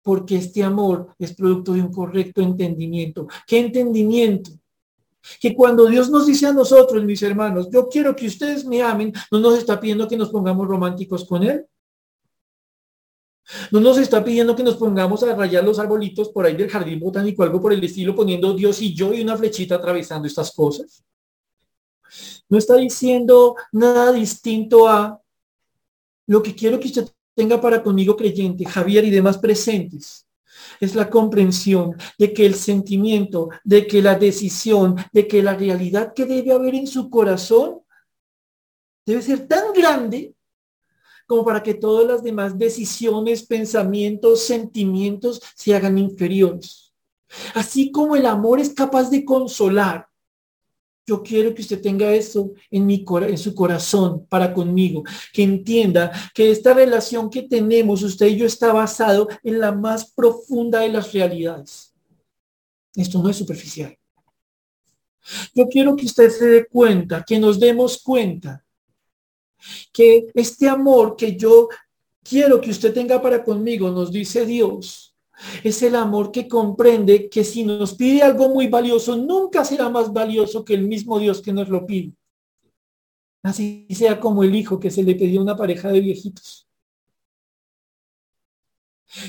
porque 0.07 0.37
este 0.37 0.63
amor 0.63 1.09
es 1.19 1.35
producto 1.35 1.73
de 1.73 1.83
un 1.83 1.93
correcto 1.93 2.41
entendimiento. 2.41 3.27
¿Qué 3.45 3.59
entendimiento? 3.59 4.53
Que 5.41 5.53
cuando 5.53 5.87
Dios 5.87 6.09
nos 6.11 6.27
dice 6.29 6.47
a 6.47 6.53
nosotros, 6.53 7.03
mis 7.03 7.21
hermanos, 7.23 7.69
yo 7.73 7.89
quiero 7.89 8.15
que 8.15 8.29
ustedes 8.29 8.65
me 8.65 8.81
amen, 8.81 9.13
no 9.33 9.41
nos 9.41 9.59
está 9.59 9.81
pidiendo 9.81 10.07
que 10.07 10.17
nos 10.17 10.31
pongamos 10.31 10.69
románticos 10.69 11.25
con 11.25 11.43
Él. 11.43 11.67
No 13.73 13.81
nos 13.81 13.99
está 13.99 14.23
pidiendo 14.23 14.55
que 14.55 14.63
nos 14.63 14.77
pongamos 14.77 15.25
a 15.25 15.35
rayar 15.35 15.65
los 15.65 15.81
arbolitos 15.81 16.29
por 16.29 16.47
ahí 16.47 16.55
del 16.55 16.71
jardín 16.71 17.01
botánico, 17.01 17.43
algo 17.43 17.61
por 17.61 17.73
el 17.73 17.83
estilo, 17.83 18.15
poniendo 18.15 18.55
Dios 18.55 18.81
y 18.81 18.95
yo 18.95 19.13
y 19.13 19.23
una 19.23 19.37
flechita 19.37 19.75
atravesando 19.75 20.29
estas 20.29 20.53
cosas. 20.53 21.05
No 22.49 22.59
está 22.59 22.77
diciendo 22.77 23.57
nada 23.73 24.13
distinto 24.13 24.89
a 24.89 25.21
lo 26.29 26.45
que 26.45 26.55
quiero 26.55 26.79
que 26.79 26.87
usted 26.87 27.09
tenga 27.37 27.61
para 27.61 27.83
conmigo 27.83 28.17
creyente, 28.17 28.65
Javier 28.65 29.05
y 29.05 29.11
demás 29.11 29.39
presentes, 29.39 30.27
es 30.81 30.95
la 30.95 31.11
comprensión 31.11 31.95
de 32.19 32.33
que 32.33 32.47
el 32.47 32.55
sentimiento, 32.55 33.51
de 33.63 33.87
que 33.87 34.01
la 34.03 34.17
decisión, 34.17 34.97
de 35.13 35.29
que 35.29 35.43
la 35.43 35.55
realidad 35.55 36.15
que 36.15 36.25
debe 36.25 36.53
haber 36.53 36.75
en 36.75 36.87
su 36.87 37.11
corazón 37.11 37.83
debe 39.05 39.23
ser 39.23 39.47
tan 39.47 39.73
grande 39.73 40.35
como 41.27 41.45
para 41.45 41.63
que 41.63 41.75
todas 41.75 42.07
las 42.07 42.23
demás 42.23 42.57
decisiones, 42.57 43.45
pensamientos, 43.45 44.45
sentimientos 44.45 45.43
se 45.55 45.75
hagan 45.75 45.99
inferiores. 45.99 46.95
Así 47.55 47.91
como 47.91 48.17
el 48.17 48.27
amor 48.27 48.61
es 48.61 48.73
capaz 48.73 49.11
de 49.11 49.25
consolar, 49.25 50.06
yo 51.07 51.23
quiero 51.23 51.55
que 51.55 51.63
usted 51.63 51.81
tenga 51.81 52.13
eso 52.13 52.53
en, 52.71 52.85
mi, 52.85 53.05
en 53.29 53.39
su 53.39 53.55
corazón 53.55 54.27
para 54.27 54.53
conmigo, 54.53 55.05
que 55.33 55.45
entienda 55.45 56.11
que 56.35 56.51
esta 56.51 56.75
relación 56.75 57.31
que 57.31 57.43
tenemos 57.43 58.03
usted 58.03 58.27
y 58.27 58.37
yo 58.37 58.47
está 58.47 58.73
basado 58.73 59.29
en 59.45 59.61
la 59.61 59.71
más 59.71 60.13
profunda 60.13 60.81
de 60.81 60.89
las 60.89 61.13
realidades. 61.13 61.95
Esto 62.95 63.23
no 63.23 63.31
es 63.31 63.37
superficial. 63.37 63.97
Yo 65.55 65.69
quiero 65.69 65.95
que 65.95 66.07
usted 66.07 66.31
se 66.31 66.47
dé 66.47 66.67
cuenta, 66.67 67.25
que 67.25 67.39
nos 67.39 67.61
demos 67.61 68.03
cuenta 68.03 68.65
que 69.93 70.27
este 70.35 70.69
amor 70.69 71.17
que 71.17 71.37
yo 71.37 71.69
quiero 72.23 72.61
que 72.61 72.71
usted 72.71 72.93
tenga 72.93 73.21
para 73.23 73.45
conmigo, 73.45 73.91
nos 73.91 74.11
dice 74.11 74.45
Dios, 74.45 75.06
es 75.63 75.83
el 75.83 75.97
amor 75.97 76.33
que 76.33 76.49
comprende 76.49 77.29
que 77.29 77.45
si 77.45 77.65
nos 77.65 77.95
pide 77.95 78.23
algo 78.23 78.49
muy 78.49 78.69
valioso, 78.69 79.17
nunca 79.17 79.65
será 79.65 79.89
más 79.89 80.13
valioso 80.13 80.65
que 80.65 80.75
el 80.75 80.87
mismo 80.87 81.19
Dios 81.19 81.43
que 81.43 81.53
nos 81.53 81.69
lo 81.69 81.85
pide. 81.85 82.13
Así 83.43 83.87
sea 83.91 84.19
como 84.19 84.43
el 84.43 84.55
hijo 84.55 84.81
que 84.81 84.91
se 84.91 85.03
le 85.03 85.15
pidió 85.15 85.41
a 85.41 85.45
una 85.45 85.57
pareja 85.57 85.91
de 85.91 86.01
viejitos. 86.01 86.67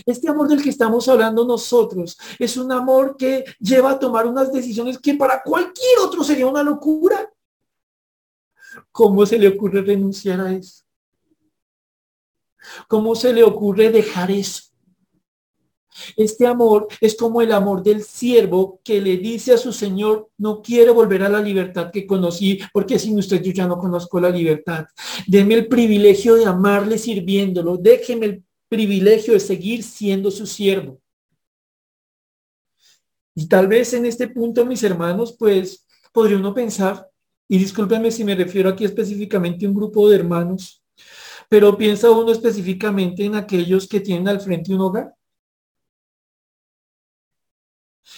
Este 0.05 0.29
amor 0.29 0.47
del 0.47 0.61
que 0.61 0.69
estamos 0.69 1.07
hablando 1.07 1.45
nosotros 1.45 2.17
es 2.39 2.57
un 2.57 2.71
amor 2.71 3.15
que 3.15 3.45
lleva 3.59 3.91
a 3.91 3.99
tomar 3.99 4.25
unas 4.25 4.51
decisiones 4.51 4.97
que 4.97 5.13
para 5.13 5.43
cualquier 5.43 5.99
otro 5.99 6.23
sería 6.23 6.47
una 6.47 6.63
locura. 6.63 7.31
¿Cómo 8.91 9.25
se 9.25 9.37
le 9.37 9.47
ocurre 9.49 9.81
renunciar 9.81 10.41
a 10.41 10.53
eso? 10.53 10.83
¿Cómo 12.87 13.15
se 13.15 13.33
le 13.33 13.43
ocurre 13.43 13.91
dejar 13.91 14.31
eso? 14.31 14.66
Este 16.15 16.45
amor 16.45 16.87
es 17.01 17.15
como 17.15 17.41
el 17.41 17.51
amor 17.51 17.83
del 17.83 18.03
siervo 18.03 18.79
que 18.83 19.01
le 19.01 19.17
dice 19.17 19.53
a 19.53 19.57
su 19.57 19.71
Señor, 19.73 20.29
no 20.37 20.61
quiero 20.61 20.93
volver 20.93 21.23
a 21.23 21.29
la 21.29 21.41
libertad 21.41 21.91
que 21.91 22.05
conocí, 22.05 22.59
porque 22.73 22.99
sin 22.99 23.17
usted 23.17 23.41
yo 23.41 23.51
ya 23.51 23.67
no 23.67 23.77
conozco 23.77 24.19
la 24.19 24.29
libertad. 24.29 24.85
Deme 25.27 25.55
el 25.55 25.67
privilegio 25.67 26.35
de 26.35 26.45
amarle 26.45 26.97
sirviéndolo. 26.97 27.77
Déjeme 27.77 28.25
el 28.25 28.43
privilegio 28.69 29.33
de 29.33 29.39
seguir 29.39 29.83
siendo 29.83 30.31
su 30.31 30.45
siervo. 30.45 30.99
Y 33.35 33.47
tal 33.47 33.67
vez 33.67 33.93
en 33.93 34.05
este 34.05 34.27
punto, 34.27 34.65
mis 34.65 34.81
hermanos, 34.83 35.35
pues 35.37 35.85
podría 36.11 36.37
uno 36.37 36.53
pensar, 36.53 37.07
y 37.47 37.59
discúlpenme 37.59 38.11
si 38.11 38.23
me 38.23 38.35
refiero 38.35 38.69
aquí 38.69 38.83
específicamente 38.83 39.65
a 39.65 39.69
un 39.69 39.75
grupo 39.75 40.09
de 40.09 40.15
hermanos, 40.15 40.83
pero 41.47 41.77
piensa 41.77 42.09
uno 42.09 42.31
específicamente 42.31 43.23
en 43.23 43.35
aquellos 43.35 43.87
que 43.87 43.99
tienen 43.99 44.27
al 44.27 44.41
frente 44.41 44.73
un 44.73 44.81
hogar. 44.81 45.13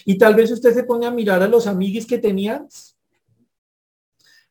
Y 0.06 0.18
tal 0.18 0.36
vez 0.36 0.52
usted 0.52 0.74
se 0.74 0.84
pone 0.84 1.06
a 1.06 1.12
mirar 1.12 1.42
a 1.42 1.48
los 1.48 1.68
amigos 1.68 2.06
que 2.06 2.18
tenía 2.18 2.66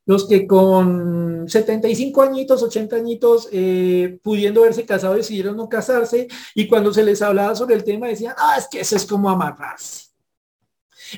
los 0.08 0.26
que 0.26 0.46
con 0.46 1.44
75 1.46 2.22
añitos, 2.22 2.62
80 2.62 2.96
añitos, 2.96 3.46
eh, 3.52 4.18
pudiendo 4.22 4.62
verse 4.62 4.86
casado, 4.86 5.16
decidieron 5.16 5.54
no 5.54 5.68
casarse 5.68 6.28
y 6.54 6.66
cuando 6.66 6.94
se 6.94 7.02
les 7.02 7.20
hablaba 7.20 7.54
sobre 7.54 7.74
el 7.74 7.84
tema 7.84 8.08
decían, 8.08 8.34
ah, 8.38 8.56
es 8.58 8.66
que 8.68 8.80
eso 8.80 8.96
es 8.96 9.04
como 9.04 9.28
amarrarse. 9.28 10.06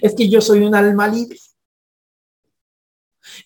Es 0.02 0.12
que 0.12 0.28
yo 0.28 0.40
soy 0.40 0.64
un 0.64 0.74
alma 0.74 1.06
libre. 1.06 1.38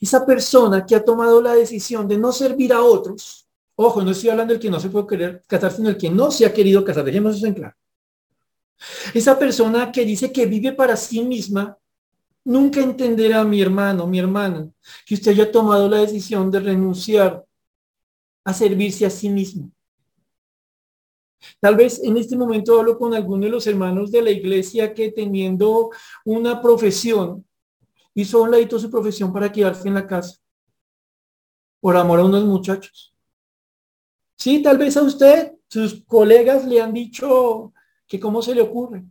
Esa 0.00 0.24
persona 0.24 0.86
que 0.86 0.96
ha 0.96 1.04
tomado 1.04 1.42
la 1.42 1.54
decisión 1.54 2.08
de 2.08 2.16
no 2.16 2.32
servir 2.32 2.72
a 2.72 2.82
otros, 2.82 3.46
ojo, 3.76 4.02
no 4.02 4.12
estoy 4.12 4.30
hablando 4.30 4.54
del 4.54 4.62
que 4.62 4.70
no 4.70 4.80
se 4.80 4.88
puede 4.88 5.06
querer 5.06 5.42
casar, 5.46 5.72
sino 5.72 5.90
el 5.90 5.98
que 5.98 6.08
no 6.08 6.30
se 6.30 6.46
ha 6.46 6.54
querido 6.54 6.82
casar, 6.82 7.04
dejemos 7.04 7.36
eso 7.36 7.46
en 7.46 7.52
claro. 7.52 7.76
Esa 9.12 9.38
persona 9.38 9.90
que 9.90 10.04
dice 10.04 10.32
que 10.32 10.46
vive 10.46 10.72
para 10.72 10.96
sí 10.96 11.22
misma, 11.22 11.78
nunca 12.44 12.80
entenderá 12.80 13.44
mi 13.44 13.60
hermano, 13.60 14.06
mi 14.06 14.18
hermana, 14.18 14.68
que 15.06 15.14
usted 15.14 15.32
haya 15.32 15.50
tomado 15.50 15.88
la 15.88 15.98
decisión 15.98 16.50
de 16.50 16.60
renunciar 16.60 17.44
a 18.44 18.52
servirse 18.52 19.06
a 19.06 19.10
sí 19.10 19.28
mismo. 19.28 19.70
Tal 21.60 21.76
vez 21.76 22.02
en 22.02 22.16
este 22.16 22.36
momento 22.36 22.78
hablo 22.78 22.98
con 22.98 23.14
alguno 23.14 23.44
de 23.44 23.50
los 23.50 23.66
hermanos 23.66 24.10
de 24.10 24.22
la 24.22 24.30
iglesia 24.30 24.94
que 24.94 25.12
teniendo 25.12 25.90
una 26.24 26.60
profesión, 26.60 27.44
hizo 28.14 28.42
un 28.42 28.50
ladito 28.50 28.78
su 28.78 28.90
profesión 28.90 29.32
para 29.32 29.50
quedarse 29.50 29.88
en 29.88 29.94
la 29.94 30.06
casa, 30.06 30.38
por 31.80 31.96
amor 31.96 32.20
a 32.20 32.24
unos 32.24 32.44
muchachos. 32.44 33.14
Sí, 34.36 34.62
tal 34.62 34.78
vez 34.78 34.96
a 34.96 35.02
usted, 35.02 35.52
sus 35.68 36.02
colegas 36.04 36.66
le 36.66 36.80
han 36.80 36.92
dicho 36.92 37.73
que 38.14 38.20
cómo 38.20 38.40
se 38.42 38.54
le 38.54 38.62
ocurre, 38.62 39.04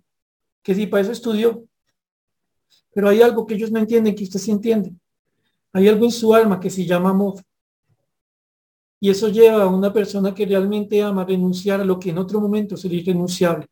que 0.61 0.73
si 0.73 0.87
para 0.87 1.01
eso 1.01 1.11
estudió. 1.11 1.65
Pero 2.93 3.09
hay 3.09 3.21
algo 3.21 3.45
que 3.45 3.55
ellos 3.55 3.69
no 3.69 3.79
entienden, 3.79 4.15
que 4.15 4.23
usted 4.23 4.39
sí 4.39 4.49
entiende. 4.49 4.93
Hay 5.73 5.89
algo 5.89 6.05
en 6.05 6.11
su 6.11 6.33
alma 6.33 6.57
que 6.57 6.69
se 6.69 6.85
llama 6.85 7.09
amor. 7.09 7.35
Y 9.01 9.09
eso 9.09 9.27
lleva 9.27 9.63
a 9.63 9.67
una 9.67 9.91
persona 9.91 10.33
que 10.33 10.45
realmente 10.45 11.03
ama 11.03 11.25
renunciar 11.25 11.81
a 11.81 11.83
lo 11.83 11.99
que 11.99 12.11
en 12.11 12.17
otro 12.17 12.39
momento 12.39 12.77
sería 12.77 13.01
irrenunciable. 13.01 13.67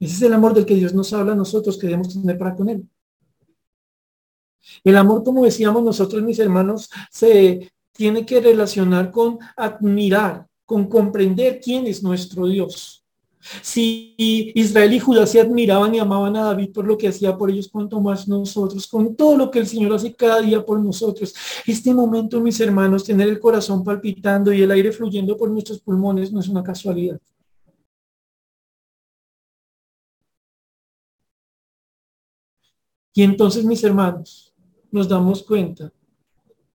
Ese 0.00 0.14
es 0.14 0.22
el 0.22 0.32
amor 0.32 0.54
del 0.54 0.64
que 0.64 0.76
Dios 0.76 0.94
nos 0.94 1.12
habla 1.12 1.34
nosotros 1.34 1.76
que 1.76 1.86
debemos 1.86 2.14
tener 2.14 2.38
para 2.38 2.54
con 2.54 2.70
Él. 2.70 2.88
El 4.82 4.96
amor, 4.96 5.22
como 5.22 5.44
decíamos 5.44 5.82
nosotros, 5.82 6.22
mis 6.22 6.38
hermanos, 6.38 6.88
se 7.10 7.70
tiene 7.92 8.24
que 8.24 8.40
relacionar 8.40 9.10
con 9.10 9.38
admirar, 9.58 10.46
con 10.64 10.88
comprender 10.88 11.60
quién 11.60 11.86
es 11.86 12.02
nuestro 12.02 12.46
Dios. 12.46 13.03
Si 13.62 14.14
Israel 14.54 14.92
y 14.94 14.98
Judá 15.00 15.26
se 15.26 15.40
admiraban 15.40 15.94
y 15.94 15.98
amaban 15.98 16.36
a 16.36 16.44
David 16.44 16.70
por 16.72 16.86
lo 16.86 16.96
que 16.96 17.08
hacía 17.08 17.36
por 17.36 17.50
ellos, 17.50 17.68
cuanto 17.68 18.00
más 18.00 18.26
nosotros, 18.26 18.86
con 18.86 19.14
todo 19.16 19.36
lo 19.36 19.50
que 19.50 19.58
el 19.58 19.66
Señor 19.66 19.92
hace 19.92 20.14
cada 20.14 20.40
día 20.40 20.64
por 20.64 20.80
nosotros. 20.80 21.34
Este 21.66 21.92
momento, 21.92 22.40
mis 22.40 22.58
hermanos, 22.60 23.04
tener 23.04 23.28
el 23.28 23.38
corazón 23.40 23.84
palpitando 23.84 24.52
y 24.52 24.62
el 24.62 24.70
aire 24.70 24.92
fluyendo 24.92 25.36
por 25.36 25.50
nuestros 25.50 25.80
pulmones 25.80 26.32
no 26.32 26.40
es 26.40 26.48
una 26.48 26.62
casualidad. 26.62 27.20
Y 33.14 33.22
entonces, 33.22 33.64
mis 33.64 33.82
hermanos, 33.84 34.52
nos 34.90 35.08
damos 35.08 35.42
cuenta 35.42 35.92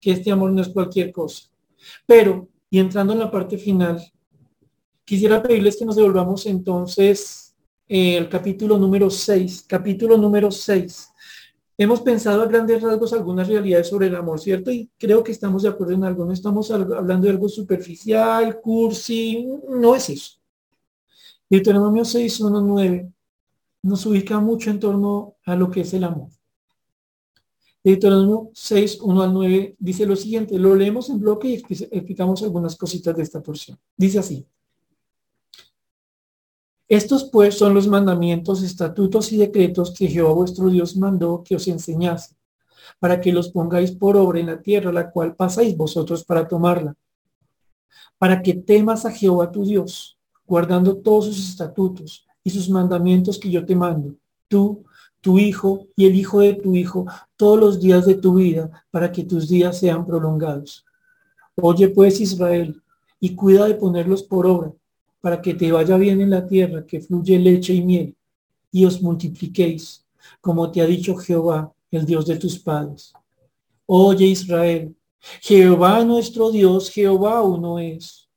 que 0.01 0.11
este 0.11 0.31
amor 0.31 0.51
no 0.51 0.61
es 0.61 0.69
cualquier 0.69 1.11
cosa. 1.11 1.43
Pero, 2.05 2.49
y 2.69 2.79
entrando 2.79 3.13
en 3.13 3.19
la 3.19 3.31
parte 3.31 3.57
final, 3.57 4.01
Quisiera 5.05 5.43
pedirles 5.43 5.77
que 5.77 5.85
nos 5.85 5.95
devolvamos 5.95 6.47
entonces 6.47 7.55
eh, 7.87 8.17
el 8.17 8.27
capítulo 8.27 8.75
número 8.79 9.11
6, 9.11 9.65
capítulo 9.67 10.17
número 10.17 10.49
6. 10.49 11.09
Hemos 11.77 12.01
pensado 12.01 12.41
a 12.41 12.47
grandes 12.47 12.81
rasgos 12.81 13.13
algunas 13.13 13.47
realidades 13.47 13.87
sobre 13.87 14.07
el 14.07 14.15
amor, 14.15 14.39
¿cierto? 14.39 14.71
Y 14.71 14.89
creo 14.97 15.23
que 15.23 15.31
estamos 15.31 15.61
de 15.61 15.69
acuerdo 15.69 15.93
en 15.93 16.05
algo. 16.05 16.25
No 16.25 16.33
estamos 16.33 16.71
hablando 16.71 17.25
de 17.25 17.29
algo 17.29 17.47
superficial, 17.47 18.59
cursi, 18.59 19.47
no 19.69 19.95
es 19.95 20.09
eso. 20.09 20.31
Deuteronomio 21.47 22.03
6, 22.03 22.39
1, 22.39 22.61
9 22.61 23.11
nos 23.83 24.03
ubica 24.07 24.39
mucho 24.39 24.71
en 24.71 24.79
torno 24.79 25.35
a 25.45 25.55
lo 25.55 25.69
que 25.69 25.81
es 25.81 25.93
el 25.93 26.03
amor. 26.03 26.29
Deuteronomio 27.83 28.49
6, 28.55 29.01
1 29.01 29.21
al 29.21 29.33
9 29.33 29.75
dice 29.77 30.07
lo 30.07 30.15
siguiente, 30.15 30.57
lo 30.57 30.73
leemos 30.73 31.11
en 31.11 31.19
bloque 31.19 31.49
y 31.49 31.53
explicamos 31.91 32.41
algunas 32.41 32.75
cositas 32.75 33.15
de 33.15 33.21
esta 33.21 33.43
porción. 33.43 33.77
Dice 33.95 34.17
así, 34.17 34.47
estos 36.87 37.23
pues 37.31 37.57
son 37.57 37.73
los 37.73 37.87
mandamientos, 37.87 38.61
estatutos 38.61 39.31
y 39.31 39.37
decretos 39.37 39.91
que 39.91 40.07
Jehová 40.07 40.33
vuestro 40.33 40.69
Dios 40.69 40.95
mandó 40.95 41.43
que 41.43 41.55
os 41.55 41.67
enseñase, 41.67 42.35
para 42.99 43.19
que 43.19 43.33
los 43.33 43.49
pongáis 43.49 43.91
por 43.91 44.15
obra 44.15 44.39
en 44.39 44.47
la 44.47 44.61
tierra, 44.61 44.91
la 44.91 45.09
cual 45.09 45.35
pasáis 45.35 45.75
vosotros 45.75 46.23
para 46.23 46.47
tomarla, 46.47 46.95
para 48.19 48.41
que 48.41 48.53
temas 48.53 49.05
a 49.05 49.11
Jehová 49.11 49.51
tu 49.51 49.65
Dios, 49.65 50.19
guardando 50.45 50.97
todos 50.97 51.25
sus 51.25 51.49
estatutos 51.49 52.27
y 52.43 52.51
sus 52.51 52.69
mandamientos 52.69 53.39
que 53.39 53.49
yo 53.49 53.65
te 53.65 53.75
mando, 53.75 54.15
tú, 54.47 54.85
tu 55.21 55.39
hijo 55.39 55.87
y 55.95 56.05
el 56.05 56.15
hijo 56.15 56.41
de 56.41 56.53
tu 56.53 56.75
hijo, 56.75 57.07
todos 57.35 57.59
los 57.59 57.79
días 57.79 58.05
de 58.05 58.13
tu 58.13 58.35
vida, 58.35 58.85
para 58.91 59.11
que 59.11 59.23
tus 59.23 59.49
días 59.49 59.79
sean 59.79 60.05
prolongados. 60.05 60.85
Oye 61.55 61.89
pues 61.89 62.21
Israel, 62.21 62.79
y 63.19 63.33
cuida 63.33 63.65
de 63.65 63.73
ponerlos 63.73 64.21
por 64.21 64.45
obra 64.45 64.71
para 65.25 65.41
que 65.41 65.55
te 65.55 65.71
vaya 65.71 65.97
bien 65.97 66.21
en 66.21 66.29
la 66.29 66.45
tierra, 66.45 66.85
que 66.85 67.01
fluye 67.01 67.39
leche 67.39 67.73
y 67.73 67.81
miel, 67.81 68.15
y 68.71 68.85
os 68.85 69.01
multipliquéis, 69.01 70.05
como 70.39 70.69
te 70.69 70.81
ha 70.81 70.85
dicho 70.85 71.15
Jehová, 71.15 71.73
el 71.89 72.05
Dios 72.05 72.27
de 72.27 72.35
tus 72.35 72.59
padres. 72.59 73.11
Oye 73.87 74.27
Israel, 74.27 74.95
Jehová 75.41 76.03
nuestro 76.03 76.51
Dios, 76.51 76.91
Jehová 76.91 77.41
uno 77.41 77.79
es. 77.79 78.29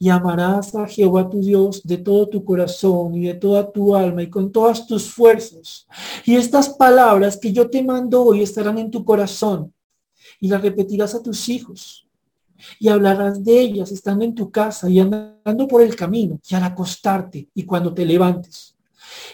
Y 0.00 0.08
amarás 0.08 0.74
a 0.74 0.88
Jehová 0.88 1.30
tu 1.30 1.40
Dios 1.40 1.80
de 1.84 1.98
todo 1.98 2.28
tu 2.28 2.44
corazón 2.44 3.14
y 3.14 3.26
de 3.26 3.34
toda 3.34 3.70
tu 3.70 3.94
alma 3.94 4.24
y 4.24 4.28
con 4.28 4.50
todas 4.50 4.84
tus 4.84 5.08
fuerzas. 5.08 5.86
Y 6.24 6.34
estas 6.34 6.70
palabras 6.70 7.36
que 7.36 7.52
yo 7.52 7.70
te 7.70 7.84
mando 7.84 8.24
hoy 8.24 8.42
estarán 8.42 8.78
en 8.78 8.90
tu 8.90 9.04
corazón 9.04 9.72
y 10.40 10.48
las 10.48 10.60
repetirás 10.60 11.14
a 11.14 11.22
tus 11.22 11.48
hijos 11.48 12.05
y 12.78 12.88
hablarás 12.88 13.44
de 13.44 13.60
ellas 13.60 13.90
estando 13.92 14.24
en 14.24 14.34
tu 14.34 14.50
casa 14.50 14.88
y 14.88 15.00
andando 15.00 15.68
por 15.68 15.82
el 15.82 15.94
camino 15.96 16.40
y 16.48 16.54
al 16.54 16.64
acostarte 16.64 17.48
y 17.54 17.64
cuando 17.64 17.92
te 17.92 18.04
levantes. 18.04 18.74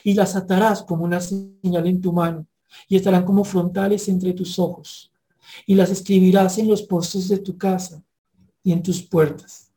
Y 0.05 0.15
las 0.15 0.37
atarás 0.37 0.83
como 0.83 1.05
una 1.05 1.21
señal 1.21 1.87
en 1.87 2.01
tu 2.01 2.13
mano 2.13 2.47
y 2.89 2.97
estarán 2.97 3.25
como 3.25 3.45
frontales 3.45 4.09
entre 4.09 4.33
tus 4.33 4.59
ojos. 4.59 5.11
Y 5.67 5.75
las 5.75 5.91
escribirás 5.91 6.59
en 6.59 6.69
los 6.69 6.83
postes 6.83 7.29
de 7.29 7.39
tu 7.39 7.57
casa 7.57 8.03
y 8.63 8.73
en 8.73 8.83
tus 8.83 9.03
puertas. 9.03 9.71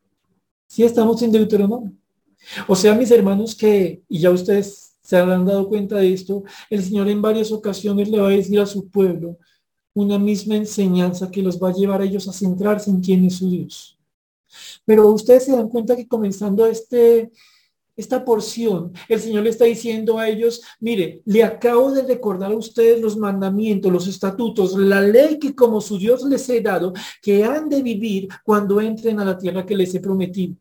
Si 0.68 0.84
estamos 0.84 1.22
en 1.22 1.32
Deuteronomio. 1.32 1.94
O 2.68 2.76
sea, 2.76 2.94
mis 2.94 3.10
hermanos, 3.12 3.56
que, 3.56 4.04
y 4.08 4.20
ya 4.20 4.30
ustedes 4.30 4.94
se 5.02 5.18
habrán 5.18 5.46
dado 5.46 5.68
cuenta 5.68 5.98
de 5.98 6.14
esto, 6.14 6.44
el 6.70 6.84
Señor 6.84 7.08
en 7.10 7.22
varias 7.22 7.52
ocasiones 7.52 8.10
le 8.10 8.20
va 8.20 8.28
a 8.28 8.32
decir 8.32 8.60
a 8.60 8.66
su 8.66 8.90
pueblo, 8.90 9.38
una 9.96 10.20
misma 10.20 10.58
enseñanza 10.58 11.32
que 11.32 11.42
los 11.42 11.62
va 11.62 11.70
a 11.70 11.74
llevar 11.74 12.02
a 12.02 12.04
ellos 12.04 12.28
a 12.28 12.34
centrarse 12.34 12.92
en 12.92 13.02
quién 13.02 13.26
es 13.26 13.38
su 13.38 13.50
Dios. 13.50 13.98
Pero 14.86 15.10
ustedes 15.10 15.46
se 15.46 15.54
dan 15.54 15.70
cuenta 15.70 15.96
que 15.96 16.08
comenzando 16.08 16.66
este, 16.66 17.32
esta 17.96 18.24
porción, 18.26 18.92
el 19.08 19.22
Señor 19.22 19.44
le 19.44 19.50
está 19.50 19.66
diciendo 19.66 20.20
a 20.20 20.28
ellos, 20.28 20.62
mire, 20.82 21.22
le 21.26 21.44
acabo 21.44 21.92
de 21.92 22.04
recordar 22.04 22.52
a 22.52 22.58
ustedes 22.58 23.02
los 23.02 23.16
mandamientos, 23.16 23.92
los 23.92 24.08
estatutos, 24.08 24.78
la 24.78 25.02
ley 25.02 25.40
que 25.40 25.56
como 25.56 25.80
su 25.80 25.98
Dios 25.98 26.24
les 26.24 26.48
he 26.50 26.60
dado, 26.60 26.94
que 27.22 27.46
han 27.46 27.70
de 27.70 27.82
vivir 27.82 28.28
cuando 28.44 28.82
entren 28.82 29.20
a 29.22 29.26
la 29.26 29.38
tierra 29.38 29.66
que 29.66 29.78
les 29.78 29.96
he 29.96 30.02
prometido. 30.02 30.56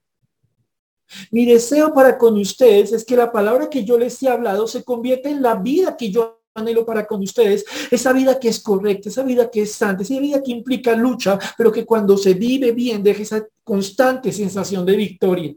Mi 1.33 1.45
deseo 1.45 1.93
para 1.93 2.17
con 2.17 2.39
ustedes 2.39 2.93
es 2.93 3.05
que 3.05 3.17
la 3.17 3.33
palabra 3.33 3.69
que 3.69 3.85
yo 3.85 3.99
les 3.99 4.23
he 4.23 4.29
hablado 4.29 4.67
se 4.69 4.85
convierta 4.85 5.29
en 5.29 5.43
la 5.43 5.57
vida 5.57 5.97
que 5.97 6.11
yo 6.11 6.44
anhelo 6.55 6.87
para 6.87 7.07
con 7.07 7.21
ustedes, 7.23 7.65
esa 7.91 8.13
vida 8.13 8.39
que 8.39 8.49
es 8.49 8.61
correcta, 8.61 9.09
esa 9.09 9.23
vida 9.23 9.51
que 9.51 9.63
es 9.63 9.73
santa, 9.73 10.03
esa 10.03 10.19
vida 10.19 10.43
que 10.43 10.53
implica 10.53 10.95
lucha, 10.95 11.39
pero 11.59 11.73
que 11.73 11.85
cuando 11.85 12.17
se 12.17 12.35
vive 12.35 12.73
bien 12.73 13.03
deja 13.03 13.23
esa 13.23 13.47
constante 13.63 14.33
sensación 14.33 14.87
de 14.87 14.97
victoria. 14.97 15.55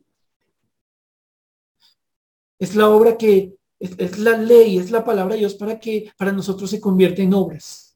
Es 2.59 2.75
la 2.75 2.89
obra 2.89 3.17
que, 3.17 3.55
es, 3.79 4.17
la 4.17 4.37
ley, 4.37 4.77
es 4.77 4.89
la 4.89 5.05
palabra 5.05 5.35
de 5.35 5.41
Dios 5.41 5.53
para 5.55 5.79
que 5.79 6.11
para 6.17 6.31
nosotros 6.31 6.69
se 6.69 6.81
convierta 6.81 7.21
en 7.21 7.33
obras. 7.33 7.95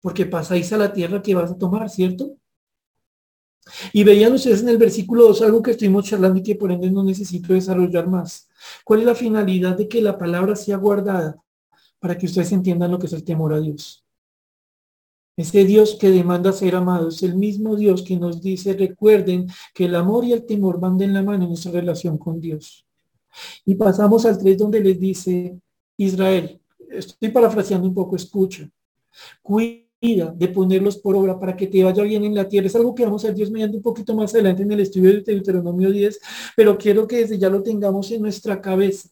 Porque 0.00 0.26
pasáis 0.26 0.72
a 0.72 0.76
la 0.76 0.92
tierra 0.92 1.22
que 1.22 1.34
vas 1.34 1.52
a 1.52 1.58
tomar, 1.58 1.88
¿cierto? 1.88 2.36
Y 3.92 4.04
veían 4.04 4.32
ustedes 4.32 4.60
en 4.62 4.68
el 4.68 4.76
versículo 4.76 5.28
2 5.28 5.42
algo 5.42 5.62
que 5.62 5.70
estuvimos 5.70 6.04
charlando 6.04 6.38
y 6.40 6.42
que 6.42 6.56
por 6.56 6.70
ende 6.70 6.90
no 6.90 7.02
necesito 7.02 7.54
desarrollar 7.54 8.06
más. 8.08 8.48
¿Cuál 8.84 9.00
es 9.00 9.06
la 9.06 9.14
finalidad 9.14 9.76
de 9.76 9.88
que 9.88 10.02
la 10.02 10.18
palabra 10.18 10.54
sea 10.56 10.76
guardada? 10.76 11.43
Para 12.04 12.18
que 12.18 12.26
ustedes 12.26 12.52
entiendan 12.52 12.90
lo 12.90 12.98
que 12.98 13.06
es 13.06 13.14
el 13.14 13.24
temor 13.24 13.54
a 13.54 13.60
Dios. 13.60 14.04
Ese 15.38 15.64
Dios 15.64 15.96
que 15.98 16.10
demanda 16.10 16.52
ser 16.52 16.74
amado 16.74 17.08
es 17.08 17.22
el 17.22 17.34
mismo 17.34 17.76
Dios 17.76 18.02
que 18.02 18.18
nos 18.18 18.42
dice, 18.42 18.74
recuerden 18.74 19.46
que 19.72 19.86
el 19.86 19.94
amor 19.94 20.26
y 20.26 20.34
el 20.34 20.44
temor 20.44 20.78
van 20.78 20.98
de 20.98 21.06
la 21.06 21.22
mano 21.22 21.44
en 21.44 21.48
nuestra 21.48 21.72
relación 21.72 22.18
con 22.18 22.42
Dios. 22.42 22.86
Y 23.64 23.76
pasamos 23.76 24.26
al 24.26 24.36
3 24.36 24.58
donde 24.58 24.80
les 24.80 25.00
dice, 25.00 25.58
Israel, 25.96 26.60
estoy 26.90 27.30
parafraseando 27.30 27.88
un 27.88 27.94
poco, 27.94 28.16
escucha, 28.16 28.68
cuida 29.40 30.30
de 30.34 30.48
ponerlos 30.48 30.98
por 30.98 31.16
obra 31.16 31.40
para 31.40 31.56
que 31.56 31.68
te 31.68 31.82
vaya 31.82 32.02
bien 32.02 32.22
en 32.24 32.34
la 32.34 32.46
tierra. 32.46 32.66
Es 32.66 32.76
algo 32.76 32.94
que 32.94 33.06
vamos 33.06 33.24
a 33.24 33.28
ver 33.28 33.36
Dios 33.36 33.50
mediante 33.50 33.78
un 33.78 33.82
poquito 33.82 34.14
más 34.14 34.34
adelante 34.34 34.62
en 34.62 34.72
el 34.72 34.80
estudio 34.80 35.10
de 35.10 35.22
Deuteronomio 35.22 35.90
10, 35.90 36.20
pero 36.54 36.76
quiero 36.76 37.06
que 37.06 37.20
desde 37.20 37.38
ya 37.38 37.48
lo 37.48 37.62
tengamos 37.62 38.10
en 38.10 38.20
nuestra 38.20 38.60
cabeza. 38.60 39.08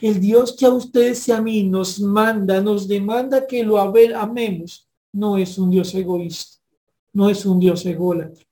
El 0.00 0.20
Dios 0.20 0.56
que 0.56 0.66
a 0.66 0.70
ustedes 0.70 1.26
y 1.28 1.32
a 1.32 1.40
mí 1.40 1.64
nos 1.64 2.00
manda, 2.00 2.60
nos 2.60 2.86
demanda 2.86 3.46
que 3.46 3.64
lo 3.64 3.78
amemos, 3.78 4.88
no 5.12 5.36
es 5.36 5.58
un 5.58 5.70
Dios 5.70 5.94
egoísta, 5.94 6.58
no 7.12 7.28
es 7.28 7.44
un 7.44 7.58
Dios 7.58 7.84
ególatra. 7.86 8.44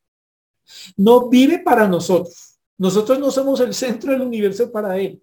No 0.96 1.28
vive 1.28 1.58
para 1.58 1.88
nosotros. 1.88 2.58
Nosotros 2.78 3.18
no 3.18 3.30
somos 3.30 3.60
el 3.60 3.74
centro 3.74 4.12
del 4.12 4.22
universo 4.22 4.70
para 4.72 4.98
Él, 4.98 5.22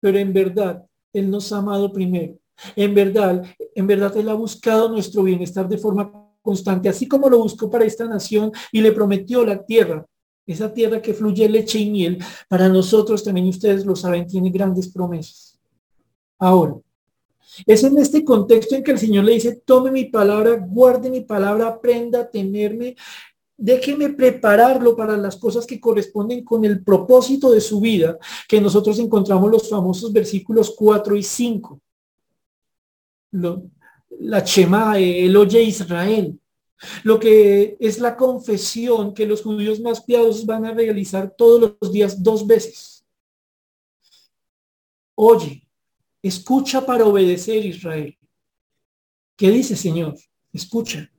pero 0.00 0.18
en 0.18 0.32
verdad 0.32 0.84
Él 1.12 1.30
nos 1.30 1.52
ha 1.52 1.58
amado 1.58 1.92
primero. 1.92 2.38
En 2.76 2.94
verdad, 2.94 3.44
en 3.74 3.86
verdad 3.86 4.16
Él 4.16 4.28
ha 4.28 4.34
buscado 4.34 4.88
nuestro 4.88 5.22
bienestar 5.22 5.68
de 5.68 5.78
forma 5.78 6.28
constante, 6.42 6.88
así 6.88 7.06
como 7.06 7.28
lo 7.28 7.38
buscó 7.38 7.70
para 7.70 7.84
esta 7.84 8.04
nación 8.06 8.52
y 8.72 8.80
le 8.80 8.92
prometió 8.92 9.44
la 9.44 9.64
tierra, 9.64 10.06
esa 10.48 10.72
tierra 10.72 11.02
que 11.02 11.14
fluye 11.14 11.48
leche 11.48 11.78
y 11.78 11.90
miel. 11.90 12.18
Para 12.48 12.68
nosotros 12.68 13.22
también 13.22 13.48
ustedes 13.48 13.84
lo 13.84 13.94
saben, 13.94 14.26
tiene 14.26 14.50
grandes 14.50 14.88
promesas. 14.88 15.58
Ahora, 16.38 16.76
es 17.66 17.84
en 17.84 17.98
este 17.98 18.24
contexto 18.24 18.74
en 18.74 18.82
que 18.82 18.92
el 18.92 18.98
Señor 18.98 19.24
le 19.24 19.34
dice, 19.34 19.62
tome 19.64 19.90
mi 19.90 20.04
palabra, 20.04 20.56
guarde 20.58 21.10
mi 21.10 21.20
palabra, 21.22 21.68
aprenda 21.68 22.20
a 22.20 22.30
tenerme, 22.30 22.96
déjeme 23.56 24.10
prepararlo 24.10 24.96
para 24.96 25.16
las 25.16 25.36
cosas 25.36 25.66
que 25.66 25.80
corresponden 25.80 26.44
con 26.44 26.64
el 26.64 26.82
propósito 26.82 27.50
de 27.50 27.60
su 27.60 27.80
vida, 27.80 28.18
que 28.48 28.60
nosotros 28.60 28.98
encontramos 28.98 29.50
los 29.50 29.68
famosos 29.68 30.12
versículos 30.12 30.74
4 30.76 31.16
y 31.16 31.22
5. 31.22 31.80
la 34.20 34.42
Chema, 34.42 34.98
el 34.98 35.36
oye 35.36 35.62
Israel, 35.62 36.38
lo 37.02 37.18
que 37.18 37.76
es 37.80 37.98
la 37.98 38.16
confesión 38.16 39.14
que 39.14 39.26
los 39.26 39.42
judíos 39.42 39.80
más 39.80 40.02
piadosos 40.02 40.46
van 40.46 40.66
a 40.66 40.72
realizar 40.72 41.34
todos 41.36 41.76
los 41.80 41.92
días 41.92 42.22
dos 42.22 42.46
veces. 42.46 43.04
Oye, 45.14 45.68
Escucha 46.22 46.84
para 46.84 47.04
obedecer, 47.04 47.64
Israel. 47.64 48.16
¿Qué 49.36 49.50
dice, 49.50 49.76
Señor? 49.76 50.16
Escucha. 50.52 51.10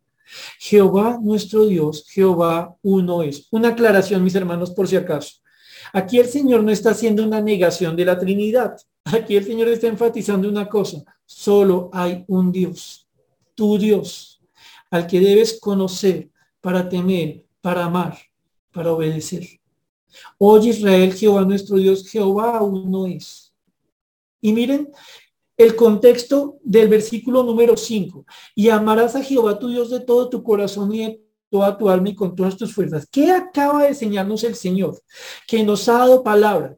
Jehová 0.60 1.18
nuestro 1.22 1.66
Dios, 1.66 2.06
Jehová 2.10 2.76
uno 2.84 3.24
es. 3.24 3.48
Una 3.52 3.70
aclaración, 3.70 4.24
mis 4.24 4.36
hermanos, 4.36 4.72
por 4.72 4.88
si 4.88 4.96
acaso. 4.96 5.38
Aquí 5.94 6.20
el 6.20 6.28
Señor 6.28 6.64
no 6.64 6.72
está 6.72 6.92
haciendo 6.92 7.24
una 7.24 7.42
negación 7.42 7.96
de 7.96 8.06
la 8.06 8.20
Trinidad. 8.20 8.78
Aquí 9.06 9.38
el 9.38 9.46
Señor 9.46 9.70
está 9.70 9.88
enfatizando 9.88 10.50
una 10.50 10.68
cosa. 10.68 11.04
Solo 11.26 11.90
hay 11.94 12.26
un 12.28 12.52
Dios, 12.52 13.08
tu 13.56 13.78
Dios, 13.78 14.39
al 14.90 15.08
que 15.08 15.20
debes 15.20 15.60
conocer 15.60 16.30
para 16.62 16.88
temer, 16.90 17.46
para 17.62 17.86
amar, 17.86 18.18
para 18.72 18.92
obedecer. 18.92 19.48
Oye 20.38 20.70
Israel, 20.70 21.14
Jehová 21.14 21.44
nuestro 21.44 21.78
Dios, 21.78 22.08
Jehová 22.08 22.62
uno 22.62 23.06
es. 23.08 23.54
Y 24.42 24.54
miren 24.54 24.90
el 25.58 25.76
contexto 25.76 26.58
del 26.64 26.88
versículo 26.88 27.44
número 27.44 27.76
5. 27.76 28.26
Y 28.56 28.70
amarás 28.70 29.16
a 29.16 29.24
Jehová 29.24 29.60
tu 29.60 29.68
Dios 29.68 29.90
de 29.90 30.00
todo 30.00 30.30
tu 30.30 30.42
corazón 30.42 30.94
y 30.94 31.00
de 31.00 31.22
toda 31.50 31.78
tu 31.78 31.90
alma 31.90 32.10
y 32.10 32.16
con 32.16 32.36
todas 32.36 32.56
tus 32.56 32.74
fuerzas. 32.74 33.08
¿Qué 33.12 33.32
acaba 33.32 33.84
de 33.84 33.90
enseñarnos 33.90 34.44
el 34.44 34.56
Señor? 34.56 35.02
Que 35.48 35.64
nos 35.64 35.90
ha 35.90 36.00
dado 36.00 36.24
palabra. 36.24 36.78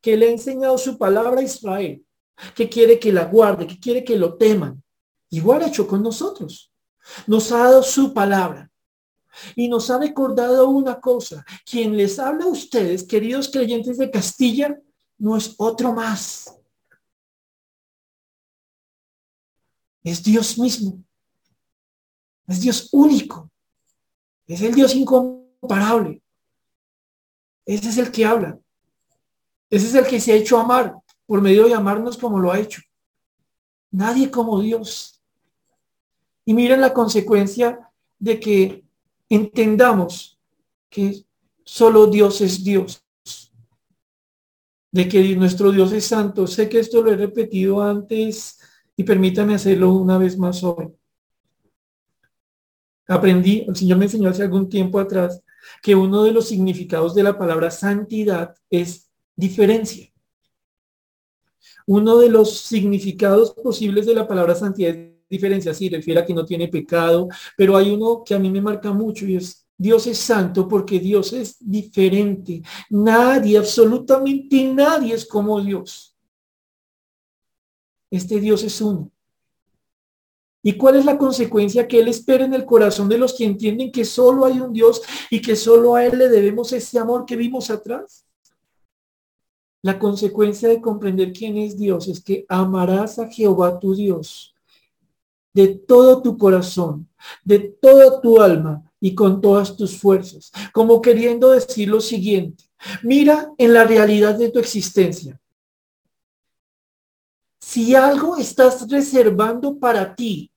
Que 0.00 0.16
le 0.16 0.28
ha 0.28 0.30
enseñado 0.30 0.78
su 0.78 0.96
palabra 0.96 1.40
a 1.40 1.44
Israel. 1.44 2.04
Que 2.54 2.68
quiere 2.68 3.00
que 3.00 3.12
la 3.12 3.24
guarde, 3.24 3.66
que 3.66 3.80
quiere 3.80 4.04
que 4.04 4.16
lo 4.16 4.36
teman. 4.36 4.82
Igual 5.30 5.62
ha 5.62 5.68
hecho 5.68 5.88
con 5.88 6.02
nosotros. 6.02 6.72
Nos 7.26 7.52
ha 7.52 7.58
dado 7.58 7.82
su 7.82 8.12
palabra. 8.12 8.70
Y 9.54 9.68
nos 9.68 9.90
ha 9.90 9.98
recordado 9.98 10.68
una 10.68 11.00
cosa. 11.00 11.44
Quien 11.64 11.96
les 11.96 12.18
habla 12.18 12.44
a 12.44 12.48
ustedes, 12.48 13.04
queridos 13.04 13.48
creyentes 13.48 13.98
de 13.98 14.10
Castilla, 14.10 14.78
no 15.18 15.36
es 15.36 15.54
otro 15.58 15.92
más. 15.92 16.54
Es 20.02 20.22
Dios 20.22 20.58
mismo. 20.58 21.02
Es 22.46 22.60
Dios 22.60 22.88
único. 22.92 23.50
Es 24.46 24.62
el 24.62 24.74
Dios 24.74 24.94
incomparable. 24.94 26.22
Ese 27.66 27.90
es 27.90 27.98
el 27.98 28.10
que 28.10 28.24
habla. 28.24 28.58
Ese 29.68 29.86
es 29.88 29.94
el 29.94 30.06
que 30.06 30.20
se 30.20 30.32
ha 30.32 30.36
hecho 30.36 30.58
amar 30.58 30.96
por 31.26 31.42
medio 31.42 31.66
de 31.66 31.74
amarnos 31.74 32.16
como 32.16 32.38
lo 32.38 32.50
ha 32.50 32.58
hecho. 32.58 32.80
Nadie 33.90 34.30
como 34.30 34.60
Dios. 34.60 35.17
Y 36.48 36.54
miren 36.54 36.80
la 36.80 36.94
consecuencia 36.94 37.90
de 38.18 38.40
que 38.40 38.82
entendamos 39.28 40.40
que 40.88 41.26
solo 41.62 42.06
Dios 42.06 42.40
es 42.40 42.64
Dios 42.64 43.04
de 44.90 45.06
que 45.06 45.36
nuestro 45.36 45.70
Dios 45.70 45.92
es 45.92 46.06
santo. 46.06 46.46
Sé 46.46 46.70
que 46.70 46.78
esto 46.78 47.02
lo 47.02 47.12
he 47.12 47.16
repetido 47.16 47.82
antes 47.82 48.58
y 48.96 49.04
permítame 49.04 49.54
hacerlo 49.54 49.92
una 49.92 50.16
vez 50.16 50.38
más 50.38 50.64
hoy. 50.64 50.88
Aprendí, 53.06 53.66
el 53.68 53.76
Señor 53.76 53.98
me 53.98 54.06
enseñó 54.06 54.30
hace 54.30 54.44
algún 54.44 54.70
tiempo 54.70 54.98
atrás, 54.98 55.42
que 55.82 55.94
uno 55.94 56.24
de 56.24 56.32
los 56.32 56.48
significados 56.48 57.14
de 57.14 57.24
la 57.24 57.38
palabra 57.38 57.70
santidad 57.70 58.54
es 58.70 59.10
diferencia. 59.36 60.10
Uno 61.86 62.16
de 62.16 62.30
los 62.30 62.58
significados 62.58 63.52
posibles 63.52 64.06
de 64.06 64.14
la 64.14 64.26
palabra 64.26 64.54
santidad 64.54 64.94
es 64.94 65.17
diferencia, 65.28 65.74
sí, 65.74 65.88
refiere 65.88 66.20
a 66.20 66.24
que 66.24 66.34
no 66.34 66.44
tiene 66.44 66.68
pecado, 66.68 67.28
pero 67.56 67.76
hay 67.76 67.90
uno 67.90 68.22
que 68.24 68.34
a 68.34 68.38
mí 68.38 68.50
me 68.50 68.60
marca 68.60 68.92
mucho 68.92 69.26
y 69.26 69.36
es 69.36 69.68
Dios 69.80 70.08
es 70.08 70.18
santo 70.18 70.66
porque 70.66 70.98
Dios 70.98 71.32
es 71.32 71.56
diferente. 71.60 72.62
Nadie, 72.90 73.56
absolutamente 73.56 74.64
nadie 74.64 75.14
es 75.14 75.24
como 75.24 75.60
Dios. 75.60 76.16
Este 78.10 78.40
Dios 78.40 78.64
es 78.64 78.80
uno. 78.80 79.08
¿Y 80.64 80.72
cuál 80.72 80.96
es 80.96 81.04
la 81.04 81.16
consecuencia 81.16 81.86
que 81.86 82.00
Él 82.00 82.08
espera 82.08 82.44
en 82.44 82.54
el 82.54 82.64
corazón 82.64 83.08
de 83.08 83.18
los 83.18 83.34
que 83.34 83.44
entienden 83.44 83.92
que 83.92 84.04
solo 84.04 84.44
hay 84.44 84.58
un 84.58 84.72
Dios 84.72 85.00
y 85.30 85.40
que 85.40 85.54
solo 85.54 85.94
a 85.94 86.04
Él 86.04 86.18
le 86.18 86.28
debemos 86.28 86.72
ese 86.72 86.98
amor 86.98 87.24
que 87.24 87.36
vimos 87.36 87.70
atrás? 87.70 88.26
La 89.82 90.00
consecuencia 90.00 90.68
de 90.68 90.80
comprender 90.80 91.32
quién 91.32 91.56
es 91.56 91.78
Dios 91.78 92.08
es 92.08 92.20
que 92.20 92.44
amarás 92.48 93.20
a 93.20 93.28
Jehová 93.28 93.78
tu 93.78 93.94
Dios 93.94 94.56
de 95.58 95.74
todo 95.74 96.22
tu 96.22 96.38
corazón, 96.38 97.08
de 97.42 97.58
toda 97.58 98.20
tu 98.20 98.40
alma, 98.40 98.88
y 99.00 99.12
con 99.14 99.40
todas 99.40 99.76
tus 99.76 99.98
fuerzas, 99.98 100.52
como 100.72 101.00
queriendo 101.00 101.50
decir 101.50 101.88
lo 101.88 102.00
siguiente, 102.00 102.64
mira 103.02 103.52
en 103.58 103.72
la 103.72 103.84
realidad 103.84 104.36
de 104.36 104.50
tu 104.50 104.60
existencia. 104.60 105.40
Si 107.60 107.96
algo 107.96 108.36
estás 108.36 108.88
reservando 108.88 109.78
para 109.78 110.14
ti, 110.14 110.50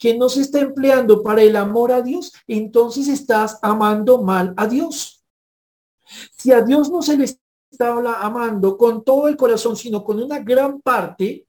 que 0.00 0.16
no 0.16 0.28
se 0.28 0.40
está 0.40 0.60
empleando 0.60 1.22
para 1.22 1.42
el 1.42 1.54
amor 1.54 1.92
a 1.92 2.02
Dios, 2.02 2.32
entonces 2.48 3.06
estás 3.06 3.58
amando 3.62 4.22
mal 4.22 4.52
a 4.56 4.66
Dios. 4.66 5.24
Si 6.36 6.50
a 6.50 6.60
Dios 6.60 6.90
no 6.90 7.02
se 7.02 7.16
le 7.16 7.24
está 7.24 7.92
amando 8.20 8.76
con 8.76 9.04
todo 9.04 9.28
el 9.28 9.36
corazón, 9.36 9.76
sino 9.76 10.04
con 10.04 10.20
una 10.20 10.40
gran 10.40 10.80
parte, 10.80 11.46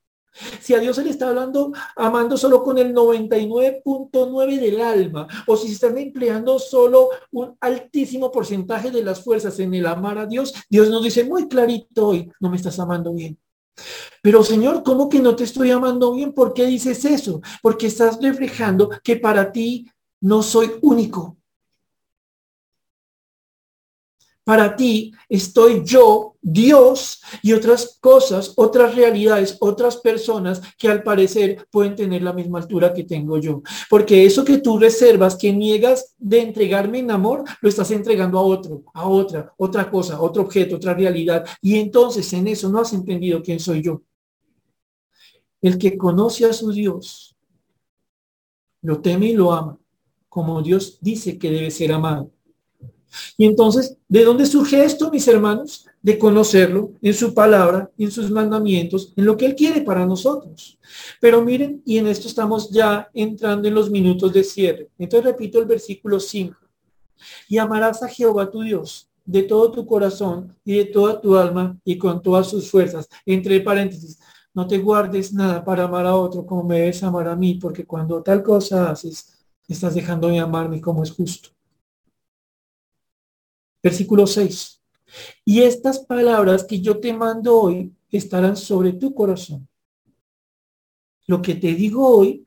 si 0.59 0.73
a 0.73 0.79
Dios 0.79 0.95
se 0.95 1.03
le 1.03 1.09
está 1.09 1.29
hablando, 1.29 1.71
amando 1.95 2.37
solo 2.37 2.63
con 2.63 2.77
el 2.77 2.93
99.9 2.93 4.59
del 4.59 4.81
alma, 4.81 5.27
o 5.47 5.55
si 5.55 5.67
se 5.67 5.73
están 5.73 5.97
empleando 5.97 6.59
solo 6.59 7.09
un 7.31 7.55
altísimo 7.59 8.31
porcentaje 8.31 8.91
de 8.91 9.03
las 9.03 9.23
fuerzas 9.23 9.59
en 9.59 9.73
el 9.73 9.85
amar 9.85 10.17
a 10.17 10.25
Dios, 10.25 10.53
Dios 10.69 10.89
nos 10.89 11.03
dice 11.03 11.23
muy 11.23 11.47
clarito 11.47 12.07
hoy, 12.07 12.31
no 12.39 12.49
me 12.49 12.57
estás 12.57 12.79
amando 12.79 13.13
bien. 13.13 13.37
Pero 14.21 14.43
Señor, 14.43 14.83
¿cómo 14.83 15.09
que 15.09 15.19
no 15.19 15.35
te 15.35 15.43
estoy 15.43 15.71
amando 15.71 16.13
bien? 16.13 16.33
¿Por 16.33 16.53
qué 16.53 16.65
dices 16.65 17.03
eso? 17.05 17.41
Porque 17.61 17.87
estás 17.87 18.19
reflejando 18.21 18.89
que 19.03 19.17
para 19.17 19.51
ti 19.51 19.89
no 20.21 20.41
soy 20.41 20.71
único, 20.81 21.37
para 24.45 24.75
ti 24.75 25.11
estoy 25.27 25.81
yo, 25.83 26.35
Dios, 26.39 27.21
y 27.41 27.51
otras 27.51 27.97
cosas, 27.99 28.53
otras 28.55 28.95
realidades, 28.95 29.57
otras 29.59 29.97
personas 29.97 30.61
que 30.77 30.87
al 30.87 31.01
parecer 31.01 31.67
pueden 31.71 31.95
tener 31.95 32.21
la 32.21 32.31
misma 32.31 32.59
altura 32.59 32.93
que 32.93 33.03
tengo 33.03 33.39
yo. 33.39 33.63
Porque 33.89 34.23
eso 34.23 34.45
que 34.45 34.59
tú 34.59 34.77
reservas, 34.77 35.35
que 35.35 35.51
niegas 35.51 36.13
de 36.19 36.41
entregarme 36.41 36.99
en 36.99 37.09
amor, 37.09 37.43
lo 37.59 37.67
estás 37.67 37.89
entregando 37.89 38.37
a 38.37 38.43
otro, 38.43 38.83
a 38.93 39.07
otra, 39.07 39.51
otra 39.57 39.89
cosa, 39.89 40.21
otro 40.21 40.43
objeto, 40.43 40.75
otra 40.75 40.93
realidad. 40.93 41.43
Y 41.59 41.79
entonces 41.79 42.31
en 42.33 42.47
eso 42.47 42.69
no 42.69 42.79
has 42.79 42.93
entendido 42.93 43.41
quién 43.41 43.59
soy 43.59 43.81
yo. 43.81 44.03
El 45.59 45.79
que 45.79 45.97
conoce 45.97 46.45
a 46.45 46.53
su 46.53 46.71
Dios, 46.71 47.35
lo 48.83 49.01
teme 49.01 49.25
y 49.25 49.33
lo 49.33 49.51
ama, 49.51 49.79
como 50.29 50.61
Dios 50.61 50.99
dice 51.01 51.39
que 51.39 51.49
debe 51.49 51.71
ser 51.71 51.91
amado. 51.91 52.34
Y 53.37 53.45
entonces, 53.45 53.97
¿de 54.07 54.23
dónde 54.23 54.45
surge 54.45 54.83
esto, 54.83 55.11
mis 55.11 55.27
hermanos? 55.27 55.85
De 56.01 56.17
conocerlo 56.17 56.91
en 57.01 57.13
su 57.13 57.33
palabra, 57.33 57.91
en 57.97 58.11
sus 58.11 58.29
mandamientos, 58.29 59.13
en 59.15 59.25
lo 59.25 59.37
que 59.37 59.45
Él 59.45 59.55
quiere 59.55 59.81
para 59.81 60.05
nosotros. 60.05 60.77
Pero 61.19 61.41
miren, 61.41 61.81
y 61.85 61.97
en 61.97 62.07
esto 62.07 62.27
estamos 62.27 62.69
ya 62.69 63.09
entrando 63.13 63.67
en 63.67 63.73
los 63.73 63.89
minutos 63.89 64.31
de 64.33 64.43
cierre. 64.43 64.89
Entonces 64.97 65.25
repito 65.31 65.59
el 65.59 65.65
versículo 65.65 66.19
5. 66.19 66.55
Y 67.49 67.57
amarás 67.57 68.03
a 68.03 68.07
Jehová 68.07 68.51
tu 68.51 68.61
Dios 68.61 69.09
de 69.25 69.43
todo 69.43 69.71
tu 69.71 69.85
corazón 69.85 70.55
y 70.63 70.77
de 70.77 70.85
toda 70.85 71.19
tu 71.19 71.35
alma 71.35 71.77
y 71.83 71.97
con 71.97 72.21
todas 72.21 72.47
sus 72.47 72.69
fuerzas. 72.69 73.09
Entre 73.25 73.59
paréntesis, 73.59 74.19
no 74.53 74.67
te 74.67 74.77
guardes 74.77 75.33
nada 75.33 75.65
para 75.65 75.83
amar 75.83 76.05
a 76.05 76.15
otro 76.15 76.45
como 76.45 76.63
me 76.63 76.79
debes 76.79 77.03
amar 77.03 77.27
a 77.27 77.35
mí, 77.35 77.55
porque 77.55 77.85
cuando 77.85 78.21
tal 78.21 78.43
cosa 78.43 78.89
haces, 78.91 79.35
estás 79.67 79.95
dejando 79.95 80.27
de 80.27 80.39
amarme 80.39 80.79
como 80.79 81.03
es 81.03 81.11
justo. 81.11 81.49
Versículo 83.85 84.25
6. 84.25 84.81
Y 85.45 85.61
estas 85.61 85.99
palabras 85.99 86.63
que 86.63 86.81
yo 86.81 86.99
te 86.99 87.13
mando 87.13 87.55
hoy 87.55 87.93
estarán 88.09 88.57
sobre 88.57 88.93
tu 88.93 89.13
corazón. 89.13 89.67
Lo 91.27 91.39
que 91.39 91.53
te 91.53 91.75
digo 91.75 92.17
hoy 92.17 92.43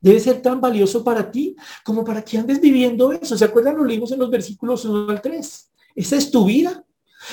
debe 0.00 0.18
ser 0.18 0.40
tan 0.40 0.62
valioso 0.62 1.04
para 1.04 1.30
ti 1.30 1.54
como 1.84 2.02
para 2.02 2.24
que 2.24 2.38
andes 2.38 2.58
viviendo 2.58 3.12
eso. 3.12 3.36
¿Se 3.36 3.44
acuerdan? 3.44 3.76
Lo 3.76 3.84
leímos 3.84 4.12
en 4.12 4.20
los 4.20 4.30
versículos 4.30 4.86
1 4.86 5.10
al 5.10 5.20
3. 5.20 5.70
Esa 5.94 6.16
es 6.16 6.30
tu 6.30 6.46
vida. 6.46 6.86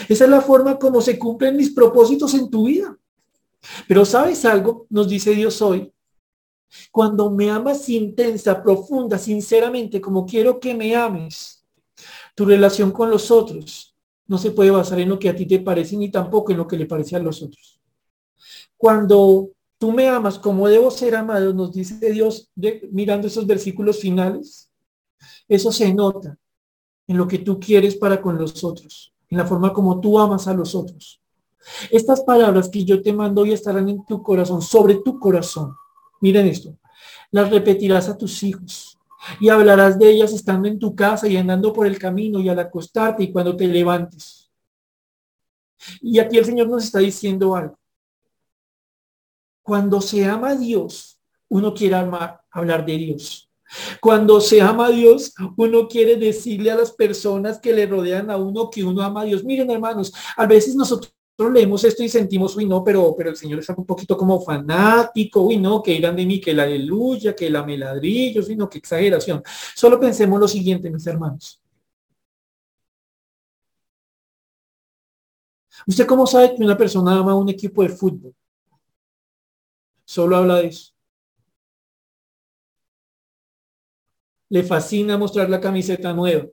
Esa 0.10 0.26
es 0.26 0.30
la 0.30 0.42
forma 0.42 0.78
como 0.78 1.00
se 1.00 1.18
cumplen 1.18 1.56
mis 1.56 1.70
propósitos 1.70 2.34
en 2.34 2.50
tu 2.50 2.66
vida. 2.66 3.00
Pero 3.88 4.04
¿sabes 4.04 4.44
algo? 4.44 4.86
Nos 4.90 5.08
dice 5.08 5.34
Dios 5.34 5.62
hoy. 5.62 5.94
Cuando 6.92 7.32
me 7.32 7.50
amas 7.50 7.88
intensa, 7.88 8.62
profunda, 8.62 9.18
sinceramente, 9.18 10.02
como 10.02 10.26
quiero 10.26 10.60
que 10.60 10.74
me 10.74 10.94
ames, 10.94 11.61
tu 12.36 12.46
relación 12.46 12.92
con 12.92 13.10
los 13.10 13.32
otros 13.32 13.96
no 14.28 14.38
se 14.38 14.52
puede 14.52 14.72
basar 14.72 15.00
en 15.00 15.10
lo 15.10 15.20
que 15.20 15.30
a 15.30 15.36
ti 15.36 15.46
te 15.46 15.60
parece 15.60 15.98
ni 15.98 16.10
tampoco 16.10 16.52
en 16.52 16.58
lo 16.60 16.68
que 16.68 16.78
le 16.78 16.86
parece 16.86 17.18
a 17.18 17.20
los 17.20 17.42
otros. 17.42 17.82
Cuando 18.78 19.50
tú 19.78 19.92
me 19.92 20.08
amas 20.08 20.40
como 20.40 20.70
debo 20.70 20.90
ser 20.90 21.16
amado, 21.16 21.54
nos 21.54 21.74
dice 21.74 22.12
Dios 22.12 22.50
mirando 22.92 23.28
esos 23.28 23.46
versículos 23.46 24.00
finales, 24.00 24.72
eso 25.50 25.72
se 25.72 25.94
nota 25.94 26.38
en 27.08 27.18
lo 27.18 27.28
que 27.28 27.40
tú 27.40 27.60
quieres 27.60 27.96
para 27.96 28.22
con 28.22 28.38
los 28.38 28.64
otros, 28.64 29.14
en 29.30 29.38
la 29.38 29.46
forma 29.46 29.74
como 29.74 30.00
tú 30.00 30.18
amas 30.18 30.48
a 30.48 30.54
los 30.54 30.76
otros. 30.76 31.22
Estas 31.90 32.22
palabras 32.22 32.70
que 32.70 32.86
yo 32.86 33.02
te 33.02 33.12
mando 33.12 33.42
hoy 33.42 33.52
estarán 33.52 33.90
en 33.90 34.06
tu 34.06 34.24
corazón, 34.24 34.62
sobre 34.62 34.96
tu 34.96 35.20
corazón. 35.20 35.76
Miren 36.22 36.48
esto. 36.48 36.78
Las 37.32 37.50
repetirás 37.50 38.08
a 38.08 38.18
tus 38.18 38.44
hijos 38.44 38.98
y 39.40 39.50
hablarás 39.50 39.98
de 39.98 40.10
ellas 40.10 40.34
estando 40.34 40.68
en 40.68 40.80
tu 40.80 40.96
casa 40.96 41.28
y 41.28 41.38
andando 41.38 41.74
por 41.74 41.88
el 41.88 41.98
camino 41.98 42.40
y 42.40 42.50
al 42.50 42.60
acostarte 42.60 43.24
y 43.24 43.32
cuando 43.32 43.56
te 43.56 43.68
levantes. 43.68 44.52
Y 46.02 46.20
aquí 46.20 46.38
el 46.38 46.46
Señor 46.46 46.68
nos 46.68 46.84
está 46.84 47.00
diciendo 47.00 47.56
algo. 47.56 47.78
Cuando 49.64 50.02
se 50.02 50.26
ama 50.26 50.50
a 50.50 50.56
Dios, 50.56 51.20
uno 51.50 51.74
quiere 51.74 51.96
hablar 52.52 52.86
de 52.86 52.98
Dios. 52.98 53.50
Cuando 54.02 54.42
se 54.42 54.62
ama 54.62 54.88
a 54.88 54.92
Dios, 54.92 55.34
uno 55.56 55.88
quiere 55.88 56.18
decirle 56.18 56.72
a 56.72 56.76
las 56.76 56.92
personas 56.92 57.60
que 57.60 57.74
le 57.74 57.86
rodean 57.86 58.30
a 58.30 58.38
uno 58.38 58.70
que 58.70 58.84
uno 58.84 59.02
ama 59.02 59.22
a 59.22 59.26
Dios. 59.26 59.44
Miren, 59.44 59.70
hermanos, 59.72 60.14
a 60.36 60.46
veces 60.46 60.76
nosotros 60.76 61.14
leemos 61.50 61.84
esto 61.84 62.04
y 62.04 62.10
sentimos, 62.10 62.56
uy, 62.56 62.66
no, 62.66 62.84
pero, 62.84 63.16
pero 63.18 63.30
el 63.30 63.36
Señor 63.36 63.60
está 63.60 63.74
un 63.78 63.86
poquito 63.86 64.18
como 64.18 64.42
fanático, 64.42 65.42
uy, 65.42 65.58
no, 65.58 65.82
que 65.82 65.94
irán 65.94 66.16
de 66.16 66.26
mí, 66.26 66.40
que 66.42 66.54
la 66.54 66.64
aleluya, 66.64 67.36
que 67.36 67.50
la 67.50 67.64
meladrillo, 67.64 68.44
sino 68.44 68.70
que 68.70 68.80
exageración. 68.80 69.42
Solo 69.76 70.00
pensemos 70.00 70.40
lo 70.40 70.48
siguiente, 70.48 70.90
mis 70.90 71.08
hermanos. 71.08 71.62
¿Usted 75.88 76.06
cómo 76.06 76.28
sabe 76.28 76.56
que 76.56 76.64
una 76.64 76.78
persona 76.78 77.18
ama 77.18 77.36
un 77.36 77.50
equipo 77.50 77.82
de 77.84 77.90
fútbol? 77.90 78.36
Solo 80.06 80.36
habla 80.36 80.56
de 80.58 80.68
eso. 80.68 80.94
Le 84.50 84.64
fascina 84.64 85.18
mostrar 85.18 85.50
la 85.50 85.62
camiseta 85.62 86.14
nueva. 86.14 86.46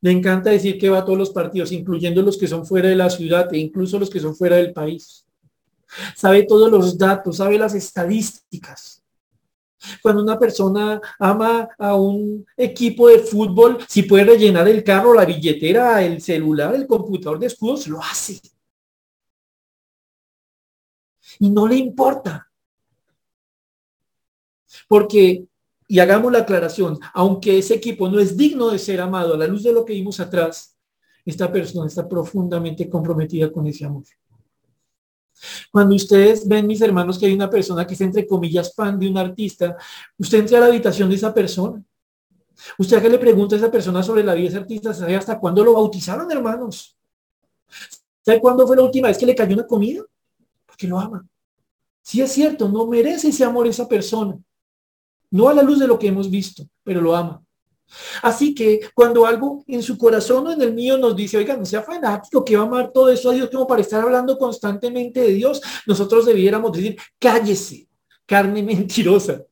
Le 0.00 0.12
encanta 0.12 0.50
decir 0.50 0.78
que 0.78 0.90
va 0.90 0.98
a 0.98 1.04
todos 1.04 1.18
los 1.18 1.30
partidos, 1.30 1.72
incluyendo 1.72 2.22
los 2.22 2.38
que 2.38 2.46
son 2.46 2.64
fuera 2.64 2.88
de 2.88 2.96
la 2.96 3.10
ciudad 3.10 3.52
e 3.52 3.58
incluso 3.58 3.98
los 3.98 4.10
que 4.10 4.20
son 4.20 4.36
fuera 4.36 4.56
del 4.56 4.72
país. 4.72 5.24
Sabe 6.14 6.44
todos 6.44 6.70
los 6.70 6.96
datos, 6.96 7.38
sabe 7.38 7.58
las 7.58 7.74
estadísticas. 7.74 9.02
Cuando 10.02 10.22
una 10.22 10.38
persona 10.38 11.00
ama 11.18 11.68
a 11.78 11.94
un 11.94 12.44
equipo 12.56 13.08
de 13.08 13.20
fútbol, 13.20 13.78
si 13.88 14.02
puede 14.02 14.24
rellenar 14.24 14.68
el 14.68 14.82
carro, 14.82 15.14
la 15.14 15.24
billetera, 15.24 16.02
el 16.02 16.20
celular, 16.20 16.74
el 16.74 16.86
computador 16.86 17.38
de 17.38 17.46
escudos, 17.46 17.86
lo 17.86 18.00
hace. 18.02 18.40
Y 21.38 21.50
no 21.50 21.66
le 21.66 21.76
importa. 21.76 22.50
Porque 24.88 25.44
y 25.90 25.98
hagamos 26.00 26.30
la 26.30 26.40
aclaración, 26.40 26.98
aunque 27.14 27.58
ese 27.58 27.74
equipo 27.74 28.10
no 28.10 28.20
es 28.20 28.36
digno 28.36 28.68
de 28.68 28.78
ser 28.78 29.00
amado 29.00 29.34
a 29.34 29.38
la 29.38 29.46
luz 29.46 29.62
de 29.62 29.72
lo 29.72 29.86
que 29.86 29.94
vimos 29.94 30.20
atrás, 30.20 30.76
esta 31.24 31.50
persona 31.50 31.86
está 31.86 32.06
profundamente 32.06 32.88
comprometida 32.88 33.50
con 33.50 33.66
ese 33.66 33.86
amor. 33.86 34.04
Cuando 35.72 35.94
ustedes 35.94 36.46
ven, 36.46 36.66
mis 36.66 36.80
hermanos, 36.82 37.18
que 37.18 37.26
hay 37.26 37.32
una 37.32 37.48
persona 37.48 37.86
que 37.86 37.94
es 37.94 38.00
entre 38.02 38.26
comillas 38.26 38.74
fan 38.74 38.98
de 38.98 39.08
un 39.08 39.16
artista, 39.16 39.76
usted 40.18 40.40
entra 40.40 40.58
a 40.58 40.60
la 40.62 40.66
habitación 40.66 41.08
de 41.08 41.16
esa 41.16 41.32
persona. 41.32 41.82
Usted 42.76 43.00
que 43.00 43.08
le 43.08 43.18
pregunta 43.18 43.54
a 43.54 43.58
esa 43.58 43.70
persona 43.70 44.02
sobre 44.02 44.22
la 44.22 44.34
vida 44.34 44.44
de 44.44 44.48
ese 44.48 44.58
artista, 44.58 44.92
¿sabe 44.92 45.16
hasta 45.16 45.38
cuándo 45.38 45.64
lo 45.64 45.74
bautizaron, 45.74 46.30
hermanos? 46.30 46.98
¿Sabe 48.22 48.40
cuándo 48.40 48.66
fue 48.66 48.76
la 48.76 48.82
última 48.82 49.08
vez 49.08 49.16
que 49.16 49.26
le 49.26 49.34
cayó 49.34 49.54
una 49.54 49.66
comida? 49.66 50.02
Porque 50.66 50.86
lo 50.86 50.98
ama. 50.98 51.26
Si 52.02 52.20
es 52.20 52.32
cierto, 52.32 52.68
no 52.68 52.86
merece 52.86 53.28
ese 53.28 53.44
amor 53.44 53.66
esa 53.66 53.88
persona. 53.88 54.38
No 55.30 55.48
a 55.48 55.54
la 55.54 55.62
luz 55.62 55.78
de 55.78 55.86
lo 55.86 55.98
que 55.98 56.08
hemos 56.08 56.30
visto, 56.30 56.64
pero 56.82 57.00
lo 57.00 57.14
ama. 57.14 57.42
Así 58.22 58.54
que 58.54 58.80
cuando 58.94 59.24
algo 59.26 59.64
en 59.66 59.82
su 59.82 59.96
corazón 59.96 60.46
o 60.46 60.52
en 60.52 60.60
el 60.60 60.74
mío 60.74 60.98
nos 60.98 61.16
dice, 61.16 61.38
oiga, 61.38 61.56
no 61.56 61.64
sea 61.64 61.82
fanático, 61.82 62.44
que 62.44 62.56
va 62.56 62.64
a 62.64 62.66
amar 62.66 62.92
todo 62.92 63.08
eso 63.08 63.30
a 63.30 63.34
Dios 63.34 63.48
como 63.50 63.66
para 63.66 63.80
estar 63.80 64.02
hablando 64.02 64.36
constantemente 64.36 65.20
de 65.20 65.32
Dios, 65.32 65.60
nosotros 65.86 66.26
debiéramos 66.26 66.72
decir, 66.72 66.96
cállese, 67.18 67.88
carne 68.26 68.62
mentirosa. 68.64 69.42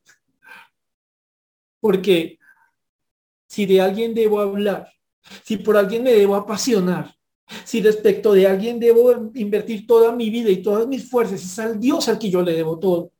Porque 1.79 2.37
si 3.47 3.65
de 3.65 3.81
alguien 3.81 4.13
debo 4.13 4.39
hablar, 4.39 4.91
si 5.43 5.57
por 5.57 5.77
alguien 5.77 6.03
me 6.03 6.13
debo 6.13 6.35
apasionar, 6.35 7.15
si 7.63 7.81
respecto 7.81 8.33
de 8.33 8.45
alguien 8.45 8.79
debo 8.79 9.31
invertir 9.35 9.87
toda 9.87 10.11
mi 10.11 10.29
vida 10.29 10.49
y 10.49 10.61
todas 10.61 10.85
mis 10.87 11.09
fuerzas, 11.09 11.41
es 11.41 11.59
al 11.59 11.79
Dios 11.79 12.07
al 12.09 12.19
que 12.19 12.29
yo 12.29 12.41
le 12.41 12.53
debo 12.53 12.77
todo. 12.77 13.11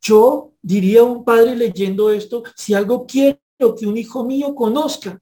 Yo 0.00 0.52
diría 0.62 1.00
a 1.00 1.04
un 1.04 1.24
padre 1.24 1.56
leyendo 1.56 2.10
esto, 2.10 2.42
si 2.56 2.74
algo 2.74 3.06
quiero 3.06 3.38
que 3.78 3.86
un 3.86 3.96
hijo 3.96 4.24
mío 4.24 4.54
conozca, 4.54 5.18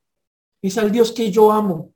es 0.61 0.79
al 0.79 0.91
Dios 0.91 1.13
que 1.13 1.31
yo 1.31 1.51
amo. 1.51 1.92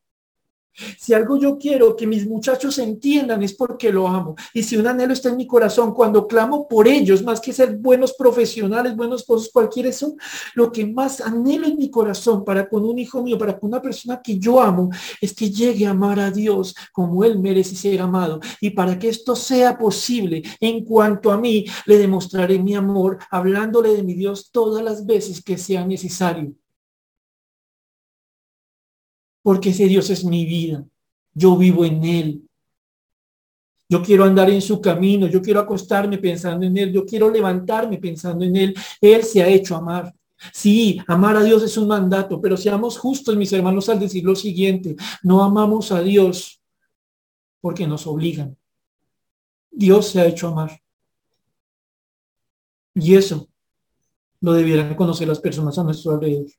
Si 0.98 1.14
algo 1.14 1.38
yo 1.38 1.58
quiero 1.58 1.96
que 1.96 2.06
mis 2.06 2.26
muchachos 2.26 2.78
entiendan 2.78 3.42
es 3.42 3.54
porque 3.54 3.92
lo 3.92 4.08
amo. 4.08 4.36
Y 4.52 4.62
si 4.62 4.76
un 4.76 4.86
anhelo 4.86 5.12
está 5.12 5.30
en 5.30 5.36
mi 5.36 5.46
corazón, 5.46 5.94
cuando 5.94 6.26
clamo 6.26 6.68
por 6.68 6.88
ellos, 6.88 7.22
más 7.22 7.40
que 7.40 7.52
ser 7.52 7.76
buenos 7.76 8.14
profesionales, 8.14 8.96
buenos 8.96 9.24
cosas, 9.24 9.50
cualquier 9.52 9.86
eso, 9.86 10.16
lo 10.54 10.70
que 10.72 10.86
más 10.86 11.20
anhelo 11.20 11.66
en 11.66 11.76
mi 11.76 11.90
corazón 11.90 12.44
para 12.44 12.68
con 12.68 12.84
un 12.84 12.98
hijo 12.98 13.22
mío, 13.22 13.38
para 13.38 13.58
con 13.58 13.68
una 13.70 13.82
persona 13.82 14.20
que 14.22 14.38
yo 14.38 14.60
amo, 14.60 14.90
es 15.20 15.34
que 15.34 15.50
llegue 15.50 15.86
a 15.86 15.90
amar 15.90 16.20
a 16.20 16.30
Dios 16.30 16.74
como 16.92 17.24
Él 17.24 17.38
merece 17.38 17.74
ser 17.74 18.00
amado. 18.00 18.40
Y 18.60 18.70
para 18.70 18.98
que 18.98 19.08
esto 19.08 19.36
sea 19.36 19.78
posible, 19.78 20.42
en 20.60 20.84
cuanto 20.84 21.30
a 21.30 21.38
mí, 21.38 21.64
le 21.86 21.98
demostraré 21.98 22.58
mi 22.58 22.74
amor 22.74 23.18
hablándole 23.30 23.94
de 23.94 24.02
mi 24.02 24.14
Dios 24.14 24.50
todas 24.50 24.82
las 24.82 25.06
veces 25.06 25.42
que 25.42 25.58
sea 25.58 25.86
necesario 25.86 26.54
porque 29.46 29.70
ese 29.70 29.86
Dios 29.86 30.10
es 30.10 30.24
mi 30.24 30.44
vida. 30.44 30.84
Yo 31.32 31.56
vivo 31.56 31.84
en 31.84 32.02
Él. 32.02 32.42
Yo 33.88 34.02
quiero 34.02 34.24
andar 34.24 34.50
en 34.50 34.60
su 34.60 34.80
camino, 34.80 35.28
yo 35.28 35.40
quiero 35.40 35.60
acostarme 35.60 36.18
pensando 36.18 36.66
en 36.66 36.76
Él, 36.76 36.92
yo 36.92 37.06
quiero 37.06 37.30
levantarme 37.30 37.98
pensando 37.98 38.44
en 38.44 38.56
Él. 38.56 38.74
Él 39.00 39.22
se 39.22 39.44
ha 39.44 39.46
hecho 39.46 39.76
amar. 39.76 40.12
Sí, 40.52 41.00
amar 41.06 41.36
a 41.36 41.44
Dios 41.44 41.62
es 41.62 41.76
un 41.76 41.86
mandato, 41.86 42.40
pero 42.40 42.56
seamos 42.56 42.98
justos, 42.98 43.36
mis 43.36 43.52
hermanos, 43.52 43.88
al 43.88 44.00
decir 44.00 44.24
lo 44.24 44.34
siguiente, 44.34 44.96
no 45.22 45.44
amamos 45.44 45.92
a 45.92 46.00
Dios 46.00 46.60
porque 47.60 47.86
nos 47.86 48.04
obligan. 48.08 48.56
Dios 49.70 50.08
se 50.08 50.22
ha 50.22 50.26
hecho 50.26 50.48
amar. 50.48 50.82
Y 52.94 53.14
eso 53.14 53.48
lo 54.40 54.54
debieran 54.54 54.96
conocer 54.96 55.28
las 55.28 55.38
personas 55.38 55.78
a 55.78 55.84
nuestro 55.84 56.14
alrededor. 56.14 56.50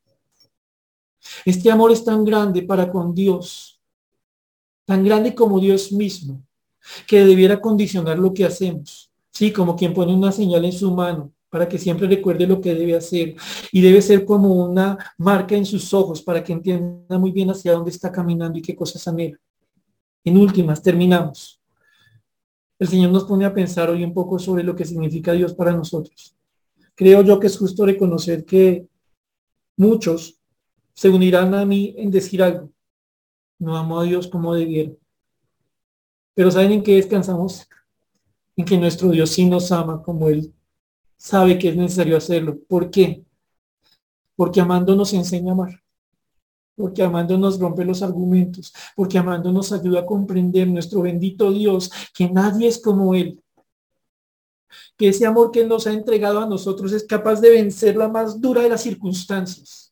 Este 1.45 1.71
amor 1.71 1.91
es 1.91 2.03
tan 2.03 2.23
grande 2.23 2.63
para 2.63 2.91
con 2.91 3.13
Dios, 3.13 3.79
tan 4.85 5.03
grande 5.03 5.35
como 5.35 5.59
Dios 5.59 5.91
mismo, 5.91 6.41
que 7.05 7.25
debiera 7.25 7.59
condicionar 7.59 8.17
lo 8.17 8.33
que 8.33 8.45
hacemos. 8.45 9.11
Sí, 9.31 9.51
como 9.51 9.75
quien 9.75 9.93
pone 9.93 10.13
una 10.13 10.31
señal 10.31 10.65
en 10.65 10.71
su 10.71 10.91
mano 10.91 11.31
para 11.49 11.67
que 11.67 11.77
siempre 11.77 12.07
recuerde 12.07 12.45
lo 12.45 12.59
que 12.59 12.73
debe 12.75 12.95
hacer. 12.95 13.35
Y 13.71 13.81
debe 13.81 14.01
ser 14.01 14.25
como 14.25 14.53
una 14.65 14.97
marca 15.17 15.55
en 15.55 15.65
sus 15.65 15.93
ojos 15.93 16.21
para 16.21 16.43
que 16.43 16.53
entienda 16.53 17.17
muy 17.17 17.31
bien 17.31 17.49
hacia 17.49 17.73
dónde 17.73 17.91
está 17.91 18.11
caminando 18.11 18.57
y 18.57 18.61
qué 18.61 18.75
cosas 18.75 19.07
anhela. 19.07 19.39
En 20.23 20.37
últimas, 20.37 20.81
terminamos. 20.81 21.61
El 22.79 22.87
Señor 22.87 23.11
nos 23.11 23.23
pone 23.23 23.45
a 23.45 23.53
pensar 23.53 23.89
hoy 23.89 24.03
un 24.03 24.13
poco 24.13 24.37
sobre 24.37 24.63
lo 24.63 24.75
que 24.75 24.85
significa 24.85 25.33
Dios 25.33 25.53
para 25.53 25.71
nosotros. 25.71 26.35
Creo 26.93 27.21
yo 27.21 27.39
que 27.39 27.47
es 27.47 27.57
justo 27.57 27.85
reconocer 27.85 28.45
que 28.45 28.87
muchos 29.77 30.36
se 30.97 31.09
unirán 31.09 31.53
a 31.53 31.63
mí 31.63 31.93
en 31.95 32.09
decir 32.09 32.41
algo. 32.41 32.71
No 33.59 33.77
amo 33.77 33.99
a 33.99 34.03
Dios 34.03 34.27
como 34.27 34.55
debiera. 34.55 34.91
Pero 36.33 36.49
¿saben 36.49 36.71
en 36.71 36.83
qué 36.83 36.95
descansamos? 36.95 37.69
En 38.55 38.65
que 38.65 38.77
nuestro 38.77 39.09
Dios 39.09 39.29
sí 39.29 39.45
nos 39.45 39.71
ama 39.71 40.01
como 40.01 40.27
Él 40.27 40.51
sabe 41.17 41.59
que 41.59 41.69
es 41.69 41.75
necesario 41.75 42.17
hacerlo. 42.17 42.57
¿Por 42.67 42.89
qué? 42.89 43.23
Porque 44.35 44.59
amando 44.59 44.95
nos 44.95 45.13
enseña 45.13 45.51
a 45.51 45.53
amar. 45.53 45.83
Porque 46.75 47.03
amando 47.03 47.37
nos 47.37 47.59
rompe 47.59 47.85
los 47.85 48.01
argumentos. 48.01 48.73
Porque 48.95 49.19
amando 49.19 49.51
nos 49.51 49.71
ayuda 49.71 50.01
a 50.01 50.05
comprender 50.05 50.67
nuestro 50.67 51.01
bendito 51.01 51.51
Dios, 51.51 51.91
que 52.15 52.29
nadie 52.29 52.67
es 52.67 52.81
como 52.81 53.13
Él. 53.13 53.39
Que 54.95 55.09
ese 55.09 55.27
amor 55.27 55.51
que 55.51 55.61
Él 55.61 55.67
nos 55.67 55.85
ha 55.85 55.93
entregado 55.93 56.39
a 56.39 56.47
nosotros 56.47 56.91
es 56.91 57.03
capaz 57.03 57.39
de 57.39 57.51
vencer 57.51 57.95
la 57.95 58.07
más 58.07 58.41
dura 58.41 58.61
de 58.61 58.69
las 58.69 58.81
circunstancias. 58.81 59.86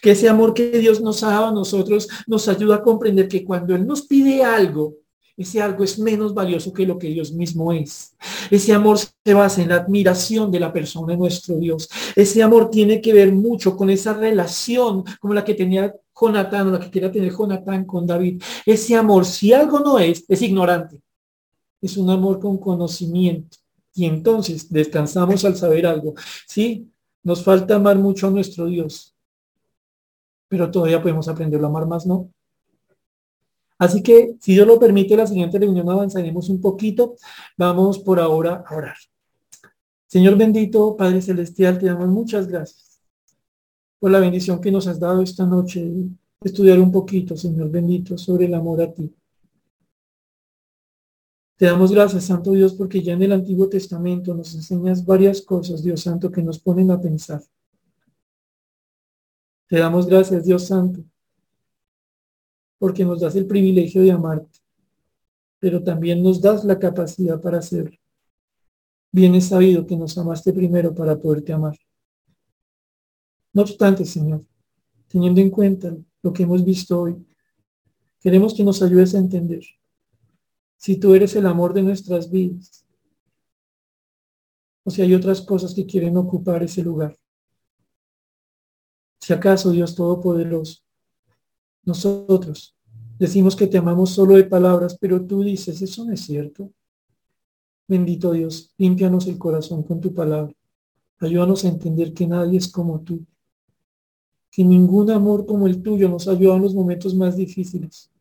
Que 0.00 0.12
ese 0.12 0.28
amor 0.28 0.54
que 0.54 0.70
Dios 0.78 1.00
nos 1.00 1.22
ha 1.22 1.30
dado 1.30 1.46
a 1.46 1.52
nosotros 1.52 2.08
nos 2.26 2.48
ayuda 2.48 2.76
a 2.76 2.82
comprender 2.82 3.28
que 3.28 3.44
cuando 3.44 3.74
Él 3.74 3.86
nos 3.86 4.02
pide 4.02 4.42
algo, 4.42 4.94
ese 5.36 5.60
algo 5.60 5.84
es 5.84 5.98
menos 5.98 6.32
valioso 6.32 6.72
que 6.72 6.86
lo 6.86 6.98
que 6.98 7.08
Dios 7.08 7.32
mismo 7.32 7.70
es. 7.72 8.16
Ese 8.50 8.72
amor 8.72 8.98
se 8.98 9.34
basa 9.34 9.60
en 9.60 9.68
la 9.68 9.76
admiración 9.76 10.50
de 10.50 10.60
la 10.60 10.72
persona 10.72 11.12
de 11.12 11.18
nuestro 11.18 11.56
Dios. 11.56 11.90
Ese 12.14 12.42
amor 12.42 12.70
tiene 12.70 13.02
que 13.02 13.12
ver 13.12 13.32
mucho 13.32 13.76
con 13.76 13.90
esa 13.90 14.14
relación 14.14 15.04
como 15.20 15.34
la 15.34 15.44
que 15.44 15.54
tenía 15.54 15.94
Jonatán 16.18 16.68
o 16.68 16.70
la 16.70 16.80
que 16.80 16.90
quería 16.90 17.12
tener 17.12 17.36
Jonatán 17.36 17.84
con 17.84 18.06
David. 18.06 18.42
Ese 18.64 18.94
amor, 18.94 19.26
si 19.26 19.52
algo 19.52 19.80
no 19.80 19.98
es, 19.98 20.24
es 20.26 20.40
ignorante. 20.40 21.00
Es 21.82 21.98
un 21.98 22.08
amor 22.08 22.40
con 22.40 22.56
conocimiento. 22.56 23.58
Y 23.94 24.06
entonces 24.06 24.72
descansamos 24.72 25.44
al 25.44 25.56
saber 25.56 25.86
algo. 25.86 26.14
Sí, 26.46 26.90
nos 27.22 27.42
falta 27.42 27.76
amar 27.76 27.98
mucho 27.98 28.28
a 28.28 28.30
nuestro 28.30 28.66
Dios. 28.66 29.15
Pero 30.48 30.70
todavía 30.70 31.02
podemos 31.02 31.28
aprenderlo 31.28 31.66
a 31.66 31.70
amar 31.70 31.86
más, 31.86 32.06
¿no? 32.06 32.30
Así 33.78 34.02
que, 34.02 34.36
si 34.40 34.54
Dios 34.54 34.66
lo 34.66 34.78
permite, 34.78 35.16
la 35.16 35.26
siguiente 35.26 35.58
reunión 35.58 35.88
avanzaremos 35.90 36.48
un 36.48 36.60
poquito. 36.60 37.16
Vamos 37.56 37.98
por 37.98 38.20
ahora 38.20 38.64
a 38.66 38.74
orar. 38.74 38.96
Señor 40.06 40.36
bendito, 40.36 40.96
Padre 40.96 41.20
Celestial, 41.20 41.78
te 41.78 41.86
damos 41.86 42.08
muchas 42.08 42.46
gracias 42.46 42.86
por 43.98 44.10
la 44.10 44.20
bendición 44.20 44.60
que 44.60 44.70
nos 44.70 44.86
has 44.86 45.00
dado 45.00 45.22
esta 45.22 45.44
noche 45.44 45.92
estudiar 46.42 46.78
un 46.78 46.92
poquito, 46.92 47.36
Señor 47.36 47.70
bendito, 47.70 48.16
sobre 48.16 48.46
el 48.46 48.54
amor 48.54 48.82
a 48.82 48.92
ti. 48.92 49.12
Te 51.56 51.66
damos 51.66 51.90
gracias, 51.90 52.24
Santo 52.24 52.52
Dios, 52.52 52.74
porque 52.74 53.02
ya 53.02 53.14
en 53.14 53.22
el 53.22 53.32
Antiguo 53.32 53.68
Testamento 53.68 54.34
nos 54.34 54.54
enseñas 54.54 55.04
varias 55.04 55.40
cosas, 55.40 55.82
Dios 55.82 56.02
Santo, 56.02 56.30
que 56.30 56.42
nos 56.42 56.58
ponen 56.58 56.90
a 56.90 57.00
pensar. 57.00 57.42
Te 59.68 59.78
damos 59.78 60.06
gracias, 60.06 60.44
Dios 60.44 60.66
Santo, 60.66 61.02
porque 62.78 63.04
nos 63.04 63.20
das 63.20 63.34
el 63.34 63.46
privilegio 63.46 64.02
de 64.02 64.12
amarte, 64.12 64.60
pero 65.58 65.82
también 65.82 66.22
nos 66.22 66.40
das 66.40 66.64
la 66.64 66.78
capacidad 66.78 67.40
para 67.40 67.58
hacerlo. 67.58 67.96
Bien 69.10 69.34
es 69.34 69.48
sabido 69.48 69.86
que 69.86 69.96
nos 69.96 70.16
amaste 70.18 70.52
primero 70.52 70.94
para 70.94 71.18
poderte 71.18 71.52
amar. 71.52 71.76
No 73.52 73.62
obstante, 73.62 74.04
Señor, 74.04 74.44
teniendo 75.08 75.40
en 75.40 75.50
cuenta 75.50 75.96
lo 76.22 76.32
que 76.32 76.44
hemos 76.44 76.64
visto 76.64 77.00
hoy, 77.00 77.26
queremos 78.20 78.54
que 78.54 78.62
nos 78.62 78.82
ayudes 78.82 79.14
a 79.14 79.18
entender 79.18 79.64
si 80.76 80.96
tú 80.96 81.14
eres 81.14 81.34
el 81.34 81.46
amor 81.46 81.72
de 81.72 81.82
nuestras 81.82 82.30
vidas 82.30 82.84
o 84.84 84.90
si 84.90 85.02
hay 85.02 85.14
otras 85.14 85.40
cosas 85.40 85.74
que 85.74 85.86
quieren 85.86 86.16
ocupar 86.16 86.62
ese 86.62 86.82
lugar. 86.82 87.16
Si 89.26 89.32
acaso, 89.32 89.72
Dios 89.72 89.96
Todopoderoso, 89.96 90.82
nosotros 91.84 92.76
decimos 93.18 93.56
que 93.56 93.66
te 93.66 93.76
amamos 93.76 94.10
solo 94.10 94.36
de 94.36 94.44
palabras, 94.44 94.96
pero 95.00 95.20
tú 95.26 95.42
dices, 95.42 95.82
eso 95.82 96.04
no 96.04 96.12
es 96.12 96.20
cierto. 96.20 96.70
Bendito 97.88 98.30
Dios, 98.30 98.72
límpianos 98.78 99.26
el 99.26 99.36
corazón 99.36 99.82
con 99.82 100.00
tu 100.00 100.14
palabra. 100.14 100.54
Ayúdanos 101.18 101.64
a 101.64 101.68
entender 101.70 102.14
que 102.14 102.28
nadie 102.28 102.58
es 102.58 102.68
como 102.68 103.00
tú. 103.00 103.26
Que 104.48 104.62
ningún 104.62 105.10
amor 105.10 105.44
como 105.44 105.66
el 105.66 105.82
tuyo 105.82 106.08
nos 106.08 106.28
ayuda 106.28 106.54
en 106.54 106.62
los 106.62 106.76
momentos 106.76 107.12
más 107.12 107.36
difíciles. 107.36 108.12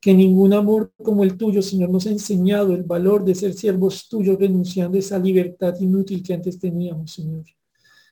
Que 0.00 0.14
ningún 0.14 0.52
amor 0.52 0.92
como 1.02 1.24
el 1.24 1.36
tuyo, 1.36 1.62
Señor, 1.62 1.90
nos 1.90 2.06
ha 2.06 2.10
enseñado 2.10 2.74
el 2.74 2.84
valor 2.84 3.24
de 3.24 3.34
ser 3.34 3.54
siervos 3.54 4.08
tuyos, 4.08 4.38
renunciando 4.38 4.96
a 4.96 5.00
esa 5.00 5.18
libertad 5.18 5.74
inútil 5.80 6.22
que 6.22 6.34
antes 6.34 6.60
teníamos, 6.60 7.10
Señor 7.10 7.44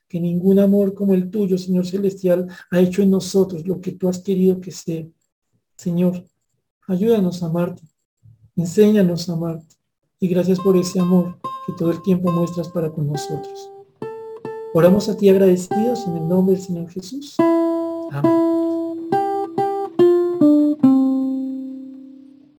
que 0.09 0.19
ningún 0.19 0.59
amor 0.59 0.93
como 0.95 1.13
el 1.13 1.29
tuyo, 1.29 1.57
Señor 1.57 1.85
Celestial, 1.85 2.47
ha 2.71 2.79
hecho 2.79 3.03
en 3.03 3.11
nosotros 3.11 3.65
lo 3.65 3.79
que 3.79 3.91
tú 3.91 4.09
has 4.09 4.19
querido 4.19 4.59
que 4.59 4.71
sea. 4.71 5.05
Señor, 5.77 6.25
ayúdanos 6.87 7.41
a 7.43 7.45
amarte, 7.45 7.83
enséñanos 8.55 9.29
a 9.29 9.33
amarte 9.33 9.75
y 10.19 10.27
gracias 10.27 10.59
por 10.59 10.75
ese 10.75 10.99
amor 10.99 11.39
que 11.65 11.73
todo 11.77 11.91
el 11.91 12.01
tiempo 12.01 12.31
muestras 12.31 12.67
para 12.69 12.89
con 12.91 13.07
nosotros. 13.07 13.71
Oramos 14.73 15.07
a 15.09 15.15
ti 15.15 15.29
agradecidos 15.29 16.05
en 16.07 16.17
el 16.17 16.27
nombre 16.27 16.55
del 16.55 16.63
Señor 16.63 16.89
Jesús. 16.89 17.35
Amén. 18.11 18.48